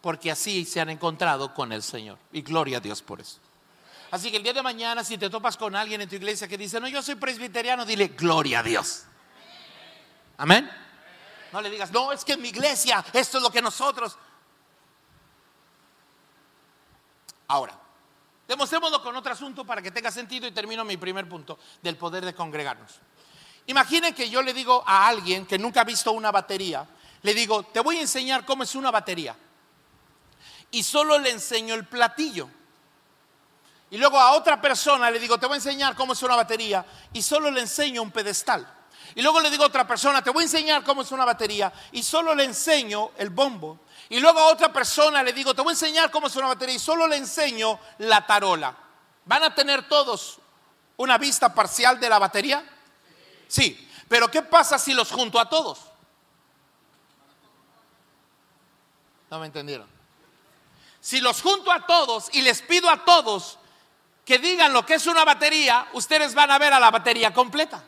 porque 0.01 0.31
así 0.31 0.65
se 0.65 0.81
han 0.81 0.91
encontrado 0.91 1.55
con 1.55 1.73
el 1.73 1.83
Señor. 1.83 2.19
Y 2.33 2.43
gloria 2.43 2.79
a 2.79 2.81
Dios 2.81 3.03
por 3.03 3.21
eso. 3.21 3.39
Así 4.11 4.31
que 4.31 4.37
el 4.37 4.43
día 4.43 4.53
de 4.53 4.63
mañana, 4.63 5.03
si 5.03 5.17
te 5.17 5.31
topas 5.31 5.57
con 5.57 5.75
alguien 5.75 6.01
en 6.03 6.09
tu 6.09 6.17
iglesia 6.17 6.47
que 6.47 6.59
dice, 6.59 6.79
no, 6.79 6.87
yo 6.89 7.01
soy 7.03 7.15
presbiteriano, 7.15 7.87
dile, 7.87 8.09
gloria 8.09 8.59
a 8.59 8.63
Dios. 8.63 9.05
Amén. 10.37 10.71
No 11.53 11.61
le 11.61 11.71
digas, 11.71 11.91
no, 11.93 12.13
es 12.13 12.25
que 12.25 12.35
en 12.35 12.43
mi 12.43 12.49
iglesia 12.49 13.05
esto 13.13 13.39
es 13.39 13.43
lo 13.43 13.51
que 13.51 13.63
nosotros. 13.63 14.19
Ahora, 17.49 17.79
demostrémoslo 18.49 19.03
con 19.03 19.15
otro 19.17 19.33
asunto 19.33 19.65
para 19.65 19.81
que 19.81 19.91
tenga 19.91 20.11
sentido 20.11 20.47
y 20.47 20.53
termino 20.53 20.85
mi 20.85 20.97
primer 20.97 21.29
punto 21.29 21.59
del 21.83 21.97
poder 21.97 22.25
de 22.25 22.35
congregarnos. 22.35 23.01
Imaginen 23.67 24.15
que 24.15 24.29
yo 24.29 24.43
le 24.43 24.53
digo 24.53 24.83
a 24.87 25.07
alguien 25.07 25.47
que 25.47 25.59
nunca 25.59 25.83
ha 25.83 25.85
visto 25.85 26.13
una 26.13 26.31
batería, 26.31 26.87
le 27.23 27.35
digo, 27.35 27.63
te 27.63 27.81
voy 27.81 27.99
a 27.99 28.01
enseñar 28.01 28.45
cómo 28.45 28.65
es 28.65 28.75
una 28.75 28.91
batería. 28.91 29.37
Y 30.73 30.83
solo 30.83 31.19
le 31.19 31.31
enseño 31.31 31.75
el 31.75 31.87
platillo. 31.87 32.49
Y 33.91 33.99
luego 33.99 34.19
a 34.19 34.33
otra 34.33 34.61
persona 34.61 35.11
le 35.11 35.21
digo, 35.21 35.39
te 35.39 35.47
voy 35.47 35.55
a 35.55 35.57
enseñar 35.57 35.95
cómo 35.95 36.15
es 36.15 36.23
una 36.23 36.35
batería. 36.35 36.85
Y 37.13 37.23
solo 37.23 37.51
le 37.51 37.61
enseño 37.61 38.03
un 38.03 38.11
pedestal. 38.11 38.67
Y 39.15 39.23
luego 39.23 39.41
le 39.41 39.51
digo 39.51 39.65
a 39.65 39.67
otra 39.67 39.87
persona, 39.87 40.23
te 40.23 40.31
voy 40.31 40.43
a 40.43 40.47
enseñar 40.47 40.83
cómo 40.83 41.03
es 41.03 41.13
una 41.13 41.25
batería. 41.25 41.73
Y 41.93 42.03
solo 42.03 42.35
le 42.35 42.45
enseño 42.45 43.11
el 43.19 43.31
bombo. 43.31 43.81
Y 44.09 44.19
luego 44.19 44.41
a 44.41 44.47
otra 44.47 44.73
persona 44.73 45.23
le 45.23 45.33
digo, 45.33 45.55
te 45.55 45.61
voy 45.61 45.71
a 45.71 45.75
enseñar 45.75 46.11
cómo 46.11 46.27
es 46.27 46.37
una 46.37 46.49
batería. 46.49 46.75
Y 46.75 46.79
solo 46.79 47.07
le 47.07 47.17
enseño 47.17 47.79
la 47.99 48.27
tarola. 48.27 48.75
¿Van 49.27 49.45
a 49.45 49.55
tener 49.55 49.87
todos 49.89 50.39
una 50.97 51.19
vista 51.19 51.55
parcial 51.55 52.01
de 52.01 52.09
la 52.09 52.19
batería? 52.19 52.65
Sí, 53.53 53.87
pero 54.09 54.31
¿qué 54.31 54.41
pasa 54.41 54.79
si 54.79 54.95
los 54.95 55.13
junto 55.13 55.39
a 55.39 55.47
todos? 55.47 55.79
No 59.31 59.39
me 59.39 59.45
entendieron. 59.45 59.87
Si 61.03 61.21
los 61.21 61.43
junto 61.43 61.71
a 61.71 61.85
todos 61.85 62.31
y 62.33 62.41
les 62.41 62.63
pido 62.63 62.89
a 62.89 63.05
todos 63.05 63.59
que 64.25 64.39
digan 64.39 64.73
lo 64.73 64.87
que 64.87 64.95
es 64.95 65.07
una 65.07 65.27
batería, 65.27 65.87
ustedes 65.93 66.35
van 66.35 66.51
a 66.51 66.59
ver 66.59 66.73
a 66.73 66.81
la 66.81 66.91
batería 66.91 67.35
completa. 67.35 67.85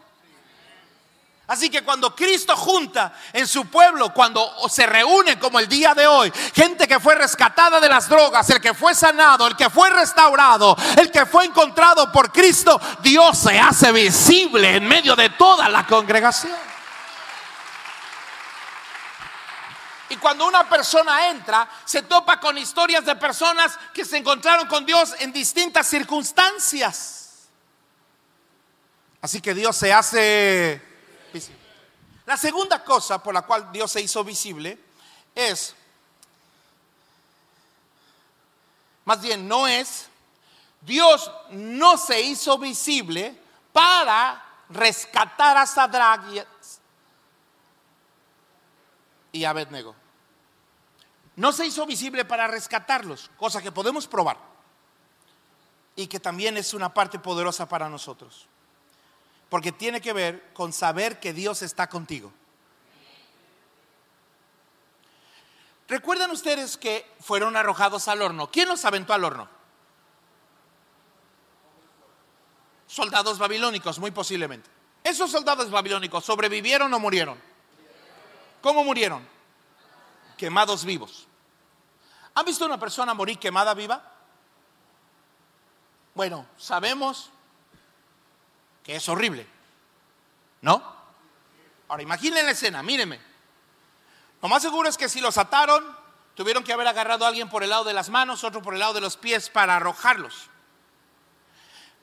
Así 1.46 1.68
que 1.68 1.84
cuando 1.84 2.16
Cristo 2.16 2.56
junta 2.56 3.12
en 3.32 3.46
su 3.46 3.66
pueblo, 3.66 4.14
cuando 4.14 4.50
se 4.70 4.86
reúne 4.86 5.38
como 5.38 5.60
el 5.60 5.68
día 5.68 5.92
de 5.92 6.06
hoy, 6.06 6.32
gente 6.54 6.88
que 6.88 6.98
fue 6.98 7.14
rescatada 7.14 7.80
de 7.80 7.88
las 7.88 8.08
drogas, 8.08 8.48
el 8.48 8.62
que 8.62 8.72
fue 8.72 8.94
sanado, 8.94 9.46
el 9.46 9.54
que 9.54 9.68
fue 9.68 9.90
restaurado, 9.90 10.74
el 10.96 11.10
que 11.10 11.26
fue 11.26 11.44
encontrado 11.44 12.10
por 12.10 12.32
Cristo, 12.32 12.80
Dios 13.02 13.36
se 13.36 13.58
hace 13.58 13.92
visible 13.92 14.76
en 14.76 14.88
medio 14.88 15.14
de 15.14 15.28
toda 15.30 15.68
la 15.68 15.86
congregación. 15.86 16.56
Y 20.08 20.16
cuando 20.16 20.46
una 20.46 20.66
persona 20.66 21.28
entra, 21.28 21.68
se 21.84 22.02
topa 22.02 22.40
con 22.40 22.56
historias 22.56 23.04
de 23.04 23.16
personas 23.16 23.78
que 23.92 24.06
se 24.06 24.16
encontraron 24.16 24.66
con 24.66 24.86
Dios 24.86 25.14
en 25.18 25.30
distintas 25.30 25.86
circunstancias. 25.88 27.48
Así 29.20 29.42
que 29.42 29.52
Dios 29.52 29.76
se 29.76 29.92
hace 29.92 30.93
la 32.26 32.36
segunda 32.36 32.82
cosa 32.82 33.22
por 33.22 33.34
la 33.34 33.42
cual 33.42 33.70
Dios 33.70 33.92
se 33.92 34.00
hizo 34.00 34.24
visible 34.24 34.78
es, 35.34 35.74
más 39.04 39.20
bien 39.20 39.46
no 39.46 39.66
es, 39.66 40.08
Dios 40.80 41.30
no 41.50 41.98
se 41.98 42.20
hizo 42.20 42.58
visible 42.58 43.38
para 43.72 44.42
rescatar 44.70 45.56
a 45.56 45.66
Sadrach 45.66 46.46
y 49.32 49.44
Abednego. 49.44 49.94
No 51.36 51.52
se 51.52 51.66
hizo 51.66 51.84
visible 51.84 52.24
para 52.24 52.46
rescatarlos, 52.46 53.30
cosa 53.36 53.60
que 53.60 53.72
podemos 53.72 54.06
probar 54.06 54.38
y 55.96 56.06
que 56.06 56.20
también 56.20 56.56
es 56.56 56.72
una 56.72 56.94
parte 56.94 57.18
poderosa 57.18 57.68
para 57.68 57.88
nosotros 57.88 58.48
porque 59.48 59.72
tiene 59.72 60.00
que 60.00 60.12
ver 60.12 60.52
con 60.52 60.72
saber 60.72 61.20
que 61.20 61.32
Dios 61.32 61.62
está 61.62 61.88
contigo. 61.88 62.32
¿Recuerdan 65.86 66.30
ustedes 66.30 66.76
que 66.76 67.10
fueron 67.20 67.56
arrojados 67.56 68.08
al 68.08 68.22
horno? 68.22 68.50
¿Quién 68.50 68.68
los 68.68 68.84
aventó 68.84 69.12
al 69.12 69.24
horno? 69.24 69.48
Soldados 72.86 73.38
babilónicos, 73.38 73.98
muy 73.98 74.10
posiblemente. 74.10 74.70
¿Esos 75.02 75.30
soldados 75.30 75.70
babilónicos 75.70 76.24
sobrevivieron 76.24 76.92
o 76.94 76.98
murieron? 76.98 77.38
¿Cómo 78.62 78.82
murieron? 78.82 79.26
Quemados 80.38 80.84
vivos. 80.84 81.26
¿Han 82.34 82.46
visto 82.46 82.64
una 82.64 82.78
persona 82.78 83.12
morir 83.12 83.38
quemada 83.38 83.74
viva? 83.74 84.02
Bueno, 86.14 86.46
sabemos 86.56 87.30
que 88.84 88.96
es 88.96 89.08
horrible. 89.08 89.46
¿No? 90.60 90.94
Ahora 91.88 92.02
imaginen 92.02 92.46
la 92.46 92.52
escena, 92.52 92.82
mírenme. 92.82 93.20
Lo 94.40 94.48
más 94.48 94.62
seguro 94.62 94.88
es 94.88 94.96
que 94.96 95.08
si 95.08 95.20
los 95.20 95.38
ataron, 95.38 95.84
tuvieron 96.34 96.62
que 96.62 96.72
haber 96.72 96.86
agarrado 96.86 97.24
a 97.24 97.28
alguien 97.28 97.48
por 97.48 97.62
el 97.62 97.70
lado 97.70 97.84
de 97.84 97.94
las 97.94 98.10
manos, 98.10 98.44
otro 98.44 98.62
por 98.62 98.74
el 98.74 98.80
lado 98.80 98.92
de 98.92 99.00
los 99.00 99.16
pies 99.16 99.48
para 99.50 99.76
arrojarlos. 99.76 100.50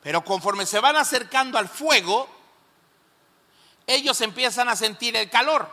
Pero 0.01 0.23
conforme 0.23 0.65
se 0.65 0.79
van 0.79 0.95
acercando 0.95 1.57
al 1.57 1.69
fuego, 1.69 2.27
ellos 3.85 4.19
empiezan 4.21 4.69
a 4.69 4.75
sentir 4.75 5.15
el 5.15 5.29
calor. 5.29 5.69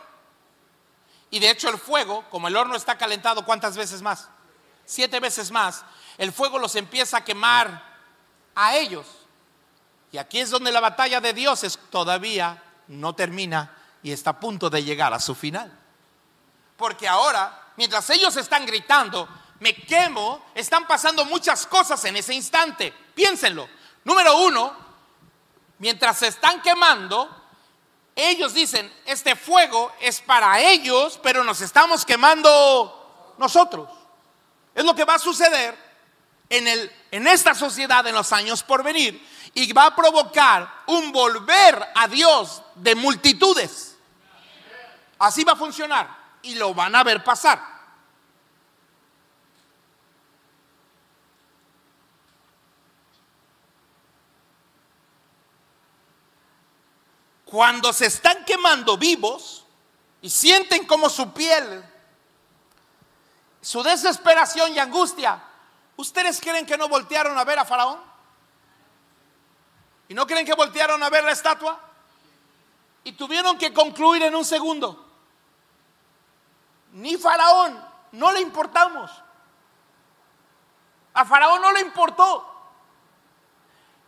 Y 1.31 1.39
de 1.39 1.51
hecho 1.51 1.69
el 1.69 1.79
fuego, 1.79 2.25
como 2.31 2.49
el 2.49 2.57
horno 2.57 2.75
está 2.75 2.99
calentado, 2.99 3.45
¿cuántas 3.45 3.77
veces 3.77 4.03
más? 4.03 4.29
Siete 4.85 5.21
veces 5.21 5.51
más. 5.51 5.85
El 6.17 6.33
fuego 6.33 6.59
los 6.59 6.75
empieza 6.75 7.19
a 7.19 7.25
quemar 7.25 7.83
a 8.55 8.77
ellos. 8.77 9.07
Y 10.13 10.19
aquí 10.19 10.41
es 10.41 10.51
donde 10.51 10.73
la 10.73 10.81
batalla 10.81 11.21
de 11.21 11.33
Dios 11.33 11.65
es 11.65 11.79
todavía 11.91 12.63
no 12.89 13.15
termina 13.15 13.75
y 14.03 14.13
está 14.13 14.31
a 14.31 14.41
punto 14.41 14.71
de 14.71 14.83
llegar 14.83 15.13
a 15.13 15.21
su 15.21 15.35
final. 15.35 15.71
Porque 16.77 17.07
ahora, 17.07 17.73
mientras 17.77 18.09
ellos 18.11 18.37
están 18.37 18.65
gritando, 18.65 19.29
me 19.61 19.75
quemo, 19.75 20.47
están 20.55 20.87
pasando 20.87 21.25
muchas 21.25 21.67
cosas 21.67 22.03
en 22.05 22.17
ese 22.17 22.33
instante. 22.35 22.93
Piénsenlo. 23.15 23.69
Número 24.05 24.39
uno, 24.39 24.73
mientras 25.79 26.19
se 26.19 26.29
están 26.29 26.63
quemando, 26.63 27.29
ellos 28.15 28.55
dicen, 28.55 28.91
este 29.05 29.37
fuego 29.37 29.93
es 30.01 30.21
para 30.21 30.61
ellos, 30.61 31.19
pero 31.23 31.45
nos 31.45 31.61
estamos 31.61 32.05
quemando 32.05 33.35
nosotros. 33.39 33.89
Es 34.75 34.85
lo 34.85 34.95
que 34.95 35.05
va 35.05 35.15
a 35.15 35.19
suceder 35.19 35.77
en, 36.49 36.67
el, 36.67 36.93
en 37.11 37.27
esta 37.27 37.55
sociedad 37.55 38.07
en 38.07 38.15
los 38.15 38.33
años 38.33 38.63
por 38.63 38.83
venir 38.83 39.21
y 39.55 39.73
va 39.73 39.87
a 39.87 39.97
provocar 39.97 40.83
un 40.87 41.13
volver 41.13 41.89
a 41.95 42.09
Dios 42.09 42.63
de 42.75 42.95
multitudes. 42.95 43.97
Así 45.19 45.45
va 45.45 45.53
a 45.53 45.57
funcionar 45.57 46.17
y 46.43 46.55
lo 46.55 46.75
van 46.75 46.95
a 46.95 47.03
ver 47.03 47.25
pasar. 47.25 47.79
Cuando 57.45 57.95
se 57.95 58.07
están 58.07 58.45
quemando 58.45 58.99
vivos 58.99 59.65
y 60.21 60.29
sienten 60.29 60.87
como 60.87 61.09
su 61.09 61.33
piel, 61.33 61.83
su 63.63 63.83
desesperación 63.83 64.75
y 64.75 64.79
angustia, 64.79 65.43
¿ustedes 65.97 66.41
creen 66.41 66.67
que 66.67 66.77
no 66.77 66.89
voltearon 66.89 67.39
a 67.39 67.45
ver 67.45 67.59
a 67.59 67.65
Faraón? 67.65 68.09
¿Y 70.09 70.15
no 70.15 70.27
creen 70.27 70.47
que 70.47 70.55
voltearon 70.55 71.03
a 71.03 71.11
ver 71.11 71.23
la 71.23 71.33
estatua? 71.33 71.79
Y 73.05 73.13
tuvieron 73.13 73.59
que 73.59 73.73
concluir 73.73 74.23
en 74.23 74.35
un 74.35 74.45
segundo. 74.45 75.07
Ni 76.93 77.17
Faraón, 77.17 77.85
no 78.13 78.33
le 78.33 78.41
importamos. 78.41 79.11
A 81.13 81.25
Faraón 81.25 81.61
no 81.61 81.73
le 81.73 81.81
importó. 81.81 82.55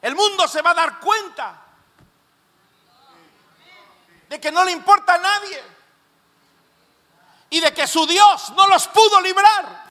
El 0.01 0.15
mundo 0.15 0.49
se 0.49 0.63
va 0.63 0.71
a 0.71 0.75
dar 0.75 0.99
cuenta 1.01 1.61
de 4.29 4.41
que 4.41 4.51
no 4.51 4.65
le 4.65 4.71
importa 4.71 5.15
a 5.15 5.19
nadie 5.19 5.63
y 7.51 7.61
de 7.61 7.75
que 7.75 7.87
su 7.87 8.07
Dios 8.07 8.51
no 8.57 8.67
los 8.69 8.89
pudo 8.89 9.21
librar. 9.21 9.90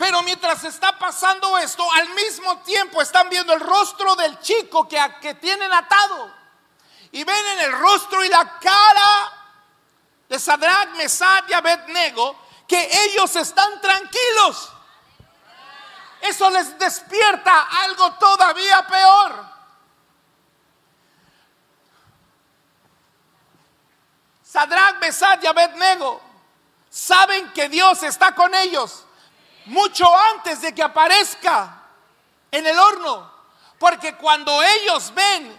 Pero 0.00 0.22
mientras 0.22 0.64
está 0.64 0.98
pasando 0.98 1.58
esto, 1.58 1.86
al 1.92 2.08
mismo 2.14 2.56
tiempo 2.60 3.02
están 3.02 3.28
viendo 3.28 3.52
el 3.52 3.60
rostro 3.60 4.16
del 4.16 4.40
chico 4.40 4.88
que, 4.88 4.98
que 5.20 5.34
tienen 5.34 5.70
atado. 5.70 6.34
Y 7.12 7.22
ven 7.22 7.46
en 7.48 7.60
el 7.60 7.72
rostro 7.72 8.24
y 8.24 8.30
la 8.30 8.58
cara 8.58 9.32
de 10.26 10.38
Sadrach, 10.38 10.88
Mesad 10.96 11.44
y 11.48 11.52
Abednego 11.52 12.34
que 12.66 12.88
ellos 13.08 13.36
están 13.36 13.78
tranquilos. 13.82 14.72
Eso 16.22 16.48
les 16.48 16.78
despierta 16.78 17.68
algo 17.82 18.14
todavía 18.14 18.86
peor. 18.86 19.44
Sadrach, 24.44 24.98
Mesad 24.98 25.42
y 25.42 25.46
Abednego 25.46 26.22
saben 26.88 27.52
que 27.52 27.68
Dios 27.68 28.02
está 28.02 28.34
con 28.34 28.54
ellos 28.54 29.04
mucho 29.70 30.06
antes 30.34 30.60
de 30.60 30.74
que 30.74 30.82
aparezca 30.82 31.82
en 32.50 32.66
el 32.66 32.78
horno. 32.78 33.30
Porque 33.78 34.14
cuando 34.16 34.62
ellos 34.62 35.12
ven 35.14 35.56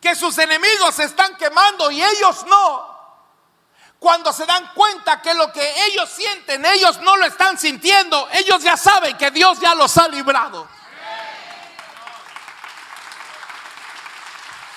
que 0.00 0.14
sus 0.14 0.38
enemigos 0.38 0.94
se 0.94 1.04
están 1.04 1.36
quemando 1.36 1.90
y 1.90 2.02
ellos 2.02 2.44
no, 2.46 2.94
cuando 3.98 4.32
se 4.32 4.44
dan 4.46 4.70
cuenta 4.74 5.20
que 5.22 5.32
lo 5.34 5.50
que 5.50 5.86
ellos 5.86 6.08
sienten, 6.10 6.64
ellos 6.66 7.00
no 7.00 7.16
lo 7.16 7.24
están 7.24 7.58
sintiendo, 7.58 8.28
ellos 8.32 8.62
ya 8.62 8.76
saben 8.76 9.16
que 9.16 9.30
Dios 9.30 9.58
ya 9.60 9.74
los 9.74 9.96
ha 9.96 10.08
librado. 10.08 10.68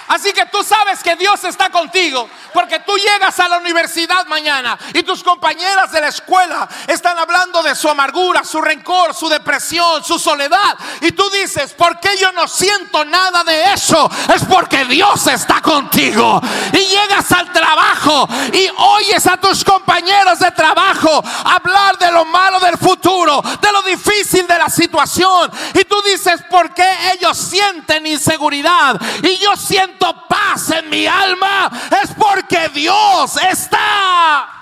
Así 0.08 0.32
que 0.32 0.46
tú 0.46 0.64
sabes 0.64 1.04
que 1.04 1.16
Dios 1.16 1.44
está 1.44 1.70
contigo. 1.70 2.30
Porque 2.54 2.80
tú 2.80 2.98
llegas 2.98 3.40
a 3.40 3.50
la 3.50 3.58
universidad 3.58 4.26
mañana 4.26 4.78
y 4.94 5.04
tus 5.04 5.24
compañeras 5.24 5.92
de 5.92 6.02
la 6.02 6.08
escuela 6.08 6.68
están 6.88 7.18
hablando 7.18 7.62
de 7.62 7.76
su 7.76 7.90
amargura, 7.90 8.44
su 8.44 8.62
rencor, 8.62 9.14
su 9.14 9.30
depresión, 9.30 10.04
su 10.04 10.18
soledad. 10.18 10.76
Y 11.02 11.12
tú 11.12 11.30
dices, 11.30 11.74
¿por 11.74 12.00
qué 12.00 12.18
yo 12.18 12.32
no 12.32 12.48
siento 12.48 13.04
nada 13.06 13.44
de 13.44 13.74
eso? 13.74 14.10
Es 14.34 14.44
porque 14.46 14.86
Dios 14.86 15.28
está 15.28 15.62
contigo. 15.62 16.42
Y 16.74 16.78
llegas 16.78 17.32
al 17.32 17.52
trabajo 17.52 18.28
y 18.54 18.68
oyes 18.78 19.28
a 19.28 19.38
tus 19.38 19.64
compañeros 19.64 20.40
de 20.40 20.52
trabajo 20.52 21.24
hablar 21.46 21.98
de 21.98 22.12
lo 22.12 22.26
malo 22.26 22.60
del 22.60 22.78
futuro, 22.78 23.42
de 23.62 23.72
lo 23.72 23.82
difícil 23.84 24.48
de 24.48 24.58
la 24.58 24.70
situación. 24.70 25.52
Y 25.74 25.84
tú 25.84 26.02
dices, 26.04 26.42
¿por 26.50 26.74
qué 26.74 26.88
ellos 27.14 27.38
sienten 27.38 28.08
inseguridad? 28.08 29.00
Y 29.22 29.38
yo 29.38 29.56
siento 29.56 29.97
paz 29.98 30.72
en 30.72 30.90
mi 30.90 31.06
alma. 31.06 31.72
Es 32.02 32.12
porque 32.14 32.38
que 32.48 32.70
Dios 32.70 33.38
está. 33.38 34.54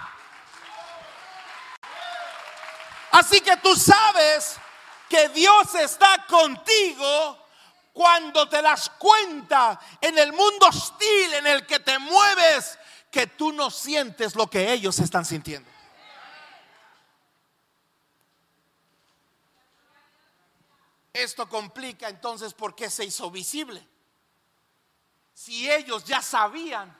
Así 3.12 3.40
que 3.42 3.56
tú 3.58 3.76
sabes 3.76 4.58
que 5.08 5.30
Dios 5.30 5.74
está 5.76 6.26
contigo 6.28 7.38
cuando 7.94 8.50
te 8.50 8.62
das 8.62 8.90
cuenta 8.90 9.80
en 10.02 10.18
el 10.18 10.34
mundo 10.34 10.68
hostil 10.68 11.34
en 11.36 11.48
el 11.48 11.66
que 11.66 11.80
te 11.80 11.98
mueves 11.98 12.78
que 13.10 13.28
tú 13.28 13.54
no 13.54 13.72
sientes 13.72 14.36
lo 14.36 14.48
que 14.50 14.74
ellos 14.74 15.00
están 15.00 15.24
sintiendo. 15.24 15.70
Esto 21.14 21.48
complica 21.48 22.10
entonces 22.10 22.54
por 22.54 22.76
qué 22.76 22.90
se 22.90 23.06
hizo 23.06 23.32
visible. 23.32 23.88
Si 25.36 25.70
ellos 25.70 26.06
ya 26.06 26.22
sabían 26.22 26.98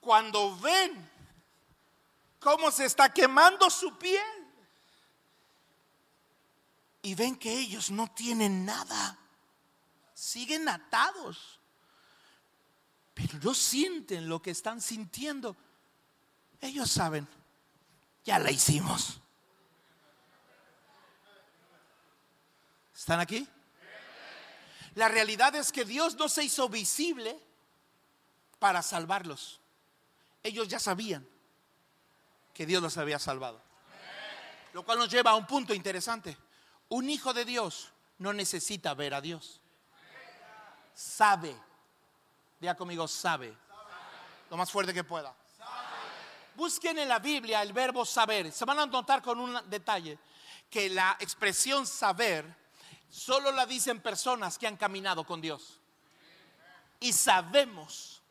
cuando 0.00 0.56
ven 0.58 1.08
cómo 2.40 2.72
se 2.72 2.84
está 2.84 3.14
quemando 3.14 3.70
su 3.70 3.96
piel 3.96 4.26
y 7.00 7.14
ven 7.14 7.36
que 7.36 7.56
ellos 7.56 7.92
no 7.92 8.08
tienen 8.08 8.64
nada, 8.64 9.16
siguen 10.14 10.68
atados, 10.68 11.60
pero 13.14 13.38
no 13.40 13.54
sienten 13.54 14.28
lo 14.28 14.42
que 14.42 14.50
están 14.50 14.80
sintiendo. 14.80 15.56
Ellos 16.60 16.90
saben, 16.90 17.28
ya 18.24 18.40
la 18.40 18.50
hicimos. 18.50 19.20
¿Están 22.92 23.20
aquí? 23.20 23.48
La 24.98 25.08
realidad 25.08 25.54
es 25.54 25.72
que 25.72 25.84
Dios 25.84 26.16
no 26.16 26.28
se 26.28 26.44
hizo 26.44 26.68
visible 26.68 27.38
para 28.58 28.82
salvarlos 28.82 29.60
ellos 30.42 30.68
ya 30.68 30.78
sabían 30.78 31.26
que 32.54 32.66
Dios 32.66 32.82
los 32.82 32.96
había 32.96 33.18
salvado. 33.18 33.60
Lo 34.72 34.84
cual 34.84 34.98
nos 34.98 35.10
lleva 35.10 35.32
a 35.32 35.34
un 35.34 35.46
punto 35.46 35.74
interesante. 35.74 36.36
Un 36.88 37.08
hijo 37.10 37.32
de 37.32 37.44
Dios 37.44 37.90
no 38.18 38.32
necesita 38.32 38.94
ver 38.94 39.14
a 39.14 39.20
Dios. 39.20 39.60
Sabe. 40.94 41.56
Diga 42.58 42.74
conmigo, 42.74 43.06
sabe. 43.06 43.56
Lo 44.50 44.56
más 44.56 44.70
fuerte 44.70 44.92
que 44.92 45.04
pueda. 45.04 45.34
Busquen 46.54 46.98
en 46.98 47.08
la 47.08 47.18
Biblia 47.18 47.62
el 47.62 47.72
verbo 47.72 48.04
saber. 48.04 48.50
Se 48.50 48.64
van 48.64 48.80
a 48.80 48.86
notar 48.86 49.22
con 49.22 49.38
un 49.38 49.58
detalle 49.68 50.18
que 50.68 50.88
la 50.88 51.16
expresión 51.20 51.86
saber 51.86 52.44
solo 53.08 53.50
la 53.52 53.66
dicen 53.66 54.00
personas 54.00 54.58
que 54.58 54.66
han 54.66 54.76
caminado 54.76 55.24
con 55.24 55.40
Dios. 55.40 55.80
Y 57.00 57.12
sabemos 57.12 58.22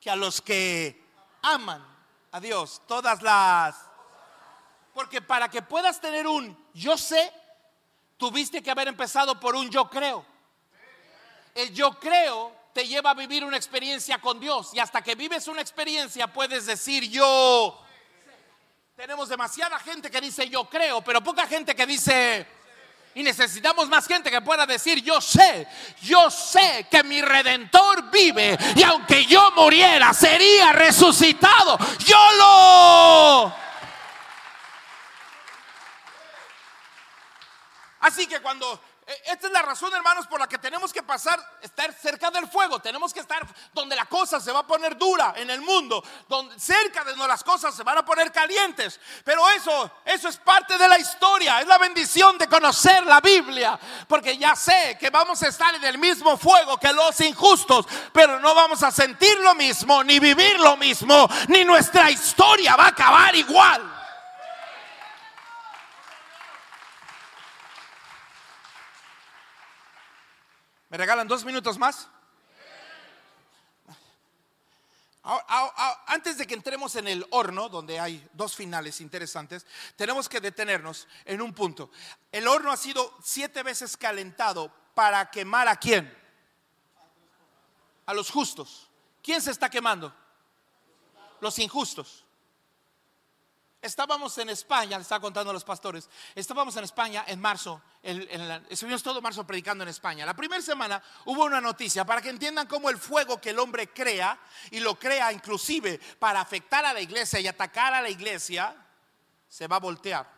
que 0.00 0.10
a 0.10 0.16
los 0.16 0.40
que 0.40 1.04
aman 1.42 1.84
a 2.32 2.40
Dios, 2.40 2.82
todas 2.86 3.22
las... 3.22 3.76
Porque 4.94 5.22
para 5.22 5.48
que 5.48 5.62
puedas 5.62 6.00
tener 6.00 6.26
un 6.26 6.56
yo 6.74 6.96
sé, 6.96 7.32
tuviste 8.16 8.62
que 8.62 8.70
haber 8.70 8.88
empezado 8.88 9.38
por 9.38 9.54
un 9.54 9.70
yo 9.70 9.88
creo. 9.88 10.24
El 11.54 11.72
yo 11.72 11.98
creo 11.98 12.52
te 12.72 12.86
lleva 12.86 13.10
a 13.10 13.14
vivir 13.14 13.44
una 13.44 13.56
experiencia 13.56 14.20
con 14.20 14.38
Dios 14.38 14.70
y 14.74 14.78
hasta 14.78 15.02
que 15.02 15.14
vives 15.14 15.48
una 15.48 15.60
experiencia 15.60 16.32
puedes 16.32 16.66
decir 16.66 17.08
yo... 17.08 17.84
Tenemos 18.96 19.28
demasiada 19.28 19.78
gente 19.78 20.10
que 20.10 20.20
dice 20.20 20.48
yo 20.48 20.68
creo, 20.68 21.02
pero 21.02 21.22
poca 21.22 21.46
gente 21.46 21.76
que 21.76 21.86
dice 21.86 22.57
y 23.14 23.22
necesitamos 23.22 23.88
más 23.88 24.06
gente 24.06 24.30
que 24.30 24.40
pueda 24.40 24.66
decir, 24.66 25.02
yo 25.02 25.20
sé, 25.20 25.66
yo 26.02 26.30
sé 26.30 26.86
que 26.90 27.02
mi 27.02 27.20
redentor 27.20 28.10
vive 28.10 28.56
y 28.76 28.82
aunque 28.82 29.24
yo 29.26 29.50
muriera, 29.56 30.14
sería 30.14 30.72
resucitado. 30.72 31.78
Yo 32.04 32.16
lo... 32.38 33.54
Así 38.00 38.26
que 38.26 38.40
cuando 38.40 38.80
esta 39.24 39.46
es 39.46 39.52
la 39.52 39.62
razón, 39.62 39.92
hermanos, 39.94 40.26
por 40.26 40.38
la 40.38 40.46
que 40.46 40.58
tenemos 40.58 40.92
que 40.92 41.02
pasar, 41.02 41.40
estar 41.62 41.92
cerca 41.94 42.30
del 42.30 42.46
fuego. 42.46 42.78
Tenemos 42.78 43.14
que 43.14 43.20
estar 43.20 43.46
donde 43.72 43.96
la 43.96 44.04
cosa 44.04 44.38
se 44.38 44.52
va 44.52 44.60
a 44.60 44.66
poner 44.66 44.98
dura 44.98 45.32
en 45.36 45.48
el 45.48 45.62
mundo, 45.62 46.04
donde 46.28 46.58
cerca 46.60 47.04
de 47.04 47.12
donde 47.12 47.26
las 47.26 47.42
cosas 47.42 47.74
se 47.74 47.82
van 47.82 47.96
a 47.96 48.04
poner 48.04 48.30
calientes. 48.30 49.00
Pero 49.24 49.48
eso, 49.50 49.90
eso 50.04 50.28
es 50.28 50.36
parte 50.36 50.76
de 50.76 50.86
la 50.86 50.98
historia. 50.98 51.60
Es 51.60 51.66
la 51.66 51.78
bendición 51.78 52.36
de 52.36 52.48
conocer 52.48 53.06
la 53.06 53.22
Biblia, 53.22 53.78
porque 54.06 54.36
ya 54.36 54.54
sé 54.54 54.98
que 55.00 55.08
vamos 55.08 55.42
a 55.42 55.48
estar 55.48 55.74
en 55.74 55.84
el 55.84 55.96
mismo 55.96 56.36
fuego 56.36 56.76
que 56.76 56.92
los 56.92 57.18
injustos, 57.22 57.86
pero 58.12 58.38
no 58.40 58.54
vamos 58.54 58.82
a 58.82 58.90
sentir 58.90 59.38
lo 59.40 59.54
mismo, 59.54 60.04
ni 60.04 60.18
vivir 60.18 60.60
lo 60.60 60.76
mismo, 60.76 61.28
ni 61.48 61.64
nuestra 61.64 62.10
historia 62.10 62.76
va 62.76 62.84
a 62.84 62.88
acabar 62.88 63.34
igual. 63.34 63.97
¿Me 70.88 70.96
regalan 70.96 71.28
dos 71.28 71.44
minutos 71.44 71.78
más? 71.78 72.08
Antes 76.06 76.38
de 76.38 76.46
que 76.46 76.54
entremos 76.54 76.96
en 76.96 77.06
el 77.06 77.26
horno, 77.30 77.68
donde 77.68 78.00
hay 78.00 78.26
dos 78.32 78.56
finales 78.56 79.02
interesantes, 79.02 79.66
tenemos 79.94 80.26
que 80.26 80.40
detenernos 80.40 81.06
en 81.26 81.42
un 81.42 81.52
punto. 81.52 81.90
El 82.32 82.48
horno 82.48 82.72
ha 82.72 82.76
sido 82.78 83.14
siete 83.22 83.62
veces 83.62 83.96
calentado 83.98 84.72
para 84.94 85.30
quemar 85.30 85.68
a 85.68 85.76
quién? 85.76 86.16
A 88.06 88.14
los 88.14 88.30
justos. 88.30 88.88
¿Quién 89.22 89.42
se 89.42 89.50
está 89.50 89.68
quemando? 89.68 90.14
Los 91.40 91.58
injustos. 91.58 92.24
Estábamos 93.80 94.36
en 94.38 94.48
España, 94.48 94.96
le 94.96 95.02
estaba 95.02 95.20
contando 95.20 95.50
a 95.50 95.52
los 95.52 95.62
pastores, 95.62 96.10
estábamos 96.34 96.76
en 96.76 96.82
España 96.82 97.24
en 97.28 97.40
marzo, 97.40 97.80
estuvimos 98.02 99.04
todo 99.04 99.22
marzo 99.22 99.46
predicando 99.46 99.84
en 99.84 99.88
España. 99.88 100.26
La 100.26 100.34
primera 100.34 100.60
semana 100.60 101.00
hubo 101.26 101.44
una 101.44 101.60
noticia 101.60 102.04
para 102.04 102.20
que 102.20 102.28
entiendan 102.28 102.66
cómo 102.66 102.90
el 102.90 102.98
fuego 102.98 103.40
que 103.40 103.50
el 103.50 103.58
hombre 103.60 103.90
crea, 103.90 104.36
y 104.72 104.80
lo 104.80 104.98
crea 104.98 105.32
inclusive 105.32 106.00
para 106.18 106.40
afectar 106.40 106.84
a 106.84 106.92
la 106.92 107.00
iglesia 107.00 107.38
y 107.38 107.46
atacar 107.46 107.94
a 107.94 108.02
la 108.02 108.10
iglesia, 108.10 108.74
se 109.48 109.68
va 109.68 109.76
a 109.76 109.80
voltear. 109.80 110.28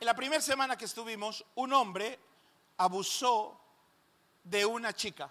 En 0.00 0.06
la 0.06 0.14
primera 0.14 0.40
semana 0.40 0.78
que 0.78 0.86
estuvimos, 0.86 1.44
un 1.56 1.72
hombre 1.74 2.18
abusó 2.78 3.60
de 4.42 4.64
una 4.64 4.94
chica. 4.94 5.30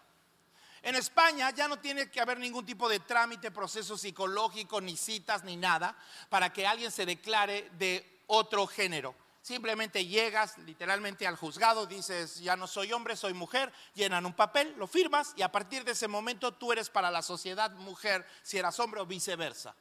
En 0.88 0.96
España 0.96 1.50
ya 1.50 1.68
no 1.68 1.80
tiene 1.80 2.10
que 2.10 2.22
haber 2.22 2.40
ningún 2.40 2.66
tipo 2.66 2.88
de 2.88 3.02
trámite, 3.02 3.52
proceso 3.52 3.98
psicológico, 3.98 4.80
ni 4.80 4.96
citas, 4.96 5.44
ni 5.44 5.58
nada, 5.58 5.98
para 6.30 6.54
que 6.54 6.66
alguien 6.66 6.94
se 6.94 7.06
declare 7.06 7.70
de 7.74 8.22
otro 8.28 8.66
género. 8.68 9.14
Simplemente 9.42 10.06
llegas 10.06 10.58
literalmente 10.60 11.28
al 11.28 11.36
juzgado, 11.36 11.88
dices, 11.88 12.40
ya 12.40 12.56
no 12.56 12.68
soy 12.68 12.94
hombre, 12.94 13.18
soy 13.18 13.34
mujer, 13.34 13.74
llenan 13.96 14.26
un 14.26 14.32
papel, 14.32 14.76
lo 14.78 14.88
firmas 14.88 15.34
y 15.36 15.42
a 15.42 15.52
partir 15.52 15.84
de 15.84 15.92
ese 15.92 16.08
momento 16.08 16.54
tú 16.54 16.72
eres 16.72 16.90
para 16.90 17.12
la 17.12 17.22
sociedad 17.22 17.70
mujer 17.72 18.26
si 18.42 18.58
eras 18.58 18.80
hombre 18.80 19.02
o 19.02 19.06
viceversa. 19.06 19.76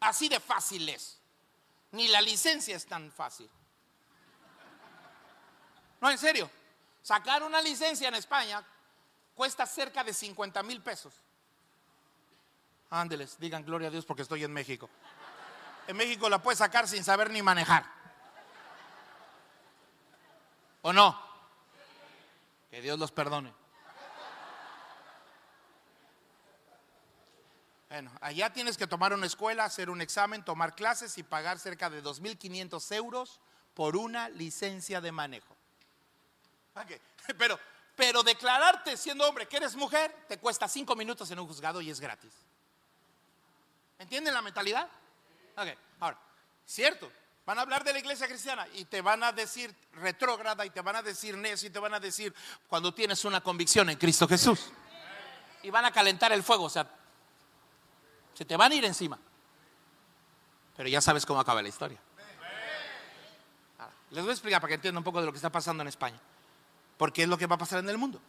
Así 0.00 0.28
de 0.28 0.38
fácil 0.38 0.86
es. 0.86 1.18
Ni 1.92 2.08
la 2.08 2.20
licencia 2.20 2.76
es 2.76 2.84
tan 2.84 3.10
fácil. 3.10 3.48
No, 5.98 6.10
en 6.10 6.18
serio. 6.18 6.50
Sacar 7.00 7.42
una 7.42 7.62
licencia 7.62 8.08
en 8.08 8.16
España 8.16 8.62
cuesta 9.34 9.66
cerca 9.66 10.04
de 10.04 10.12
50 10.12 10.62
mil 10.62 10.80
pesos. 10.82 11.14
Ándeles, 12.90 13.38
digan 13.38 13.64
gloria 13.64 13.88
a 13.88 13.90
Dios 13.90 14.04
porque 14.04 14.22
estoy 14.22 14.44
en 14.44 14.52
México. 14.52 14.88
En 15.86 15.96
México 15.96 16.28
la 16.28 16.40
puedes 16.40 16.58
sacar 16.58 16.86
sin 16.86 17.02
saber 17.02 17.30
ni 17.30 17.42
manejar. 17.42 17.84
¿O 20.82 20.92
no? 20.92 21.18
Que 22.70 22.80
Dios 22.80 22.98
los 22.98 23.12
perdone. 23.12 23.52
Bueno, 27.88 28.10
allá 28.22 28.50
tienes 28.50 28.78
que 28.78 28.86
tomar 28.86 29.12
una 29.12 29.26
escuela, 29.26 29.64
hacer 29.64 29.90
un 29.90 30.00
examen, 30.00 30.42
tomar 30.42 30.74
clases 30.74 31.18
y 31.18 31.22
pagar 31.22 31.58
cerca 31.58 31.90
de 31.90 32.02
2.500 32.02 32.94
euros 32.94 33.38
por 33.74 33.96
una 33.96 34.30
licencia 34.30 35.02
de 35.02 35.12
manejo. 35.12 35.54
Okay. 36.74 36.98
Pero 37.38 37.58
pero 38.02 38.24
declararte 38.24 38.96
siendo 38.96 39.24
hombre 39.28 39.46
que 39.46 39.58
eres 39.58 39.76
mujer 39.76 40.12
te 40.26 40.36
cuesta 40.36 40.66
cinco 40.66 40.96
minutos 40.96 41.30
en 41.30 41.38
un 41.38 41.46
juzgado 41.46 41.80
y 41.80 41.88
es 41.88 42.00
gratis. 42.00 42.32
¿Entienden 43.96 44.34
la 44.34 44.42
mentalidad? 44.42 44.88
Ok, 45.56 45.68
ahora, 46.00 46.18
cierto, 46.66 47.12
van 47.46 47.58
a 47.58 47.62
hablar 47.62 47.84
de 47.84 47.92
la 47.92 48.00
iglesia 48.00 48.26
cristiana 48.26 48.66
y 48.74 48.86
te 48.86 49.00
van 49.02 49.22
a 49.22 49.30
decir 49.30 49.72
retrógrada 49.92 50.66
y 50.66 50.70
te 50.70 50.80
van 50.80 50.96
a 50.96 51.02
decir 51.02 51.36
necio 51.36 51.68
y 51.68 51.70
te 51.70 51.78
van 51.78 51.94
a 51.94 52.00
decir 52.00 52.34
cuando 52.66 52.92
tienes 52.92 53.24
una 53.24 53.40
convicción 53.40 53.88
en 53.88 53.96
Cristo 53.96 54.26
Jesús. 54.26 54.72
Y 55.62 55.70
van 55.70 55.84
a 55.84 55.92
calentar 55.92 56.32
el 56.32 56.42
fuego, 56.42 56.64
o 56.64 56.70
sea, 56.70 56.90
se 58.34 58.44
te 58.44 58.56
van 58.56 58.72
a 58.72 58.74
ir 58.74 58.84
encima. 58.84 59.16
Pero 60.76 60.88
ya 60.88 61.00
sabes 61.00 61.24
cómo 61.24 61.38
acaba 61.38 61.62
la 61.62 61.68
historia. 61.68 62.00
les 64.10 64.24
voy 64.24 64.30
a 64.30 64.34
explicar 64.34 64.60
para 64.60 64.70
que 64.70 64.74
entiendan 64.74 64.98
un 64.98 65.04
poco 65.04 65.20
de 65.20 65.26
lo 65.26 65.30
que 65.30 65.38
está 65.38 65.50
pasando 65.50 65.82
en 65.82 65.88
España 65.88 66.18
porque 66.96 67.22
es 67.22 67.28
lo 67.28 67.38
que 67.38 67.46
va 67.46 67.56
a 67.56 67.58
pasar 67.58 67.78
en 67.80 67.88
el 67.88 67.98
mundo. 67.98 68.20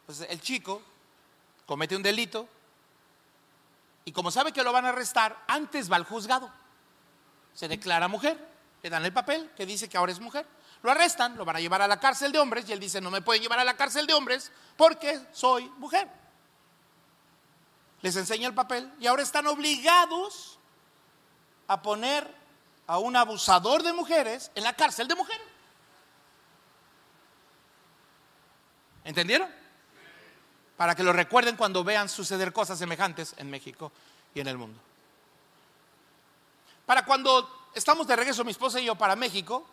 Entonces, 0.00 0.26
el 0.30 0.40
chico 0.40 0.82
comete 1.66 1.94
un 1.94 2.02
delito 2.02 2.48
y 4.04 4.12
como 4.12 4.30
sabe 4.30 4.52
que 4.52 4.62
lo 4.62 4.72
van 4.72 4.86
a 4.86 4.88
arrestar, 4.88 5.36
antes 5.46 5.92
va 5.92 5.96
al 5.96 6.04
juzgado. 6.04 6.50
Se 7.52 7.68
declara 7.68 8.08
mujer, 8.08 8.38
le 8.82 8.88
dan 8.88 9.04
el 9.04 9.12
papel 9.12 9.50
que 9.56 9.66
dice 9.66 9.88
que 9.88 9.98
ahora 9.98 10.12
es 10.12 10.20
mujer. 10.20 10.46
Lo 10.82 10.90
arrestan, 10.90 11.36
lo 11.36 11.44
van 11.44 11.56
a 11.56 11.60
llevar 11.60 11.82
a 11.82 11.88
la 11.88 12.00
cárcel 12.00 12.32
de 12.32 12.38
hombres 12.38 12.68
y 12.68 12.72
él 12.72 12.80
dice, 12.80 13.00
no 13.00 13.10
me 13.10 13.20
pueden 13.20 13.42
llevar 13.42 13.58
a 13.58 13.64
la 13.64 13.76
cárcel 13.76 14.06
de 14.06 14.14
hombres 14.14 14.50
porque 14.76 15.20
soy 15.32 15.68
mujer. 15.76 16.08
Les 18.00 18.16
enseña 18.16 18.46
el 18.46 18.54
papel 18.54 18.90
y 19.00 19.06
ahora 19.06 19.22
están 19.22 19.46
obligados 19.46 20.58
a 21.66 21.82
poner 21.82 22.32
a 22.86 22.98
un 22.98 23.14
abusador 23.16 23.82
de 23.82 23.92
mujeres 23.92 24.50
en 24.54 24.64
la 24.64 24.72
cárcel 24.72 25.08
de 25.08 25.16
mujeres. 25.16 25.46
¿Entendieron? 29.08 29.48
Para 30.76 30.94
que 30.94 31.02
lo 31.02 31.14
recuerden 31.14 31.56
cuando 31.56 31.82
vean 31.82 32.10
suceder 32.10 32.52
cosas 32.52 32.78
semejantes 32.78 33.34
en 33.38 33.48
México 33.48 33.90
y 34.34 34.40
en 34.40 34.48
el 34.48 34.58
mundo. 34.58 34.78
Para 36.84 37.06
cuando 37.06 37.70
estamos 37.74 38.06
de 38.06 38.16
regreso, 38.16 38.44
mi 38.44 38.50
esposa 38.50 38.82
y 38.82 38.84
yo, 38.84 38.96
para 38.96 39.16
México, 39.16 39.66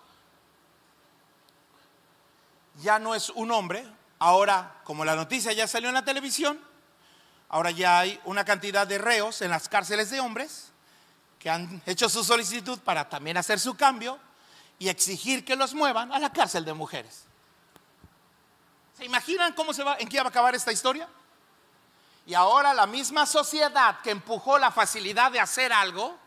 ya 2.81 2.97
no 2.97 3.13
es 3.13 3.29
un 3.29 3.51
hombre, 3.51 3.85
ahora, 4.19 4.79
como 4.85 5.03
la 5.03 5.17
noticia 5.17 5.51
ya 5.51 5.67
salió 5.67 5.89
en 5.89 5.95
la 5.95 6.05
televisión, 6.05 6.57
ahora 7.49 7.71
ya 7.71 7.99
hay 7.99 8.17
una 8.23 8.45
cantidad 8.45 8.87
de 8.87 8.99
reos 8.99 9.41
en 9.41 9.49
las 9.49 9.67
cárceles 9.67 10.11
de 10.11 10.21
hombres 10.21 10.69
que 11.39 11.49
han 11.49 11.81
hecho 11.85 12.07
su 12.07 12.23
solicitud 12.23 12.79
para 12.79 13.09
también 13.09 13.35
hacer 13.35 13.59
su 13.59 13.75
cambio 13.75 14.17
y 14.79 14.87
exigir 14.87 15.43
que 15.43 15.57
los 15.57 15.73
muevan 15.73 16.13
a 16.13 16.19
la 16.19 16.31
cárcel 16.31 16.63
de 16.63 16.73
mujeres. 16.73 17.24
¿Se 18.97 19.05
imaginan 19.05 19.53
cómo 19.53 19.73
se 19.73 19.83
va, 19.83 19.97
en 19.99 20.07
qué 20.07 20.17
va 20.17 20.25
a 20.25 20.29
acabar 20.29 20.55
esta 20.55 20.71
historia? 20.71 21.07
Y 22.25 22.33
ahora 22.33 22.73
la 22.73 22.87
misma 22.87 23.25
sociedad 23.25 23.99
que 24.01 24.11
empujó 24.11 24.57
la 24.57 24.71
facilidad 24.71 25.31
de 25.31 25.39
hacer 25.39 25.71
algo, 25.71 26.17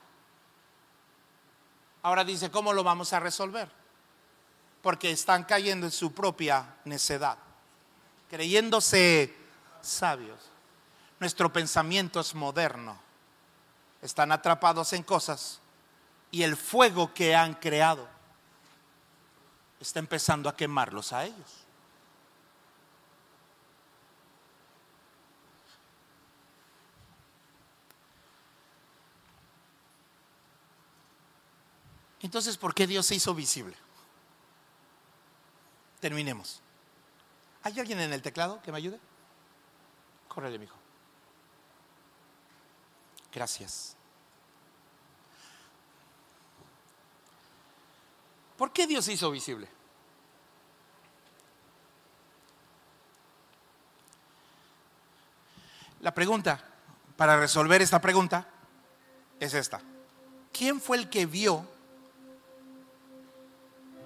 ahora 2.02 2.24
dice, 2.24 2.50
¿cómo 2.50 2.72
lo 2.72 2.84
vamos 2.84 3.12
a 3.12 3.20
resolver? 3.20 3.68
Porque 4.82 5.10
están 5.10 5.44
cayendo 5.44 5.86
en 5.86 5.92
su 5.92 6.12
propia 6.12 6.76
necedad, 6.84 7.38
creyéndose 8.30 9.34
sabios. 9.80 10.38
Nuestro 11.18 11.52
pensamiento 11.52 12.20
es 12.20 12.34
moderno. 12.34 13.00
Están 14.00 14.30
atrapados 14.30 14.92
en 14.92 15.02
cosas 15.02 15.58
y 16.30 16.44
el 16.44 16.56
fuego 16.56 17.12
que 17.12 17.34
han 17.34 17.54
creado 17.54 18.06
está 19.80 19.98
empezando 19.98 20.48
a 20.48 20.56
quemarlos 20.56 21.12
a 21.12 21.24
ellos. 21.24 21.57
Entonces, 32.20 32.56
¿por 32.56 32.74
qué 32.74 32.86
Dios 32.86 33.06
se 33.06 33.14
hizo 33.14 33.34
visible? 33.34 33.76
Terminemos. 36.00 36.60
¿Hay 37.62 37.78
alguien 37.78 38.00
en 38.00 38.12
el 38.12 38.22
teclado 38.22 38.60
que 38.62 38.72
me 38.72 38.78
ayude? 38.78 38.98
Córrele, 40.28 40.58
mijo. 40.58 40.76
Gracias. 43.32 43.96
¿Por 48.56 48.72
qué 48.72 48.86
Dios 48.86 49.04
se 49.04 49.12
hizo 49.12 49.30
visible? 49.30 49.68
La 56.00 56.12
pregunta, 56.14 56.64
para 57.16 57.38
resolver 57.38 57.82
esta 57.82 58.00
pregunta, 58.00 58.48
es 59.38 59.54
esta. 59.54 59.80
¿Quién 60.52 60.80
fue 60.80 60.96
el 60.96 61.10
que 61.10 61.26
vio 61.26 61.77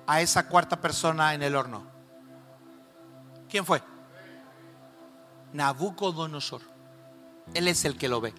a 0.06 0.20
esa 0.20 0.48
cuarta 0.48 0.80
persona 0.80 1.34
en 1.34 1.42
el 1.42 1.54
horno? 1.56 1.84
¿Quién 3.48 3.64
fue? 3.64 3.82
Nabucodonosor. 5.52 6.62
Él 7.54 7.68
es 7.68 7.84
el 7.84 7.96
que 7.96 8.08
lo 8.08 8.20
ve. 8.20 8.32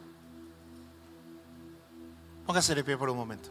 Póngase 2.46 2.76
de 2.76 2.84
pie 2.84 2.98
por 2.98 3.10
un 3.10 3.18
momento. 3.18 3.50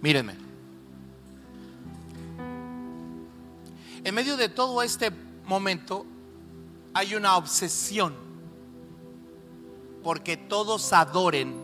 Mírenme. 0.00 0.36
En 4.04 4.14
medio 4.14 4.36
de 4.36 4.48
todo 4.48 4.82
este 4.82 5.10
momento 5.44 6.06
hay 6.98 7.14
una 7.14 7.36
obsesión 7.36 8.12
porque 10.02 10.36
todos 10.36 10.92
adoren 10.92 11.54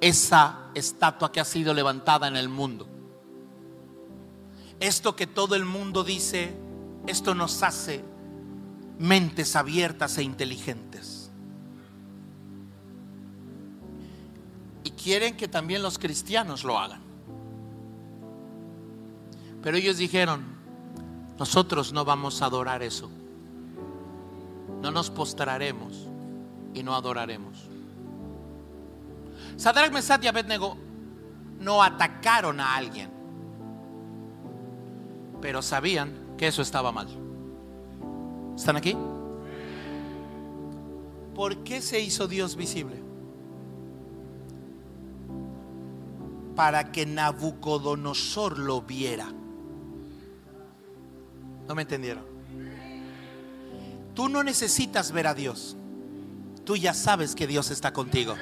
esa 0.00 0.70
estatua 0.74 1.30
que 1.30 1.38
ha 1.38 1.44
sido 1.44 1.72
levantada 1.72 2.26
en 2.26 2.34
el 2.34 2.48
mundo. 2.48 2.88
Esto 4.80 5.14
que 5.14 5.28
todo 5.28 5.54
el 5.54 5.64
mundo 5.64 6.02
dice, 6.02 6.52
esto 7.06 7.32
nos 7.32 7.62
hace 7.62 8.02
mentes 8.98 9.54
abiertas 9.54 10.18
e 10.18 10.24
inteligentes. 10.24 11.30
Y 14.82 14.90
quieren 14.90 15.36
que 15.36 15.46
también 15.46 15.80
los 15.80 15.96
cristianos 15.96 16.64
lo 16.64 16.76
hagan. 16.76 17.02
Pero 19.62 19.76
ellos 19.76 19.96
dijeron, 19.96 20.42
nosotros 21.38 21.92
no 21.92 22.04
vamos 22.04 22.42
a 22.42 22.46
adorar 22.46 22.82
eso. 22.82 23.10
No 24.80 24.90
nos 24.90 25.10
postraremos 25.10 26.08
y 26.74 26.82
no 26.82 26.94
adoraremos. 26.94 27.68
Sadrach, 29.56 29.92
Mesach 29.92 30.24
y 30.24 30.28
Abednego 30.28 30.76
no 31.58 31.82
atacaron 31.82 32.60
a 32.60 32.76
alguien, 32.76 33.10
pero 35.40 35.60
sabían 35.60 36.34
que 36.38 36.46
eso 36.46 36.62
estaba 36.62 36.92
mal. 36.92 37.08
¿Están 38.56 38.76
aquí? 38.76 38.96
¿Por 41.34 41.58
qué 41.58 41.82
se 41.82 42.00
hizo 42.00 42.26
Dios 42.28 42.56
visible? 42.56 43.02
Para 46.56 46.92
que 46.92 47.06
Nabucodonosor 47.06 48.58
lo 48.58 48.82
viera. 48.82 49.26
¿No 51.68 51.74
me 51.74 51.82
entendieron? 51.82 52.29
Tú 54.14 54.28
no 54.28 54.42
necesitas 54.42 55.12
ver 55.12 55.26
a 55.26 55.34
Dios. 55.34 55.76
Tú 56.64 56.76
ya 56.76 56.94
sabes 56.94 57.34
que 57.34 57.46
Dios 57.46 57.70
está 57.70 57.92
contigo. 57.92 58.36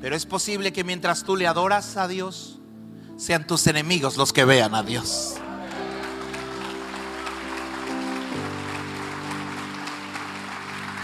Pero 0.00 0.14
es 0.14 0.26
posible 0.26 0.72
que 0.72 0.84
mientras 0.84 1.24
tú 1.24 1.36
le 1.36 1.46
adoras 1.46 1.96
a 1.96 2.08
Dios, 2.08 2.58
sean 3.16 3.46
tus 3.46 3.66
enemigos 3.66 4.16
los 4.16 4.32
que 4.32 4.44
vean 4.44 4.74
a 4.74 4.82
Dios. 4.82 5.36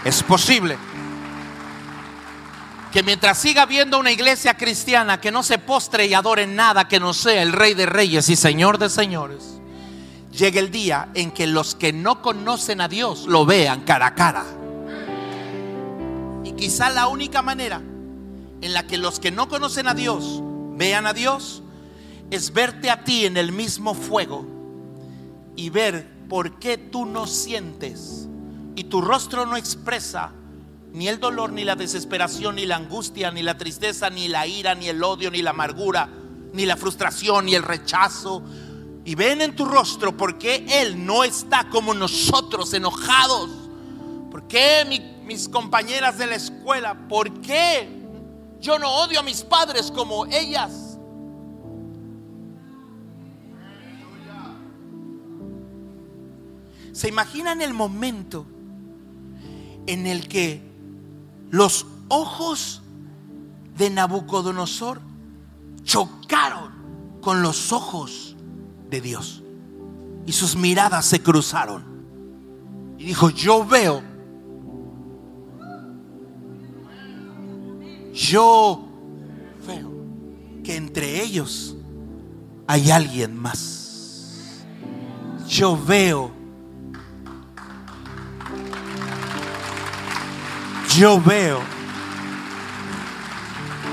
Es 0.05 0.23
posible 0.23 0.77
que 2.93 3.03
mientras 3.03 3.39
siga 3.39 3.63
habiendo 3.63 3.99
una 3.99 4.11
iglesia 4.11 4.55
cristiana 4.55 5.21
que 5.21 5.31
no 5.31 5.43
se 5.43 5.59
postre 5.59 6.07
y 6.07 6.15
adore 6.15 6.47
nada 6.47 6.89
que 6.89 7.01
no 7.01 7.15
sea 7.15 7.41
el 7.43 7.53
Rey 7.53 7.75
de 7.75 7.87
Reyes 7.87 8.29
y 8.29 8.37
Señor 8.37 8.79
de 8.79 8.91
Señores, 8.91 9.62
llegue 10.33 10.59
el 10.59 10.71
día 10.71 11.11
en 11.15 11.31
que 11.31 11.47
los 11.47 11.75
que 11.75 11.93
no 11.93 12.23
conocen 12.23 12.81
a 12.81 12.89
Dios 12.89 13.27
lo 13.27 13.47
vean 13.47 13.83
cara 13.83 14.07
a 14.07 14.15
cara. 14.15 14.45
Y 16.45 16.53
quizá 16.53 16.91
la 16.91 17.07
única 17.09 17.43
manera 17.43 17.81
en 18.61 18.73
la 18.73 18.87
que 18.87 18.99
los 18.99 19.21
que 19.21 19.31
no 19.31 19.49
conocen 19.49 19.89
a 19.89 19.95
Dios 19.95 20.41
vean 20.77 21.07
a 21.07 21.13
Dios 21.13 21.63
es 22.31 22.53
verte 22.53 22.91
a 22.91 23.05
ti 23.05 23.27
en 23.27 23.37
el 23.37 23.53
mismo 23.53 23.95
fuego 23.95 24.47
y 25.55 25.71
ver 25.71 26.09
por 26.29 26.59
qué 26.59 26.79
tú 26.79 27.05
no 27.05 27.27
sientes 27.27 28.29
y 28.75 28.85
tu 28.85 29.03
rostro 29.03 29.45
no 29.45 29.57
expresa 29.57 30.33
ni 30.93 31.09
el 31.09 31.21
dolor, 31.21 31.53
ni 31.53 31.65
la 31.65 31.75
desesperación, 31.75 32.57
ni 32.57 32.67
la 32.67 32.77
angustia, 32.77 33.31
ni 33.31 33.43
la 33.43 33.57
tristeza, 33.57 34.11
ni 34.11 34.29
la 34.29 34.47
ira, 34.47 34.75
ni 34.75 34.89
el 34.89 35.03
odio, 35.03 35.31
ni 35.31 35.41
la 35.43 35.51
amargura, 35.51 36.09
ni 36.53 36.67
la 36.67 36.77
frustración, 36.77 37.47
ni 37.47 37.55
el 37.55 37.63
rechazo. 37.63 38.43
Y 39.05 39.15
ven 39.15 39.41
en 39.43 39.57
tu 39.57 39.65
rostro 39.65 40.17
por 40.17 40.39
qué 40.39 40.65
Él 40.69 41.05
no 41.05 41.25
está 41.25 41.69
como 41.69 41.93
nosotros, 41.93 42.73
enojados. 42.73 43.51
¿Por 44.31 44.47
qué 44.47 45.21
mis 45.25 45.49
compañeras 45.49 46.19
de 46.19 46.27
la 46.27 46.37
escuela? 46.37 47.09
¿Por 47.09 47.41
qué 47.41 47.89
yo 48.61 48.79
no 48.79 48.89
odio 49.03 49.21
a 49.21 49.23
mis 49.23 49.43
padres 49.43 49.91
como 49.91 50.27
ellas? 50.27 50.99
¿Se 56.93 57.09
imaginan 57.09 57.61
el 57.63 57.75
momento 57.75 58.47
en 59.87 60.07
el 60.07 60.29
que 60.29 60.63
los 61.51 61.87
ojos 62.09 62.83
de 63.77 63.91
Nabucodonosor 63.91 65.01
chocaron 65.83 66.73
con 67.21 67.43
los 67.43 67.73
ojos 67.73 68.32
de 68.93 69.01
Dios. 69.01 69.43
Y 70.25 70.33
sus 70.33 70.55
miradas 70.55 71.05
se 71.07 71.21
cruzaron. 71.21 71.83
Y 72.99 73.07
dijo, 73.07 73.31
yo 73.31 73.67
veo, 73.67 74.03
yo 78.13 78.87
veo 79.67 79.91
que 80.63 80.77
entre 80.77 81.23
ellos 81.23 81.75
hay 82.69 82.93
alguien 82.93 83.37
más. 83.37 84.55
Yo 85.49 85.77
veo 85.85 86.43
yo 90.97 91.21
veo. 91.21 91.61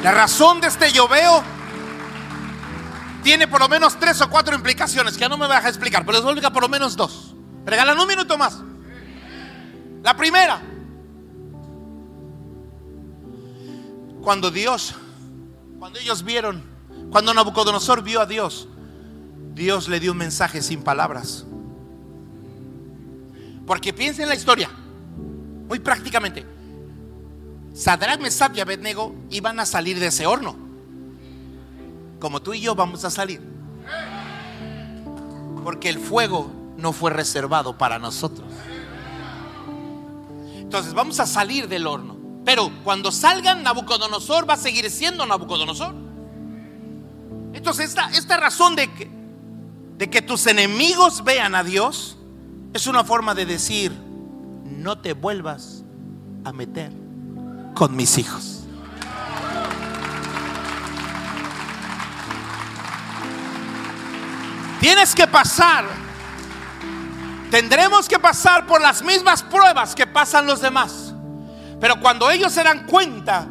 La 0.03 0.11
razón 0.11 0.61
de 0.61 0.67
este 0.67 0.91
yo 0.91 1.07
veo 1.07 1.43
tiene 3.23 3.47
por 3.47 3.59
lo 3.59 3.69
menos 3.69 3.99
tres 3.99 4.21
o 4.21 4.29
cuatro 4.29 4.55
implicaciones 4.55 5.13
que 5.13 5.21
ya 5.21 5.29
no 5.29 5.37
me 5.37 5.47
voy 5.47 5.55
a 5.55 5.67
explicar, 5.67 6.05
pero 6.05 6.13
les 6.13 6.21
voy 6.21 6.29
a 6.29 6.33
explicar 6.33 6.53
por 6.53 6.63
lo 6.63 6.69
menos 6.69 6.95
dos. 6.95 7.33
Regalan 7.65 7.99
un 7.99 8.07
minuto 8.07 8.37
más. 8.37 8.61
La 10.03 10.15
primera, 10.15 10.61
cuando 14.21 14.49
Dios, 14.49 14.95
cuando 15.77 15.99
ellos 15.99 16.23
vieron, 16.23 16.63
cuando 17.11 17.33
Nabucodonosor 17.33 18.01
vio 18.01 18.21
a 18.21 18.25
Dios, 18.25 18.67
Dios 19.53 19.89
le 19.89 19.99
dio 19.99 20.13
un 20.13 20.17
mensaje 20.17 20.61
sin 20.61 20.83
palabras. 20.83 21.45
Porque 23.65 23.93
piensen 23.93 24.23
en 24.23 24.29
la 24.29 24.35
historia, 24.35 24.69
muy 25.67 25.79
prácticamente. 25.79 26.45
Sadrach, 27.73 28.19
Mesach 28.19 28.55
y 28.55 28.61
Abednego 28.61 29.15
iban 29.29 29.59
a 29.59 29.65
salir 29.65 29.99
de 29.99 30.07
ese 30.07 30.25
horno. 30.25 30.68
Como 32.19 32.41
tú 32.41 32.53
y 32.53 32.61
yo 32.61 32.75
vamos 32.75 33.05
a 33.05 33.09
salir. 33.09 33.41
Porque 35.63 35.89
el 35.89 35.99
fuego 35.99 36.51
no 36.77 36.93
fue 36.93 37.11
reservado 37.11 37.77
para 37.77 37.99
nosotros. 37.99 38.47
Entonces 40.55 40.93
vamos 40.93 41.19
a 41.19 41.25
salir 41.25 41.67
del 41.67 41.87
horno. 41.87 42.17
Pero 42.45 42.71
cuando 42.83 43.11
salgan, 43.11 43.63
Nabucodonosor 43.63 44.49
va 44.49 44.53
a 44.53 44.57
seguir 44.57 44.89
siendo 44.89 45.25
Nabucodonosor. 45.25 45.93
Entonces 47.53 47.89
esta, 47.89 48.09
esta 48.11 48.37
razón 48.37 48.75
de 48.75 48.91
que, 48.93 49.09
de 49.97 50.09
que 50.09 50.21
tus 50.21 50.47
enemigos 50.47 51.23
vean 51.23 51.55
a 51.55 51.63
Dios 51.63 52.17
es 52.73 52.87
una 52.87 53.03
forma 53.03 53.35
de 53.35 53.45
decir, 53.45 53.91
no 54.63 54.99
te 54.99 55.13
vuelvas 55.13 55.83
a 56.43 56.53
meter 56.53 56.91
con 57.75 57.95
mis 57.95 58.17
hijos. 58.17 58.48
Tienes 64.79 65.13
que 65.13 65.27
pasar, 65.27 65.85
tendremos 67.51 68.07
que 68.07 68.17
pasar 68.17 68.65
por 68.65 68.81
las 68.81 69.01
mismas 69.01 69.43
pruebas 69.43 69.93
que 69.93 70.07
pasan 70.07 70.45
los 70.45 70.61
demás. 70.61 71.13
Pero 71.81 71.99
cuando 71.99 72.29
ellos 72.29 72.53
se 72.53 72.63
dan 72.63 72.85
cuenta 72.85 73.47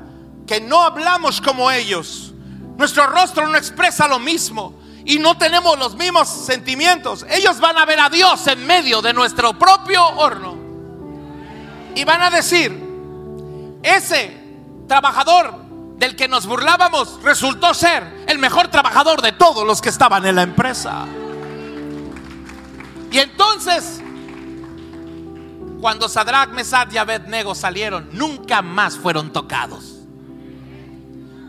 que 0.47 0.61
no 0.61 0.83
hablamos 0.83 1.41
como 1.41 1.71
ellos, 1.71 2.33
nuestro 2.77 3.07
rostro 3.07 3.47
no 3.47 3.59
expresa 3.59 4.09
lo 4.09 4.19
mismo 4.19 4.79
y 5.05 5.19
no 5.19 5.37
tenemos 5.37 5.79
los 5.79 5.97
mismos 5.97 6.29
sentimientos, 6.29 7.27
ellos 7.29 7.61
van 7.61 7.77
a 7.77 7.85
ver 7.85 8.01
a 8.01 8.09
Dios 8.09 8.47
en 8.47 8.67
medio 8.67 9.03
de 9.03 9.13
nuestro 9.13 9.59
propio 9.59 10.07
horno 10.07 10.57
y 11.95 12.05
van 12.05 12.23
a 12.23 12.31
decir, 12.31 12.87
ese 13.83 14.37
trabajador 14.87 15.68
del 15.99 16.17
que 16.17 16.29
nos 16.29 16.47
burlábamos 16.47 17.21
resultó 17.23 17.75
ser 17.75 18.25
el 18.27 18.39
mejor 18.39 18.69
trabajador 18.69 19.21
de 19.21 19.33
todos 19.33 19.67
los 19.67 19.81
que 19.81 19.91
estaban 19.91 20.25
en 20.27 20.37
la 20.37 20.43
empresa. 20.43 21.07
Y 23.11 23.19
entonces 23.19 24.01
Cuando 25.81 26.09
Sadrach, 26.09 26.51
Mesach 26.51 26.93
y 26.93 26.99
Abednego 26.99 27.55
salieron, 27.55 28.09
nunca 28.13 28.63
más 28.63 28.97
fueron 28.97 29.33
tocados. 29.33 30.01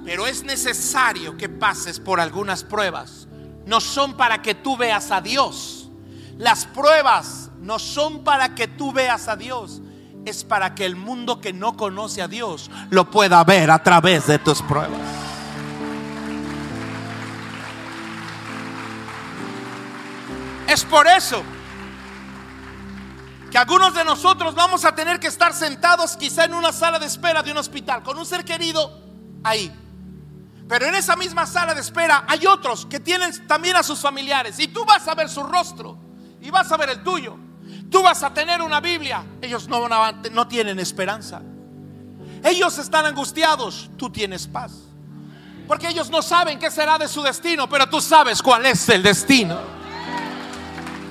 Pero 0.05 0.27
es 0.27 0.43
necesario 0.43 1.35
que 1.35 1.49
pases 1.49 1.99
por 1.99 2.19
algunas 2.19 2.63
pruebas. 2.63 3.27
No 3.65 3.81
son 3.81 4.15
para 4.17 4.41
que 4.41 4.53
tú 4.53 4.77
veas 4.77 5.11
a 5.11 5.21
Dios. 5.21 5.89
Las 6.37 6.65
pruebas 6.65 7.49
no 7.59 7.79
son 7.79 8.23
para 8.23 8.53
que 8.53 8.67
tú 8.67 8.93
veas 8.93 9.27
a 9.27 9.35
Dios. 9.35 9.81
Es 10.25 10.43
para 10.43 10.75
que 10.75 10.85
el 10.85 10.95
mundo 10.95 11.39
que 11.41 11.53
no 11.53 11.75
conoce 11.75 12.21
a 12.21 12.27
Dios 12.27 12.69
lo 12.89 13.09
pueda 13.09 13.43
ver 13.43 13.71
a 13.71 13.81
través 13.81 14.27
de 14.27 14.39
tus 14.39 14.61
pruebas. 14.61 14.99
Es 20.67 20.85
por 20.85 21.07
eso 21.07 21.41
que 23.49 23.57
algunos 23.57 23.95
de 23.95 24.05
nosotros 24.05 24.53
vamos 24.53 24.85
a 24.85 24.93
tener 24.93 25.19
que 25.19 25.25
estar 25.25 25.53
sentados 25.53 26.15
quizá 26.15 26.45
en 26.45 26.53
una 26.53 26.71
sala 26.71 26.99
de 26.99 27.07
espera 27.07 27.41
de 27.41 27.51
un 27.51 27.57
hospital 27.57 28.03
con 28.03 28.17
un 28.19 28.25
ser 28.25 28.45
querido 28.45 29.01
ahí. 29.43 29.73
Pero 30.67 30.85
en 30.85 30.93
esa 30.93 31.15
misma 31.15 31.47
sala 31.47 31.73
de 31.73 31.81
espera 31.81 32.23
hay 32.27 32.45
otros 32.45 32.85
que 32.85 32.99
tienen 32.99 33.47
también 33.47 33.75
a 33.75 33.81
sus 33.81 33.99
familiares 33.99 34.59
y 34.59 34.67
tú 34.67 34.85
vas 34.85 35.07
a 35.07 35.15
ver 35.15 35.27
su 35.27 35.41
rostro 35.41 35.97
y 36.39 36.51
vas 36.51 36.71
a 36.71 36.77
ver 36.77 36.89
el 36.89 37.03
tuyo. 37.03 37.48
Tú 37.89 38.03
vas 38.03 38.21
a 38.23 38.33
tener 38.33 38.61
una 38.61 38.79
Biblia. 38.79 39.23
Ellos 39.41 39.67
no, 39.67 39.87
no 40.31 40.47
tienen 40.47 40.79
esperanza. 40.79 41.41
Ellos 42.43 42.77
están 42.77 43.05
angustiados. 43.05 43.89
Tú 43.97 44.09
tienes 44.09 44.47
paz. 44.47 44.71
Porque 45.67 45.87
ellos 45.87 46.09
no 46.09 46.21
saben 46.21 46.57
qué 46.57 46.71
será 46.71 46.97
de 46.97 47.07
su 47.07 47.21
destino, 47.21 47.69
pero 47.69 47.87
tú 47.87 48.01
sabes 48.01 48.41
cuál 48.41 48.65
es 48.65 48.89
el 48.89 49.03
destino. 49.03 49.57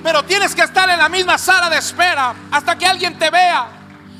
Pero 0.03 0.23
tienes 0.23 0.55
que 0.55 0.63
estar 0.63 0.89
en 0.89 0.99
la 0.99 1.09
misma 1.09 1.37
sala 1.37 1.69
de 1.69 1.77
espera 1.77 2.33
hasta 2.51 2.77
que 2.77 2.85
alguien 2.85 3.17
te 3.17 3.29
vea. 3.29 3.67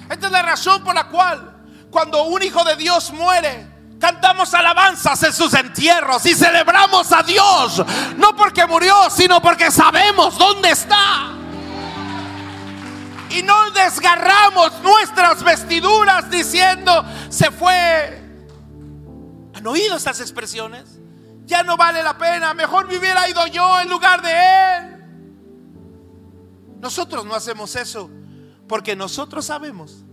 Esta 0.10 0.28
es 0.28 0.32
la 0.32 0.41
razón 0.41 0.84
por 0.84 0.95
la 0.95 1.07
cual 1.07 1.57
cuando 1.89 2.24
un 2.24 2.41
hijo 2.43 2.64
de 2.64 2.76
Dios 2.76 3.12
muere, 3.12 3.68
cantamos 3.99 4.53
alabanzas 4.53 5.22
en 5.24 5.34
sus 5.34 5.53
entierros 5.53 6.26
y 6.26 6.36
celebramos 6.36 7.12
a 7.12 7.24
Dios. 7.24 7.84
No 8.18 8.36
porque 8.36 8.66
murió, 8.66 9.10
sino 9.10 9.41
porque 9.41 9.72
sabemos 9.72 10.38
dónde 10.38 10.70
está. 10.72 11.39
Y 13.32 13.44
no 13.44 13.72
desgarramos 13.72 14.80
nuestras 14.82 15.44
vestiduras 15.44 16.30
diciendo, 16.30 17.06
se 17.30 17.52
fue. 17.52 18.22
¿Han 19.54 19.68
oído 19.68 19.98
esas 19.98 20.20
expresiones? 20.20 21.00
Ya 21.46 21.64
no 21.64 21.78
vale 21.78 22.02
la 22.04 22.18
pena, 22.18 22.54
mejor 22.54 22.88
me 22.88 22.98
hubiera 22.98 23.28
ido 23.30 23.46
yo 23.48 23.82
en 23.82 23.90
lugar 23.90 24.22
de 24.22 24.32
él. 24.32 24.96
Nosotros 26.80 27.26
no 27.26 27.36
hacemos 27.36 27.76
eso 27.76 28.10
porque 28.68 28.96
nosotros 28.96 29.46
sabemos 29.46 30.06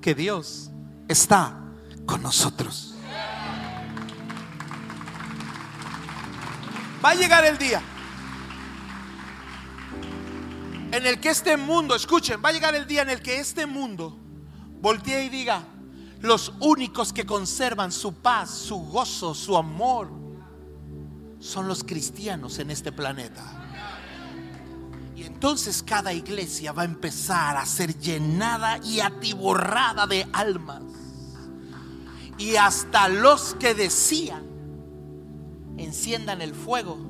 que 0.00 0.14
Dios 0.14 0.70
está 1.08 1.56
con 2.06 2.22
nosotros. 2.22 2.94
Va 7.04 7.10
a 7.10 7.14
llegar 7.14 7.44
el 7.44 7.56
día 7.56 7.82
en 10.92 11.06
el 11.06 11.20
que 11.20 11.30
este 11.30 11.56
mundo, 11.56 11.94
escuchen, 11.94 12.40
va 12.44 12.48
a 12.48 12.52
llegar 12.52 12.74
el 12.74 12.86
día 12.86 13.02
en 13.02 13.10
el 13.10 13.22
que 13.22 13.38
este 13.38 13.66
mundo 13.66 14.18
voltee 14.80 15.24
y 15.24 15.28
diga, 15.28 15.64
los 16.20 16.52
únicos 16.60 17.12
que 17.12 17.24
conservan 17.24 17.92
su 17.92 18.14
paz, 18.14 18.50
su 18.50 18.78
gozo, 18.78 19.34
su 19.34 19.56
amor, 19.56 20.10
son 21.38 21.68
los 21.68 21.84
cristianos 21.84 22.58
en 22.58 22.70
este 22.70 22.92
planeta. 22.92 23.42
Y 25.16 25.24
entonces 25.24 25.82
cada 25.82 26.12
iglesia 26.12 26.72
va 26.72 26.82
a 26.82 26.86
empezar 26.86 27.56
a 27.56 27.64
ser 27.66 27.98
llenada 27.98 28.78
y 28.84 29.00
atiborrada 29.00 30.06
de 30.06 30.26
almas. 30.32 30.82
Y 32.38 32.56
hasta 32.56 33.08
los 33.08 33.54
que 33.54 33.74
decían, 33.74 34.44
enciendan 35.76 36.42
el 36.42 36.54
fuego, 36.54 37.09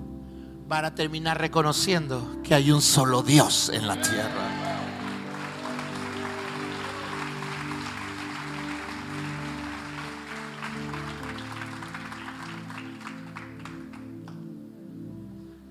van 0.71 0.85
a 0.85 0.95
terminar 0.95 1.37
reconociendo 1.37 2.41
que 2.45 2.55
hay 2.55 2.71
un 2.71 2.81
solo 2.81 3.25
Dios 3.25 3.71
en 3.71 3.89
la 3.89 4.01
tierra. 4.01 4.49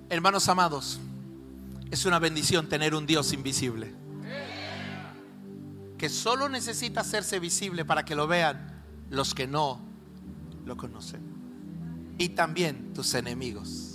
Hermanos 0.09 0.49
amados, 0.49 0.99
es 1.89 2.03
una 2.03 2.19
bendición 2.19 2.67
tener 2.67 2.93
un 2.93 3.05
Dios 3.05 3.31
invisible. 3.31 3.95
Que 5.97 6.09
solo 6.09 6.49
necesita 6.49 6.99
hacerse 6.99 7.39
visible 7.39 7.85
para 7.85 8.03
que 8.03 8.15
lo 8.15 8.27
vean 8.27 8.83
los 9.09 9.33
que 9.33 9.47
no 9.47 9.79
lo 10.65 10.75
conocen. 10.75 11.21
Y 12.17 12.29
también 12.29 12.93
tus 12.93 13.13
enemigos. 13.13 13.88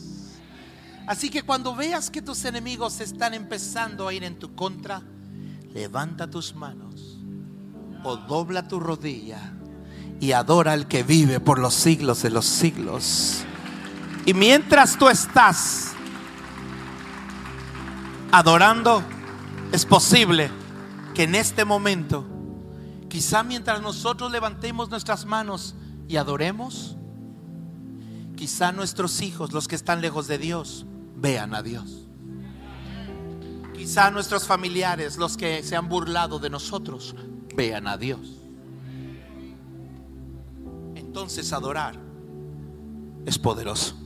Así 1.07 1.29
que 1.31 1.43
cuando 1.43 1.75
veas 1.75 2.11
que 2.11 2.23
tus 2.23 2.45
enemigos 2.45 3.01
están 3.01 3.35
empezando 3.35 4.09
a 4.09 4.15
ir 4.15 4.25
en 4.25 4.39
tu 4.39 4.55
contra, 4.55 5.03
levanta 5.73 6.31
tus 6.31 6.55
manos 6.55 7.19
o 8.03 8.17
dobla 8.17 8.69
tu 8.69 8.81
rodilla 8.81 9.53
y 10.21 10.33
adora 10.33 10.73
al 10.73 10.89
que 10.89 11.03
vive 11.03 11.41
por 11.41 11.59
los 11.59 11.75
siglos 11.75 12.23
de 12.23 12.31
los 12.31 12.47
siglos. 12.47 13.45
Y 14.25 14.33
mientras 14.33 14.97
tú 14.97 15.09
estás 15.09 15.93
adorando, 18.33 19.03
es 19.73 19.85
posible 19.85 20.51
que 21.15 21.25
en 21.25 21.35
este 21.35 21.65
momento, 21.65 22.25
quizá 23.09 23.43
mientras 23.43 23.83
nosotros 23.83 24.33
levantemos 24.33 24.89
nuestras 24.89 25.27
manos 25.27 25.75
y 26.09 26.17
adoremos, 26.17 26.97
quizá 28.37 28.73
nuestros 28.73 29.21
hijos, 29.21 29.53
los 29.53 29.69
que 29.69 29.77
están 29.77 30.01
lejos 30.01 30.27
de 30.27 30.39
Dios, 30.39 30.87
vean 31.25 31.55
a 31.55 31.63
Dios. 31.63 32.07
Quizá 33.73 34.11
nuestros 34.11 34.47
familiares, 34.47 35.17
los 35.17 35.39
que 35.39 35.63
se 35.63 35.75
han 35.75 35.89
burlado 35.89 36.39
de 36.39 36.51
nosotros, 36.51 37.17
vean 37.57 37.87
a 37.87 37.97
Dios. 37.97 38.43
Entonces 40.95 41.51
adorar 41.55 41.99
es 43.25 43.39
poderoso. 43.39 43.97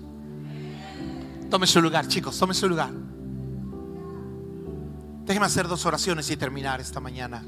Tome 1.51 1.67
su 1.67 1.83
lugar, 1.83 2.07
chicos, 2.07 2.39
tome 2.39 2.55
su 2.55 2.69
lugar. 2.69 2.93
Déjeme 5.25 5.47
hacer 5.47 5.67
dos 5.67 5.85
oraciones 5.87 6.31
y 6.31 6.37
terminar 6.37 6.81
esta 6.81 7.01
mañana. 7.01 7.43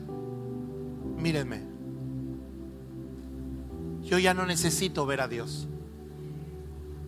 Mírenme. 1.16 1.62
Yo 4.02 4.18
ya 4.18 4.34
no 4.34 4.46
necesito 4.46 5.06
ver 5.06 5.20
a 5.20 5.28
Dios. 5.28 5.68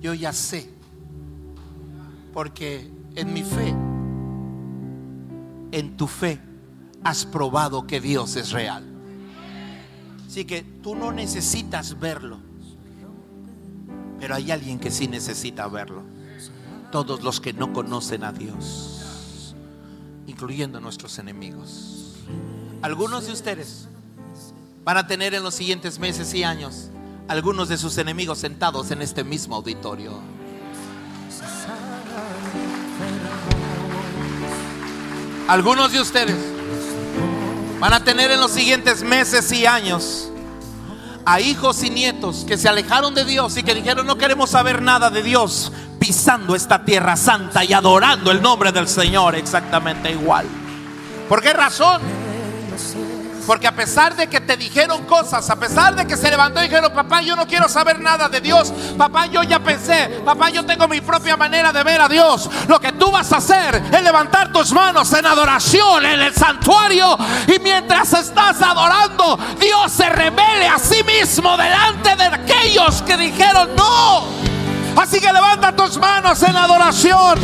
Yo 0.01 0.15
ya 0.15 0.33
sé. 0.33 0.82
Porque 2.33 2.91
en 3.14 3.33
mi 3.33 3.43
fe, 3.43 3.74
en 5.72 5.97
tu 5.97 6.07
fe, 6.07 6.41
has 7.05 7.26
probado 7.26 7.87
que 7.87 8.01
Dios 8.01 8.37
es 8.37 8.53
real. 8.53 8.85
Así 10.26 10.45
que 10.45 10.62
tú 10.62 10.95
no 10.95 11.12
necesitas 11.12 11.99
verlo. 11.99 12.39
Pero 14.18 14.35
hay 14.35 14.51
alguien 14.51 14.78
que 14.78 14.91
sí 14.91 15.09
necesita 15.09 15.66
verlo. 15.68 16.03
Todos 16.91 17.22
los 17.22 17.41
que 17.41 17.53
no 17.53 17.72
conocen 17.72 18.24
a 18.24 18.33
Dios 18.33 18.93
incluyendo 20.26 20.80
nuestros 20.80 21.18
enemigos. 21.18 22.16
Algunos 22.80 23.26
de 23.26 23.33
ustedes 23.33 23.89
van 24.85 24.97
a 24.97 25.07
tener 25.07 25.35
en 25.35 25.43
los 25.43 25.55
siguientes 25.55 25.99
meses 25.99 26.33
y 26.35 26.43
años 26.43 26.91
algunos 27.28 27.68
de 27.68 27.78
sus 27.78 27.97
enemigos 27.99 28.39
sentados 28.39 28.91
en 28.91 29.03
este 29.03 29.24
mismo 29.24 29.57
auditorio. 29.57 30.20
Algunos 35.53 35.92
de 35.92 36.00
ustedes 36.00 36.34
van 37.78 37.92
a 37.92 38.03
tener 38.03 38.30
en 38.30 38.40
los 38.40 38.53
siguientes 38.53 39.03
meses 39.03 39.53
y 39.53 39.66
años 39.66 40.30
a 41.26 41.42
hijos 41.42 41.82
y 41.84 41.90
nietos 41.90 42.46
que 42.48 42.57
se 42.57 42.70
alejaron 42.70 43.14
de 43.14 43.26
Dios 43.26 43.59
y 43.59 43.62
que 43.62 43.74
dijeron 43.74 44.07
no 44.07 44.16
queremos 44.16 44.48
saber 44.48 44.80
nada 44.80 45.11
de 45.11 45.22
Dios, 45.22 45.70
pisando 45.98 46.57
esta 46.57 46.86
tierra 46.86 47.18
santa 47.18 47.64
y 47.64 47.74
adorando 47.74 48.30
el 48.30 48.40
nombre 48.40 48.72
del 48.72 48.88
Señor 48.88 49.34
exactamente 49.34 50.11
igual. 50.11 50.46
¿Por 51.28 51.42
qué 51.42 51.53
razón? 51.53 52.00
Porque 53.47 53.66
a 53.66 53.72
pesar 53.72 54.14
de 54.14 54.28
que 54.28 54.40
te 54.40 54.57
dijeron 54.57 55.05
cosas, 55.05 55.49
a 55.51 55.57
pesar 55.57 55.95
de 55.97 56.07
que 56.07 56.16
se 56.16 56.30
levantó 56.30 56.61
y 56.61 56.64
dijeron, 56.64 56.93
papá, 56.93 57.22
yo 57.22 57.34
no 57.34 57.47
quiero 57.47 57.68
saber 57.68 58.01
nada 58.01 58.28
de 58.28 58.40
Dios, 58.40 58.72
papá, 58.97 59.26
yo 59.26 59.43
ya 59.43 59.59
pensé, 59.59 60.20
papá, 60.24 60.51
yo 60.51 60.64
tengo 60.64 60.86
mi 60.86 61.01
propia 61.01 61.36
manera 61.36 61.72
de 61.72 61.82
ver 61.82 62.01
a 62.01 62.09
Dios. 62.09 62.49
Lo 62.68 62.80
que 62.80 62.93
tú 62.93 63.11
vas 63.11 63.32
a 63.32 63.38
hacer 63.38 63.82
es 63.93 64.03
levantar 64.03 64.53
tus 64.53 64.72
manos 64.72 65.12
en 65.12 65.26
adoración 65.26 66.05
en 66.05 66.20
el 66.20 66.34
santuario 66.34 67.16
y 67.47 67.59
mientras 67.61 68.12
estás 68.12 68.62
adorando, 68.62 69.38
Dios 69.59 69.90
se 69.90 70.09
revele 70.09 70.68
a 70.68 70.78
sí 70.78 71.03
mismo 71.05 71.57
delante 71.57 72.16
de 72.16 72.24
aquellos 72.24 73.03
que 73.03 73.16
dijeron 73.16 73.70
no. 73.76 74.26
Así 74.97 75.20
que 75.20 75.32
levanta 75.32 75.74
tus 75.74 75.99
manos 75.99 76.43
en 76.43 76.57
adoración. 76.57 77.40